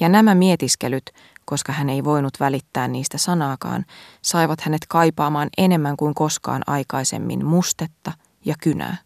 Ja 0.00 0.08
nämä 0.08 0.34
mietiskelyt, 0.34 1.10
koska 1.44 1.72
hän 1.72 1.90
ei 1.90 2.04
voinut 2.04 2.40
välittää 2.40 2.88
niistä 2.88 3.18
sanaakaan, 3.18 3.84
saivat 4.22 4.60
hänet 4.60 4.86
kaipaamaan 4.88 5.48
enemmän 5.58 5.96
kuin 5.96 6.14
koskaan 6.14 6.62
aikaisemmin 6.66 7.46
mustetta 7.46 8.12
ja 8.44 8.54
kynää. 8.62 8.96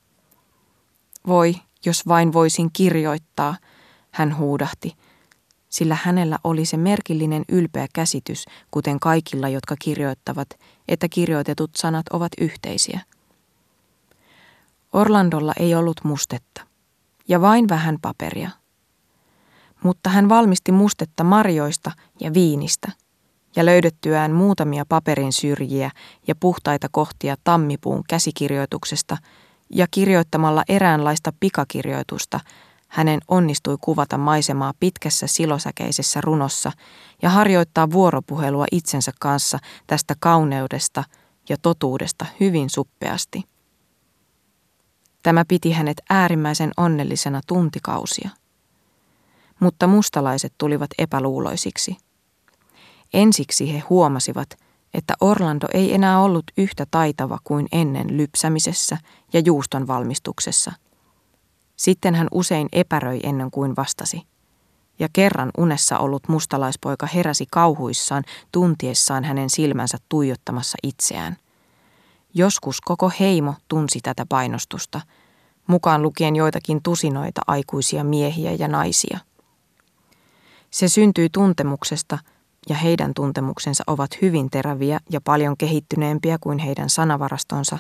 Voi, 1.27 1.55
jos 1.87 2.09
vain 2.09 2.33
voisin 2.33 2.71
kirjoittaa, 2.73 3.57
hän 4.11 4.37
huudahti, 4.37 4.97
sillä 5.69 5.97
hänellä 6.03 6.39
oli 6.45 6.65
se 6.65 6.77
merkillinen 6.77 7.45
ylpeä 7.49 7.87
käsitys, 7.93 8.45
kuten 8.71 9.01
kaikilla, 9.01 9.49
jotka 9.49 9.77
kirjoittavat, 9.79 10.49
että 10.89 11.09
kirjoitetut 11.09 11.71
sanat 11.77 12.09
ovat 12.09 12.33
yhteisiä. 12.41 13.01
Orlandolla 14.93 15.53
ei 15.59 15.75
ollut 15.75 16.05
mustetta, 16.05 16.67
ja 17.29 17.41
vain 17.41 17.69
vähän 17.69 17.99
paperia. 18.03 18.51
Mutta 19.85 20.11
hän 20.11 20.29
valmisti 20.29 20.73
mustetta 20.73 21.25
marjoista 21.25 21.91
ja 22.21 22.35
viinistä, 22.35 22.93
ja 23.57 23.65
löydettyään 23.65 24.33
muutamia 24.33 24.85
paperin 24.89 25.33
syrjiä 25.33 25.91
ja 26.29 26.35
puhtaita 26.35 26.89
kohtia 26.91 27.37
tammipuun 27.45 28.05
käsikirjoituksesta 28.09 29.17
ja 29.71 29.87
kirjoittamalla 29.91 30.65
eräänlaista 30.69 31.33
pikakirjoitusta– 31.41 32.41
hänen 32.89 33.21
onnistui 33.29 33.79
kuvata 33.81 34.19
maisemaa 34.19 34.73
pitkässä 34.81 35.27
silosäkeisessä 35.27 36.21
runossa 36.21 36.73
ja 37.23 37.31
harjoittaa 37.31 37.91
vuoropuhelua 37.91 38.67
itsensä 38.73 39.13
kanssa 39.21 39.59
tästä 39.87 40.15
kauneudesta 40.21 41.05
ja 41.49 41.57
totuudesta 41.63 42.27
hyvin 42.41 42.71
suppeasti. 42.71 43.45
Tämä 45.23 45.45
piti 45.49 45.73
hänet 45.73 46.03
äärimmäisen 46.11 46.71
onnellisena 46.77 47.41
tuntikausia. 47.47 48.31
Mutta 49.61 49.87
mustalaiset 49.87 50.53
tulivat 50.59 50.91
epäluuloisiksi. 50.99 51.97
Ensiksi 53.15 53.73
he 53.73 53.79
huomasivat, 53.79 54.49
että 54.95 55.15
Orlando 55.21 55.67
ei 55.75 55.95
enää 55.95 56.21
ollut 56.21 56.45
yhtä 56.59 56.87
taitava 56.91 57.39
kuin 57.45 57.67
ennen 57.73 58.17
lypsämisessä 58.17 58.99
ja 59.33 59.41
juuston 59.41 59.87
valmistuksessa– 59.87 60.73
sitten 61.77 62.15
hän 62.15 62.29
usein 62.33 62.69
epäröi 62.73 63.21
ennen 63.23 63.51
kuin 63.51 63.77
vastasi. 63.77 64.23
Ja 64.99 65.09
kerran 65.13 65.51
unessa 65.59 65.99
ollut 65.99 66.29
mustalaispoika 66.29 67.07
heräsi 67.07 67.47
kauhuissaan 67.51 68.25
tuntiessaan 68.53 69.25
hänen 69.25 69.51
silmänsä 69.51 69.99
tuijottamassa 70.09 70.79
itseään. 70.83 71.37
Joskus 72.35 72.81
koko 72.81 73.13
heimo 73.21 73.55
tunsi 73.69 74.01
tätä 74.03 74.27
painostusta, 74.29 75.01
mukaan 75.67 76.03
lukien 76.03 76.37
joitakin 76.37 76.83
tusinoita 76.83 77.41
aikuisia 77.47 78.05
miehiä 78.05 78.53
ja 78.53 78.69
naisia. 78.69 79.19
Se 80.77 80.89
syntyi 80.89 81.29
tuntemuksesta, 81.33 82.19
ja 82.69 82.77
heidän 82.77 83.15
tuntemuksensa 83.15 83.85
ovat 83.87 84.11
hyvin 84.23 84.51
teräviä 84.51 85.01
ja 85.11 85.21
paljon 85.21 85.57
kehittyneempiä 85.57 86.39
kuin 86.41 86.59
heidän 86.59 86.91
sanavarastonsa, 86.91 87.79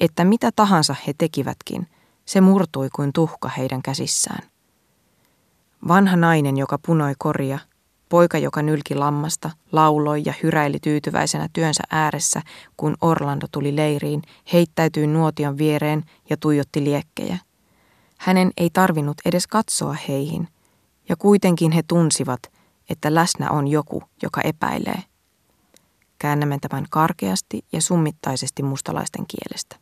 että 0.00 0.24
mitä 0.24 0.50
tahansa 0.56 0.96
he 1.06 1.14
tekivätkin– 1.18 1.86
se 2.28 2.40
murtui 2.40 2.88
kuin 2.94 3.12
tuhka 3.12 3.48
heidän 3.48 3.82
käsissään. 3.82 4.48
Vanha 5.88 6.16
nainen, 6.16 6.56
joka 6.56 6.78
punoi 6.86 7.12
koria, 7.18 7.58
poika, 8.08 8.38
joka 8.38 8.62
nylki 8.62 8.94
lammasta, 8.94 9.50
lauloi 9.72 10.22
ja 10.24 10.34
hyräili 10.42 10.78
tyytyväisenä 10.82 11.48
työnsä 11.52 11.82
ääressä, 11.90 12.42
kun 12.76 12.96
Orlando 13.00 13.46
tuli 13.52 13.76
leiriin, 13.76 14.22
heittäytyi 14.52 15.06
nuotion 15.06 15.58
viereen 15.58 16.04
ja 16.30 16.36
tuijotti 16.36 16.84
liekkejä. 16.84 17.38
Hänen 18.18 18.50
ei 18.56 18.70
tarvinnut 18.72 19.16
edes 19.24 19.46
katsoa 19.46 19.96
heihin, 20.08 20.48
ja 21.08 21.16
kuitenkin 21.16 21.72
he 21.72 21.82
tunsivat, 21.88 22.40
että 22.90 23.14
läsnä 23.14 23.50
on 23.50 23.68
joku, 23.68 24.02
joka 24.22 24.40
epäilee. 24.40 25.02
Käännämme 26.18 26.58
tämän 26.60 26.86
karkeasti 26.90 27.64
ja 27.72 27.82
summittaisesti 27.82 28.62
mustalaisten 28.62 29.26
kielestä. 29.26 29.76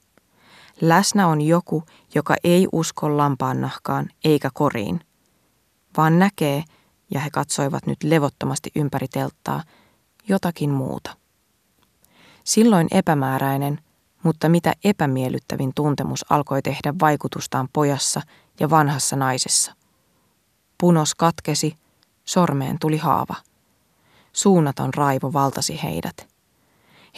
Läsnä 0.80 1.28
on 1.28 1.40
joku, 1.40 1.82
joka 2.14 2.34
ei 2.44 2.68
usko 2.72 3.16
lampaan 3.16 3.60
nahkaan 3.60 4.08
eikä 4.24 4.50
koriin, 4.54 5.00
vaan 5.96 6.18
näkee, 6.18 6.64
ja 7.10 7.20
he 7.20 7.30
katsoivat 7.30 7.86
nyt 7.86 8.02
levottomasti 8.02 8.70
ympäri 8.76 9.08
telttaa, 9.08 9.62
jotakin 10.28 10.70
muuta. 10.70 11.16
Silloin 12.44 12.88
epämääräinen, 12.90 13.80
mutta 14.22 14.48
mitä 14.48 14.72
epämiellyttävin 14.84 15.72
tuntemus 15.74 16.24
alkoi 16.30 16.62
tehdä 16.62 16.94
vaikutustaan 17.00 17.68
pojassa 17.72 18.20
ja 18.60 18.70
vanhassa 18.70 19.16
naisessa. 19.16 19.74
Punos 20.80 21.14
katkesi, 21.14 21.76
sormeen 22.24 22.78
tuli 22.80 22.96
haava. 22.96 23.34
Suunnaton 24.32 24.94
raivo 24.94 25.32
valtasi 25.32 25.80
heidät. 25.82 26.28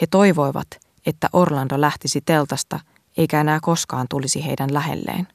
He 0.01 0.07
toivoivat, 0.07 0.67
että 1.07 1.29
Orlando 1.33 1.81
lähtisi 1.81 2.21
teltasta 2.21 2.81
eikä 3.17 3.41
enää 3.41 3.59
koskaan 3.63 4.07
tulisi 4.11 4.47
heidän 4.47 4.75
lähelleen. 4.75 5.29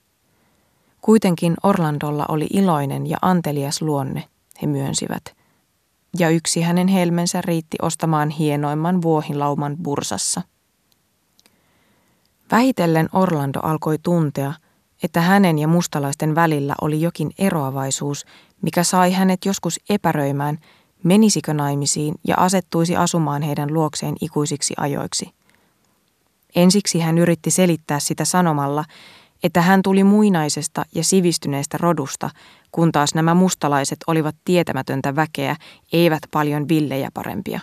Kuitenkin 1.01 1.53
Orlandolla 1.63 2.25
oli 2.27 2.47
iloinen 2.53 3.07
ja 3.07 3.17
antelias 3.21 3.81
luonne, 3.81 4.23
he 4.61 4.67
myönsivät. 4.67 5.23
Ja 6.19 6.29
yksi 6.29 6.61
hänen 6.61 6.87
helmensä 6.87 7.41
riitti 7.41 7.77
ostamaan 7.81 8.29
hienoimman 8.29 9.01
vuohilauman 9.01 9.77
bursassa. 9.77 10.41
Vähitellen 12.51 13.09
Orlando 13.13 13.59
alkoi 13.59 13.97
tuntea, 14.03 14.53
että 15.03 15.21
hänen 15.21 15.59
ja 15.59 15.67
mustalaisten 15.67 16.35
välillä 16.35 16.75
oli 16.81 17.01
jokin 17.01 17.31
eroavaisuus, 17.37 18.25
mikä 18.61 18.83
sai 18.83 19.11
hänet 19.11 19.45
joskus 19.45 19.79
epäröimään, 19.89 20.57
menisikö 21.03 21.53
naimisiin 21.53 22.15
ja 22.27 22.35
asettuisi 22.37 22.95
asumaan 22.95 23.41
heidän 23.41 23.73
luokseen 23.73 24.15
ikuisiksi 24.21 24.73
ajoiksi. 24.77 25.33
Ensiksi 26.55 26.99
hän 26.99 27.17
yritti 27.17 27.51
selittää 27.51 27.99
sitä 27.99 28.25
sanomalla, 28.25 28.85
että 29.43 29.61
hän 29.61 29.81
tuli 29.81 30.03
muinaisesta 30.03 30.85
ja 30.95 31.03
sivistyneestä 31.03 31.77
rodusta, 31.77 32.29
kun 32.71 32.91
taas 32.91 33.15
nämä 33.15 33.33
mustalaiset 33.33 33.97
olivat 34.07 34.35
tietämätöntä 34.45 35.15
väkeä, 35.15 35.55
eivät 35.93 36.23
paljon 36.31 36.67
villejä 36.67 37.09
parempia. 37.13 37.59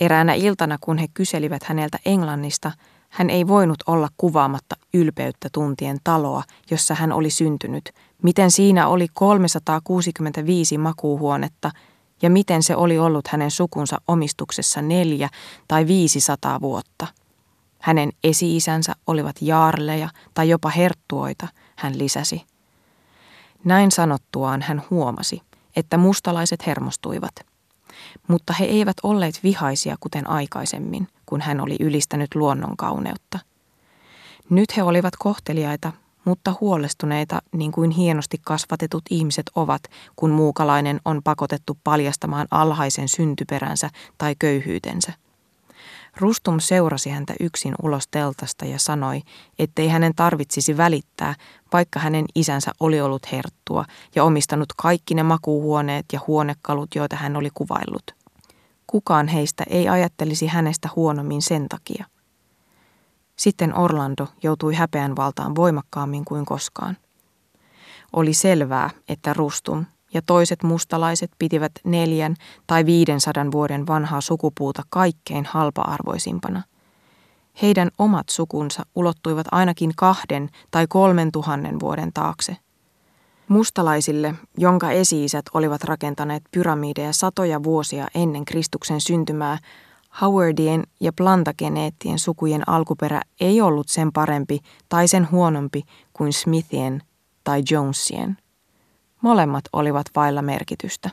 Eräänä 0.00 0.34
iltana, 0.34 0.78
kun 0.80 0.98
he 0.98 1.06
kyselivät 1.14 1.62
häneltä 1.62 1.98
Englannista, 2.04 2.72
hän 3.08 3.30
ei 3.30 3.48
voinut 3.48 3.78
olla 3.86 4.08
kuvaamatta 4.16 4.76
ylpeyttä 4.94 5.48
tuntien 5.52 5.98
taloa, 6.04 6.42
jossa 6.70 6.94
hän 6.94 7.12
oli 7.12 7.30
syntynyt, 7.30 7.94
miten 8.22 8.50
siinä 8.50 8.88
oli 8.88 9.06
365 9.14 10.78
makuuhuonetta 10.78 11.70
ja 12.22 12.30
miten 12.30 12.62
se 12.62 12.76
oli 12.76 12.98
ollut 12.98 13.28
hänen 13.28 13.50
sukunsa 13.50 14.00
omistuksessa 14.08 14.82
neljä 14.82 15.28
tai 15.68 15.86
viisisataa 15.86 16.60
vuotta– 16.60 17.06
hänen 17.80 18.12
esi-isänsä 18.24 18.92
olivat 19.06 19.36
jaarleja 19.40 20.08
tai 20.34 20.48
jopa 20.48 20.68
herttuoita, 20.68 21.48
hän 21.76 21.98
lisäsi. 21.98 22.42
Näin 23.64 23.90
sanottuaan 23.90 24.62
hän 24.62 24.82
huomasi, 24.90 25.42
että 25.76 25.96
mustalaiset 25.96 26.66
hermostuivat. 26.66 27.34
Mutta 28.28 28.52
he 28.52 28.64
eivät 28.64 28.96
olleet 29.02 29.40
vihaisia 29.42 29.96
kuten 30.00 30.30
aikaisemmin, 30.30 31.08
kun 31.26 31.40
hän 31.40 31.60
oli 31.60 31.76
ylistänyt 31.80 32.34
luonnon 32.34 32.76
kauneutta. 32.76 33.38
Nyt 34.50 34.76
he 34.76 34.82
olivat 34.82 35.16
kohteliaita, 35.18 35.92
mutta 36.24 36.54
huolestuneita 36.60 37.42
niin 37.52 37.72
kuin 37.72 37.90
hienosti 37.90 38.36
kasvatetut 38.44 39.02
ihmiset 39.10 39.50
ovat, 39.56 39.82
kun 40.16 40.30
muukalainen 40.30 41.00
on 41.04 41.20
pakotettu 41.24 41.78
paljastamaan 41.84 42.46
alhaisen 42.50 43.08
syntyperänsä 43.08 43.90
tai 44.18 44.34
köyhyytensä. 44.38 45.12
Rustum 46.16 46.60
seurasi 46.60 47.10
häntä 47.10 47.34
yksin 47.40 47.74
ulos 47.82 48.08
teltasta 48.10 48.64
ja 48.64 48.78
sanoi, 48.78 49.22
ettei 49.58 49.88
hänen 49.88 50.14
tarvitsisi 50.16 50.76
välittää, 50.76 51.34
vaikka 51.72 52.00
hänen 52.00 52.24
isänsä 52.34 52.70
oli 52.80 53.00
ollut 53.00 53.32
herttua 53.32 53.84
ja 54.14 54.24
omistanut 54.24 54.72
kaikki 54.76 55.14
ne 55.14 55.22
makuuhuoneet 55.22 56.06
ja 56.12 56.20
huonekalut, 56.26 56.94
joita 56.94 57.16
hän 57.16 57.36
oli 57.36 57.48
kuvaillut. 57.54 58.14
Kukaan 58.86 59.28
heistä 59.28 59.64
ei 59.70 59.88
ajattelisi 59.88 60.46
hänestä 60.46 60.88
huonommin 60.96 61.42
sen 61.42 61.68
takia. 61.68 62.04
Sitten 63.40 63.78
Orlando 63.78 64.26
joutui 64.42 64.74
häpeän 64.74 65.16
valtaan 65.16 65.54
voimakkaammin 65.54 66.24
kuin 66.24 66.44
koskaan. 66.44 66.96
Oli 68.12 68.34
selvää, 68.34 68.90
että 69.08 69.32
Rustum, 69.32 69.84
ja 70.14 70.22
toiset 70.22 70.62
mustalaiset 70.62 71.30
pitivät 71.38 71.72
neljän 71.84 72.34
tai 72.66 72.86
viidensadan 72.86 73.52
vuoden 73.52 73.86
vanhaa 73.86 74.20
sukupuuta 74.20 74.82
kaikkein 74.88 75.44
halpa-arvoisimpana. 75.44 76.62
Heidän 77.62 77.90
omat 77.98 78.28
sukunsa 78.28 78.86
ulottuivat 78.94 79.46
ainakin 79.52 79.92
kahden 79.96 80.50
tai 80.70 80.86
kolmen 80.88 81.32
tuhannen 81.32 81.80
vuoden 81.80 82.12
taakse. 82.12 82.56
Mustalaisille, 83.48 84.34
jonka 84.58 84.90
esi-isät 84.90 85.44
olivat 85.54 85.84
rakentaneet 85.84 86.42
pyramideja 86.50 87.12
satoja 87.12 87.62
vuosia 87.62 88.06
ennen 88.14 88.44
Kristuksen 88.44 89.00
syntymää, 89.00 89.58
Howardien 90.20 90.82
ja 91.00 91.12
Plantageneettien 91.12 92.18
sukujen 92.18 92.68
alkuperä 92.68 93.22
ei 93.40 93.60
ollut 93.60 93.88
sen 93.88 94.12
parempi 94.12 94.58
tai 94.88 95.08
sen 95.08 95.30
huonompi 95.30 95.82
kuin 96.12 96.32
Smithien 96.32 97.02
tai 97.44 97.62
Jonesien. 97.70 98.36
Molemmat 99.22 99.64
olivat 99.72 100.06
vailla 100.16 100.42
merkitystä. 100.42 101.10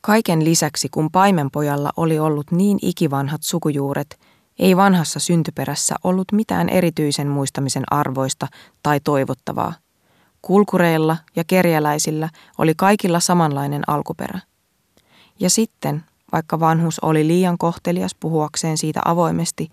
Kaiken 0.00 0.44
lisäksi, 0.44 0.88
kun 0.88 1.10
paimenpojalla 1.10 1.90
oli 1.96 2.18
ollut 2.18 2.50
niin 2.50 2.78
ikivanhat 2.82 3.42
sukujuuret, 3.42 4.20
ei 4.58 4.76
vanhassa 4.76 5.20
syntyperässä 5.20 5.94
ollut 6.04 6.32
mitään 6.32 6.68
erityisen 6.68 7.28
muistamisen 7.28 7.84
arvoista 7.90 8.46
tai 8.82 9.00
toivottavaa. 9.00 9.74
Kulkureilla 10.42 11.16
ja 11.36 11.44
kerjäläisillä 11.44 12.28
oli 12.58 12.74
kaikilla 12.76 13.20
samanlainen 13.20 13.82
alkuperä. 13.86 14.40
Ja 15.40 15.50
sitten, 15.50 16.04
vaikka 16.36 16.60
vanhus 16.60 16.98
oli 16.98 17.26
liian 17.26 17.58
kohtelias 17.58 18.14
puhuakseen 18.14 18.78
siitä 18.78 19.00
avoimesti, 19.04 19.70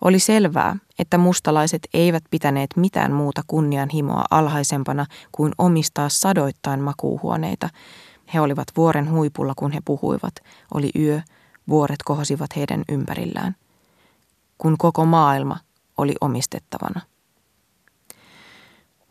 oli 0.00 0.18
selvää, 0.18 0.76
että 0.98 1.18
mustalaiset 1.18 1.82
eivät 1.94 2.24
pitäneet 2.30 2.70
mitään 2.76 3.12
muuta 3.12 3.42
kunnianhimoa 3.46 4.24
alhaisempana 4.30 5.06
kuin 5.32 5.52
omistaa 5.58 6.08
sadoittain 6.08 6.80
makuuhuoneita. 6.80 7.68
He 8.34 8.40
olivat 8.40 8.68
vuoren 8.76 9.10
huipulla, 9.10 9.52
kun 9.56 9.72
he 9.72 9.80
puhuivat. 9.84 10.34
Oli 10.74 10.90
yö, 10.98 11.20
vuoret 11.68 12.02
kohosivat 12.04 12.56
heidän 12.56 12.82
ympärillään. 12.88 13.56
Kun 14.58 14.78
koko 14.78 15.04
maailma 15.04 15.58
oli 15.98 16.14
omistettavana. 16.20 17.00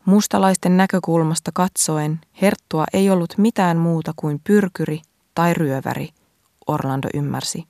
Mustalaisten 0.06 0.78
näkökulmasta 0.78 1.52
katsoen 1.54 2.20
herttua 2.42 2.86
ei 2.94 3.10
ollut 3.10 3.34
mitään 3.38 3.78
muuta 3.78 4.14
kuin 4.16 4.42
pyrkyri 4.44 5.02
tai 5.36 5.54
ryöväri, 5.54 6.10
Orlando 6.72 7.08
ymmärsi. 7.14 7.66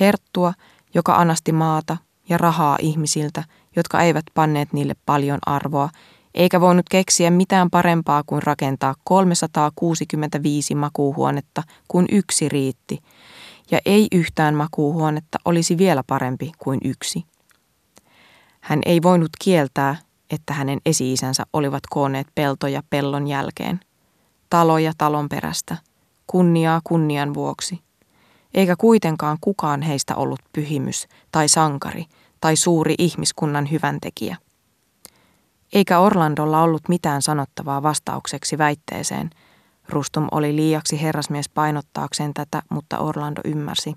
Herttua, 0.00 0.52
joka 0.94 1.14
anasti 1.14 1.52
maata 1.52 1.96
ja 2.28 2.38
rahaa 2.38 2.76
ihmisiltä, 2.80 3.44
jotka 3.76 4.00
eivät 4.00 4.24
panneet 4.34 4.72
niille 4.72 4.94
paljon 5.06 5.38
arvoa, 5.46 5.88
eikä 6.34 6.60
voinut 6.60 6.88
keksiä 6.90 7.30
mitään 7.30 7.70
parempaa 7.70 8.22
kuin 8.26 8.42
rakentaa 8.42 8.94
365 9.04 10.74
makuuhuonetta, 10.74 11.62
kun 11.88 12.04
yksi 12.12 12.48
riitti, 12.48 13.02
ja 13.70 13.78
ei 13.84 14.06
yhtään 14.12 14.54
makuuhuonetta 14.54 15.38
olisi 15.44 15.78
vielä 15.78 16.02
parempi 16.06 16.52
kuin 16.58 16.80
yksi. 16.84 17.24
Hän 18.60 18.80
ei 18.86 19.02
voinut 19.02 19.30
kieltää, 19.44 19.96
että 20.30 20.52
hänen 20.52 20.78
esi-isänsä 20.86 21.44
olivat 21.52 21.82
kooneet 21.90 22.26
peltoja 22.34 22.82
pellon 22.90 23.26
jälkeen, 23.26 23.80
taloja 24.50 24.92
talon 24.98 25.28
perästä, 25.28 25.76
kunniaa 26.26 26.80
kunnian 26.84 27.34
vuoksi– 27.34 27.80
eikä 28.54 28.76
kuitenkaan 28.76 29.38
kukaan 29.40 29.82
heistä 29.82 30.14
ollut 30.16 30.40
pyhimys 30.52 31.08
tai 31.32 31.48
sankari 31.48 32.04
tai 32.40 32.56
suuri 32.56 32.94
ihmiskunnan 32.98 33.70
hyväntekijä. 33.70 34.36
Eikä 35.72 35.98
Orlandolla 35.98 36.62
ollut 36.62 36.88
mitään 36.88 37.22
sanottavaa 37.22 37.82
vastaukseksi 37.82 38.58
väitteeseen. 38.58 39.30
Rustum 39.88 40.28
oli 40.30 40.56
liiaksi 40.56 41.02
herrasmies 41.02 41.48
painottaakseen 41.48 42.34
tätä, 42.34 42.62
mutta 42.68 42.98
Orlando 42.98 43.40
ymmärsi, 43.44 43.94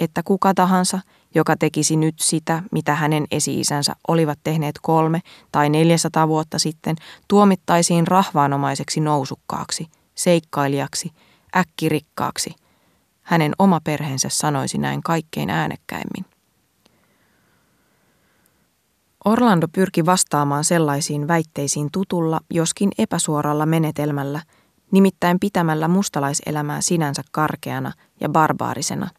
että 0.00 0.22
kuka 0.22 0.54
tahansa, 0.54 1.00
joka 1.34 1.56
tekisi 1.56 1.96
nyt 1.96 2.14
sitä, 2.20 2.62
mitä 2.72 2.94
hänen 2.94 3.24
esi-isänsä 3.30 3.96
olivat 4.08 4.38
tehneet 4.44 4.74
kolme 4.82 5.20
tai 5.52 5.70
neljäsataa 5.70 6.28
vuotta 6.28 6.58
sitten, 6.58 6.96
tuomittaisiin 7.28 8.06
rahvaanomaiseksi 8.06 9.00
nousukkaaksi, 9.00 9.86
seikkailijaksi, 10.14 11.10
äkkirikkaaksi– 11.56 12.54
hänen 13.28 13.52
oma 13.58 13.80
perheensä 13.84 14.28
sanoisi 14.28 14.78
näin 14.78 15.02
kaikkein 15.02 15.50
äänekkäimmin. 15.50 16.24
Orlando 19.24 19.68
pyrki 19.68 20.06
vastaamaan 20.06 20.64
sellaisiin 20.64 21.28
väitteisiin 21.28 21.88
tutulla, 21.92 22.40
joskin 22.50 22.90
epäsuoralla 22.98 23.66
menetelmällä, 23.66 24.42
nimittäin 24.90 25.40
pitämällä 25.40 25.88
mustalaiselämää 25.88 26.80
sinänsä 26.80 27.22
karkeana 27.32 27.92
ja 28.20 28.28
barbaarisena. 28.28 29.10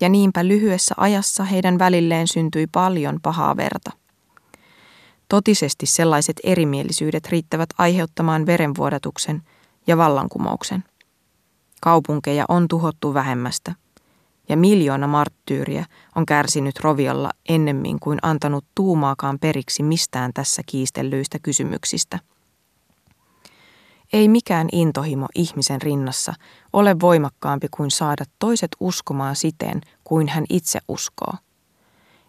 Ja 0.00 0.08
niinpä 0.08 0.48
lyhyessä 0.48 0.94
ajassa 0.96 1.44
heidän 1.44 1.78
välilleen 1.78 2.28
syntyi 2.28 2.66
paljon 2.66 3.18
pahaa 3.22 3.56
verta. 3.56 3.90
Totisesti 5.28 5.86
sellaiset 5.86 6.36
erimielisyydet 6.44 7.28
riittävät 7.28 7.70
aiheuttamaan 7.78 8.46
verenvuodatuksen 8.46 9.42
ja 9.86 9.96
vallankumouksen. 9.96 10.84
Kaupunkeja 11.80 12.44
on 12.48 12.68
tuhottu 12.68 13.14
vähemmästä– 13.14 13.74
ja 14.48 14.56
miljoona 14.56 15.06
marttyyriä 15.06 15.84
on 16.14 16.26
kärsinyt 16.26 16.80
roviolla 16.80 17.30
ennemmin 17.48 18.00
kuin 18.00 18.18
antanut 18.22 18.64
tuumaakaan 18.74 19.38
periksi 19.38 19.82
mistään 19.82 20.32
tässä 20.34 20.62
kiistellyistä 20.66 21.38
kysymyksistä. 21.38 22.18
Ei 24.12 24.28
mikään 24.28 24.68
intohimo 24.72 25.26
ihmisen 25.34 25.82
rinnassa 25.82 26.34
ole 26.72 27.00
voimakkaampi 27.00 27.66
kuin 27.70 27.90
saada 27.90 28.24
toiset 28.38 28.70
uskomaan 28.80 29.36
siten 29.36 29.80
kuin 30.04 30.28
hän 30.28 30.44
itse 30.50 30.78
uskoo. 30.88 31.34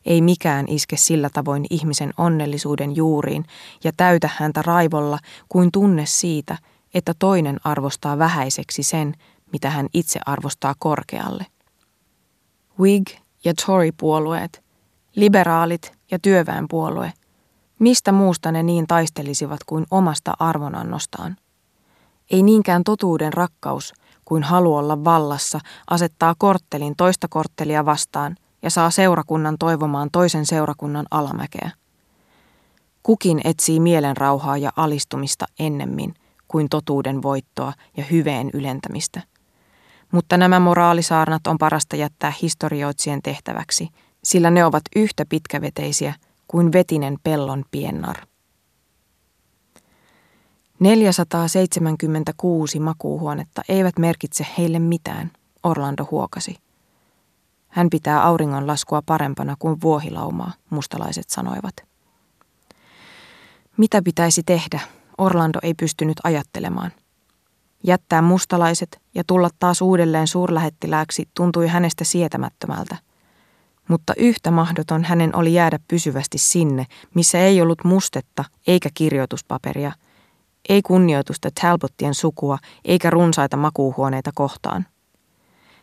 Ei 0.05 0.21
mikään 0.21 0.65
iske 0.67 0.97
sillä 0.97 1.29
tavoin 1.33 1.65
ihmisen 1.69 2.13
onnellisuuden 2.17 2.95
juuriin 2.95 3.45
ja 3.83 3.91
täytä 3.97 4.29
häntä 4.37 4.61
raivolla 4.61 5.19
kuin 5.49 5.71
tunne 5.71 6.05
siitä, 6.05 6.57
että 6.93 7.13
toinen 7.19 7.57
arvostaa 7.63 8.17
vähäiseksi 8.17 8.83
sen, 8.83 9.15
mitä 9.53 9.69
hän 9.69 9.87
itse 9.93 10.19
arvostaa 10.25 10.75
korkealle– 10.79 11.45
Whig- 12.79 13.19
ja 13.45 13.53
Tory-puolueet, 13.65 14.63
liberaalit 15.15 15.91
ja 16.11 16.19
työväenpuolue, 16.19 17.13
mistä 17.79 18.11
muusta 18.11 18.51
ne 18.51 18.63
niin 18.63 18.87
taistelisivat 18.87 19.59
kuin 19.65 19.85
omasta 19.91 20.33
arvonannostaan. 20.39 21.35
Ei 22.31 22.43
niinkään 22.43 22.83
totuuden 22.83 23.33
rakkaus 23.33 23.93
kuin 24.25 24.43
halu 24.43 24.75
olla 24.75 25.03
vallassa 25.03 25.59
asettaa 25.89 26.35
korttelin 26.37 26.95
toista 26.95 27.27
korttelia 27.27 27.85
vastaan 27.85 28.35
ja 28.61 28.69
saa 28.69 28.91
seurakunnan 28.91 29.55
toivomaan 29.59 30.09
toisen 30.11 30.45
seurakunnan 30.45 31.05
alamäkeä. 31.11 31.71
Kukin 33.03 33.41
etsii 33.43 33.79
mielenrauhaa 33.79 34.57
ja 34.57 34.71
alistumista 34.75 35.45
ennemmin 35.59 36.13
kuin 36.47 36.69
totuuden 36.69 37.21
voittoa 37.21 37.73
ja 37.97 38.03
hyveen 38.03 38.49
ylentämistä– 38.53 39.21
mutta 40.11 40.37
nämä 40.37 40.59
moraalisaarnat 40.59 41.47
on 41.47 41.57
parasta 41.57 41.95
jättää 41.95 42.33
historioitsien 42.41 43.21
tehtäväksi, 43.21 43.89
sillä 44.23 44.51
ne 44.51 44.65
ovat 44.65 44.83
yhtä 44.95 45.25
pitkäveteisiä 45.29 46.13
kuin 46.47 46.71
vetinen 46.71 47.17
pellon 47.23 47.65
piennar. 47.71 48.15
476 50.79 52.79
makuuhuonetta 52.79 53.61
eivät 53.69 53.99
merkitse 53.99 54.47
heille 54.57 54.79
mitään, 54.79 55.31
Orlando 55.63 56.07
huokasi. 56.11 56.55
Hän 57.67 57.89
pitää 57.89 58.23
auringon 58.23 58.67
laskua 58.67 59.01
parempana 59.05 59.55
kuin 59.59 59.81
vuohilaumaa, 59.81 60.51
mustalaiset 60.69 61.29
sanoivat. 61.29 61.75
Mitä 63.77 64.01
pitäisi 64.01 64.43
tehdä, 64.43 64.79
Orlando 65.17 65.59
ei 65.63 65.73
pystynyt 65.73 66.17
ajattelemaan– 66.23 66.91
Jättää 67.83 68.21
mustalaiset 68.21 69.01
ja 69.15 69.23
tulla 69.27 69.49
taas 69.59 69.81
uudelleen 69.81 70.27
suurlähettilääksi 70.27 71.29
tuntui 71.33 71.67
hänestä 71.67 72.03
sietämättömältä. 72.03 72.97
Mutta 73.87 74.13
yhtä 74.17 74.51
mahdoton 74.51 75.03
hänen 75.03 75.35
oli 75.35 75.53
jäädä 75.53 75.79
pysyvästi 75.87 76.37
sinne, 76.37 76.85
missä 77.15 77.39
ei 77.39 77.61
ollut 77.61 77.83
mustetta 77.83 78.45
eikä 78.67 78.89
kirjoituspaperia, 78.93 79.91
ei 80.69 80.81
kunnioitusta 80.81 81.49
Talbottien 81.61 82.13
sukua 82.13 82.57
eikä 82.85 83.09
runsaita 83.09 83.57
makuuhuoneita 83.57 84.31
kohtaan. 84.35 84.85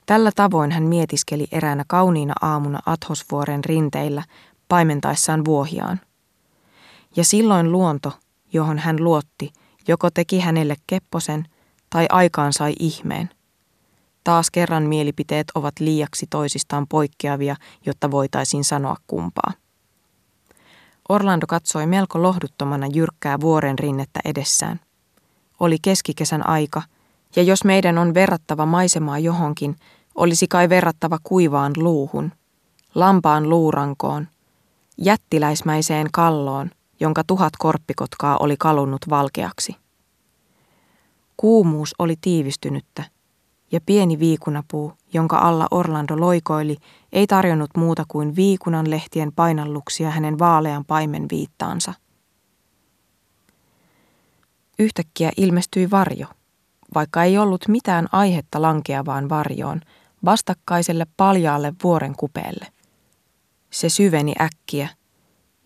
Tällä 0.06 0.30
tavoin 0.36 0.72
hän 0.72 0.82
mietiskeli 0.82 1.46
eräänä 1.52 1.84
kauniina 1.88 2.34
aamuna 2.42 2.78
Athosvuoren 2.86 3.64
rinteillä 3.64 4.22
paimentaessaan 4.68 5.44
vuohiaan. 5.44 6.00
Ja 7.16 7.24
silloin 7.24 7.72
luonto, 7.72 8.12
johon 8.52 8.78
hän 8.78 9.04
luotti, 9.04 9.52
joko 9.88 10.10
teki 10.10 10.40
hänelle 10.40 10.76
kepposen– 10.86 11.44
tai 11.90 12.06
aikaan 12.10 12.52
sai 12.52 12.74
ihmeen. 12.78 13.30
Taas 14.24 14.50
kerran 14.50 14.82
mielipiteet 14.82 15.46
ovat 15.54 15.74
liiaksi 15.80 16.26
toisistaan 16.30 16.86
poikkeavia, 16.86 17.56
jotta 17.86 18.10
voitaisiin 18.10 18.64
sanoa 18.64 18.96
kumpaa. 19.06 19.52
Orlando 21.08 21.46
katsoi 21.46 21.86
melko 21.86 22.22
lohduttomana 22.22 22.86
jyrkkää 22.94 23.40
vuoren 23.40 23.78
rinnettä 23.78 24.20
edessään. 24.24 24.80
Oli 25.60 25.76
keskikesän 25.82 26.48
aika, 26.48 26.82
ja 27.36 27.42
jos 27.42 27.64
meidän 27.64 27.98
on 27.98 28.14
verrattava 28.14 28.66
maisemaa 28.66 29.18
johonkin, 29.18 29.76
olisi 30.14 30.48
kai 30.48 30.68
verrattava 30.68 31.18
kuivaan 31.22 31.72
luuhun, 31.76 32.32
lampaan 32.94 33.48
luurankoon, 33.48 34.28
jättiläismäiseen 34.98 36.06
kalloon, 36.12 36.70
jonka 37.00 37.22
tuhat 37.26 37.52
korppikotkaa 37.58 38.36
oli 38.38 38.56
kalunnut 38.56 39.00
valkeaksi. 39.10 39.76
Kuumuus 41.36 41.94
oli 41.98 42.14
tiivistynyttä, 42.20 43.04
ja 43.72 43.80
pieni 43.86 44.18
viikunapuu, 44.18 44.92
jonka 45.12 45.38
alla 45.38 45.66
Orlando 45.70 46.20
loikoili, 46.20 46.76
ei 47.12 47.26
tarjonnut 47.26 47.70
muuta 47.76 48.04
kuin 48.08 48.36
viikunan 48.36 48.90
lehtien 48.90 49.32
painalluksia 49.32 50.10
hänen 50.10 50.38
vaalean 50.38 50.84
paimen 50.84 51.26
viittaansa. 51.30 51.94
Yhtäkkiä 54.78 55.30
ilmestyi 55.36 55.90
varjo, 55.90 56.26
vaikka 56.94 57.24
ei 57.24 57.38
ollut 57.38 57.68
mitään 57.68 58.06
aihetta 58.12 58.62
lankeavaan 58.62 59.28
varjoon, 59.28 59.80
vastakkaiselle 60.24 61.06
paljaalle 61.16 61.74
vuoren 61.82 62.16
kupeelle. 62.16 62.66
Se 63.70 63.88
syveni 63.88 64.32
äkkiä, 64.40 64.88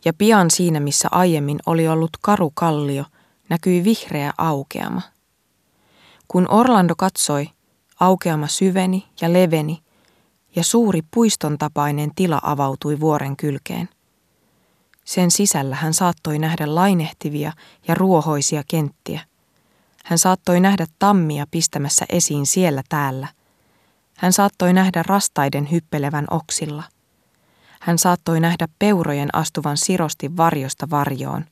ja 0.04 0.12
pian 0.12 0.50
siinä, 0.50 0.80
missä 0.80 1.08
aiemmin 1.10 1.58
oli 1.66 1.88
ollut 1.88 2.10
karu 2.20 2.50
kallio, 2.54 3.04
näkyi 3.48 3.84
vihreä 3.84 4.32
aukeama– 4.38 5.02
kun 6.30 6.46
Orlando 6.50 6.94
katsoi, 6.96 7.48
aukeama 8.00 8.46
syveni 8.46 9.08
ja 9.20 9.32
leveni, 9.32 9.82
ja 10.56 10.64
suuri 10.64 11.00
puiston 11.10 11.58
tapainen 11.58 12.10
tila 12.14 12.40
avautui 12.42 13.00
vuoren 13.00 13.36
kylkeen. 13.36 13.88
Sen 15.04 15.30
sisällä 15.30 15.76
hän 15.76 15.94
saattoi 15.94 16.38
nähdä 16.38 16.74
lainehtivia 16.74 17.52
ja 17.88 17.94
ruohoisia 17.94 18.62
kenttiä. 18.68 19.20
Hän 20.04 20.18
saattoi 20.18 20.60
nähdä 20.60 20.86
tammia 20.98 21.46
pistämässä 21.50 22.06
esiin 22.08 22.46
siellä 22.46 22.82
täällä. 22.88 23.28
Hän 24.16 24.32
saattoi 24.32 24.72
nähdä 24.72 25.02
rastaiden 25.06 25.70
hyppelevän 25.70 26.26
oksilla. 26.30 26.82
Hän 27.80 27.98
saattoi 27.98 28.40
nähdä 28.40 28.68
peurojen 28.78 29.28
astuvan 29.32 29.76
sirosti 29.76 30.36
varjosta 30.36 30.90
varjoon, 30.90 31.44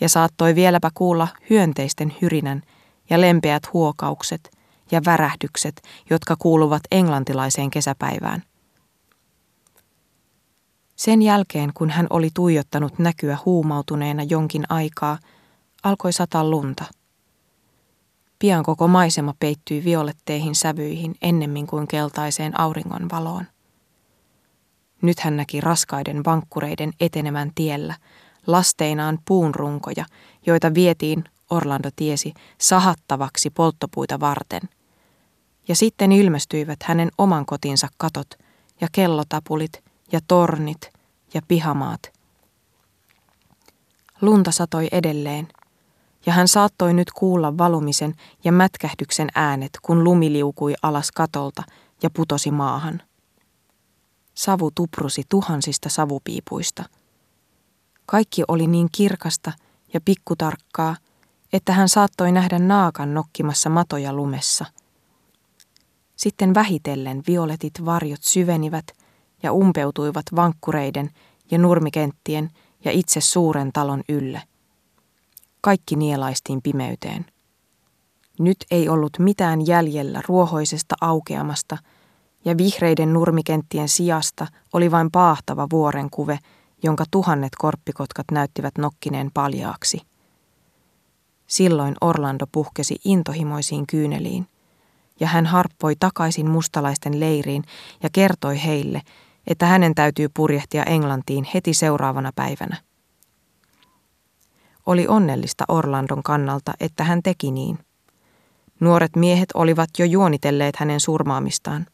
ja 0.00 0.08
saattoi 0.08 0.54
vieläpä 0.54 0.90
kuulla 0.94 1.28
hyönteisten 1.50 2.16
hyrinän 2.22 2.62
ja 3.12 3.20
lempeät 3.20 3.72
huokaukset 3.72 4.50
ja 4.90 5.00
värähdykset, 5.04 5.82
jotka 6.10 6.36
kuuluvat 6.38 6.82
englantilaiseen 6.90 7.70
kesäpäivään. 7.70 8.42
Sen 10.96 11.22
jälkeen, 11.22 11.70
kun 11.74 11.90
hän 11.90 12.06
oli 12.10 12.30
tuijottanut 12.34 12.98
näkyä 12.98 13.38
huumautuneena 13.44 14.22
jonkin 14.22 14.64
aikaa, 14.68 15.18
alkoi 15.82 16.12
sata 16.12 16.50
lunta. 16.50 16.84
Pian 18.38 18.62
koko 18.62 18.88
maisema 18.88 19.34
peittyi 19.40 19.84
violetteihin 19.84 20.54
sävyihin 20.54 21.14
ennemmin 21.22 21.66
kuin 21.66 21.88
keltaiseen 21.88 22.60
auringon 22.60 23.08
valoon. 23.12 23.44
Nyt 25.02 25.20
hän 25.20 25.36
näki 25.36 25.60
raskaiden 25.60 26.24
vankkureiden 26.24 26.92
etenemän 27.00 27.50
tiellä, 27.54 27.94
lasteinaan 28.46 29.18
puunrunkoja, 29.28 30.04
joita 30.46 30.74
vietiin 30.74 31.24
Orlando 31.52 31.88
tiesi, 31.96 32.34
sahattavaksi 32.58 33.50
polttopuita 33.50 34.20
varten. 34.20 34.60
Ja 35.68 35.76
sitten 35.76 36.12
ilmestyivät 36.12 36.82
hänen 36.82 37.10
oman 37.18 37.46
kotinsa 37.46 37.88
katot 37.96 38.34
ja 38.80 38.88
kellotapulit 38.92 39.84
ja 40.12 40.20
tornit 40.28 40.92
ja 41.34 41.40
pihamaat. 41.48 42.12
Lunta 44.20 44.50
satoi 44.50 44.88
edelleen, 44.92 45.48
ja 46.26 46.32
hän 46.32 46.48
saattoi 46.48 46.94
nyt 46.94 47.10
kuulla 47.10 47.58
valumisen 47.58 48.14
ja 48.44 48.52
mätkähdyksen 48.52 49.28
äänet, 49.34 49.70
kun 49.82 50.04
lumi 50.04 50.32
liukui 50.32 50.74
alas 50.82 51.12
katolta 51.12 51.62
ja 52.02 52.10
putosi 52.10 52.50
maahan. 52.50 53.02
Savu 54.34 54.70
tuprusi 54.74 55.22
tuhansista 55.28 55.88
savupiipuista. 55.88 56.84
Kaikki 58.06 58.42
oli 58.48 58.66
niin 58.66 58.88
kirkasta 58.92 59.52
ja 59.94 60.00
pikkutarkkaa, 60.00 60.96
että 61.52 61.72
hän 61.72 61.88
saattoi 61.88 62.32
nähdä 62.32 62.58
naakan 62.58 63.14
nokkimassa 63.14 63.70
matoja 63.70 64.12
lumessa. 64.12 64.64
Sitten 66.16 66.54
vähitellen 66.54 67.22
violetit 67.26 67.84
varjot 67.84 68.22
syvenivät 68.22 68.86
ja 69.42 69.52
umpeutuivat 69.52 70.24
vankkureiden 70.36 71.10
ja 71.50 71.58
nurmikenttien 71.58 72.50
ja 72.84 72.92
itse 72.92 73.20
suuren 73.20 73.72
talon 73.72 74.02
ylle. 74.08 74.42
Kaikki 75.60 75.96
nielaistiin 75.96 76.62
pimeyteen. 76.62 77.26
Nyt 78.38 78.56
ei 78.70 78.88
ollut 78.88 79.18
mitään 79.18 79.66
jäljellä 79.66 80.22
ruohoisesta 80.28 80.94
aukeamasta, 81.00 81.78
ja 82.44 82.56
vihreiden 82.56 83.12
nurmikenttien 83.12 83.88
sijasta 83.88 84.46
oli 84.72 84.90
vain 84.90 85.10
paahtava 85.10 85.66
vuorenkuve, 85.72 86.38
jonka 86.82 87.04
tuhannet 87.10 87.52
korppikotkat 87.58 88.26
näyttivät 88.32 88.78
nokkineen 88.78 89.30
paljaaksi. 89.34 90.11
Silloin 91.46 91.94
Orlando 92.00 92.46
puhkesi 92.52 92.96
intohimoisiin 93.04 93.86
kyyneliin, 93.86 94.46
ja 95.20 95.26
hän 95.26 95.46
harppoi 95.46 95.96
takaisin 96.00 96.50
mustalaisten 96.50 97.20
leiriin 97.20 97.64
ja 98.02 98.08
kertoi 98.12 98.64
heille, 98.64 99.02
että 99.46 99.66
hänen 99.66 99.94
täytyy 99.94 100.28
purjehtia 100.34 100.84
Englantiin 100.84 101.46
heti 101.54 101.74
seuraavana 101.74 102.32
päivänä. 102.34 102.76
Oli 104.86 105.06
onnellista 105.08 105.64
Orlandon 105.68 106.22
kannalta, 106.22 106.72
että 106.80 107.04
hän 107.04 107.22
teki 107.22 107.50
niin. 107.50 107.78
Nuoret 108.80 109.16
miehet 109.16 109.48
olivat 109.54 109.90
jo 109.98 110.04
juonitelleet 110.04 110.76
hänen 110.76 111.00
surmaamistaan. 111.00 111.86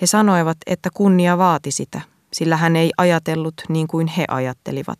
He 0.00 0.06
sanoivat, 0.06 0.56
että 0.66 0.90
kunnia 0.94 1.38
vaati 1.38 1.70
sitä, 1.70 2.00
sillä 2.32 2.56
hän 2.56 2.76
ei 2.76 2.90
ajatellut 2.96 3.54
niin 3.68 3.88
kuin 3.88 4.06
he 4.06 4.24
ajattelivat. 4.28 4.98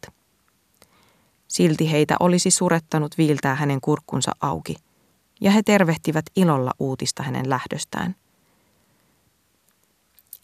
Silti 1.52 1.92
heitä 1.92 2.16
olisi 2.20 2.50
surettanut 2.50 3.18
viiltää 3.18 3.54
hänen 3.54 3.80
kurkkunsa 3.80 4.32
auki, 4.40 4.76
ja 5.40 5.50
he 5.50 5.62
tervehtivät 5.62 6.24
ilolla 6.36 6.70
uutista 6.78 7.22
hänen 7.22 7.50
lähdöstään. 7.50 8.14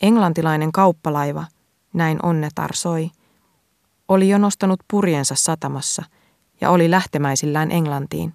Englantilainen 0.03 0.73
kauppalaiva, 0.73 1.45
näin 1.93 2.19
onnetar 2.23 2.75
soi, 2.75 3.11
oli 4.09 4.29
jo 4.29 4.39
nostanut 4.39 4.81
purjensa 4.91 5.35
satamassa 5.35 6.03
ja 6.61 6.71
oli 6.71 6.91
lähtemäisillään 6.91 7.71
Englantiin. 7.71 8.33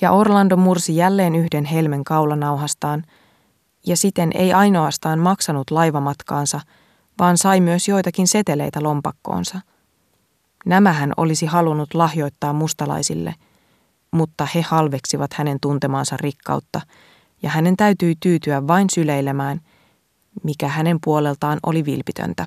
Ja 0.00 0.12
Orlando 0.12 0.56
mursi 0.56 0.96
jälleen 0.96 1.34
yhden 1.34 1.64
helmen 1.64 2.04
kaulanauhastaan 2.04 3.04
ja 3.86 3.96
siten 3.96 4.30
ei 4.34 4.52
ainoastaan 4.52 5.18
maksanut 5.18 5.70
laivamatkaansa, 5.70 6.60
vaan 7.18 7.38
sai 7.38 7.60
myös 7.60 7.88
joitakin 7.88 8.28
seteleitä 8.28 8.82
lompakkoonsa. 8.82 9.60
Nämä 10.66 10.92
hän 10.92 11.12
olisi 11.16 11.46
halunnut 11.46 11.94
lahjoittaa 11.94 12.52
mustalaisille, 12.52 13.34
mutta 14.10 14.46
he 14.54 14.60
halveksivat 14.60 15.34
hänen 15.34 15.58
tuntemaansa 15.60 16.16
rikkautta, 16.20 16.80
ja 17.42 17.50
hänen 17.50 17.76
täytyi 17.76 18.14
tyytyä 18.20 18.66
vain 18.66 18.86
syleilemään, 18.94 19.60
mikä 20.42 20.68
hänen 20.68 20.98
puoleltaan 21.04 21.58
oli 21.66 21.84
vilpitöntä. 21.84 22.46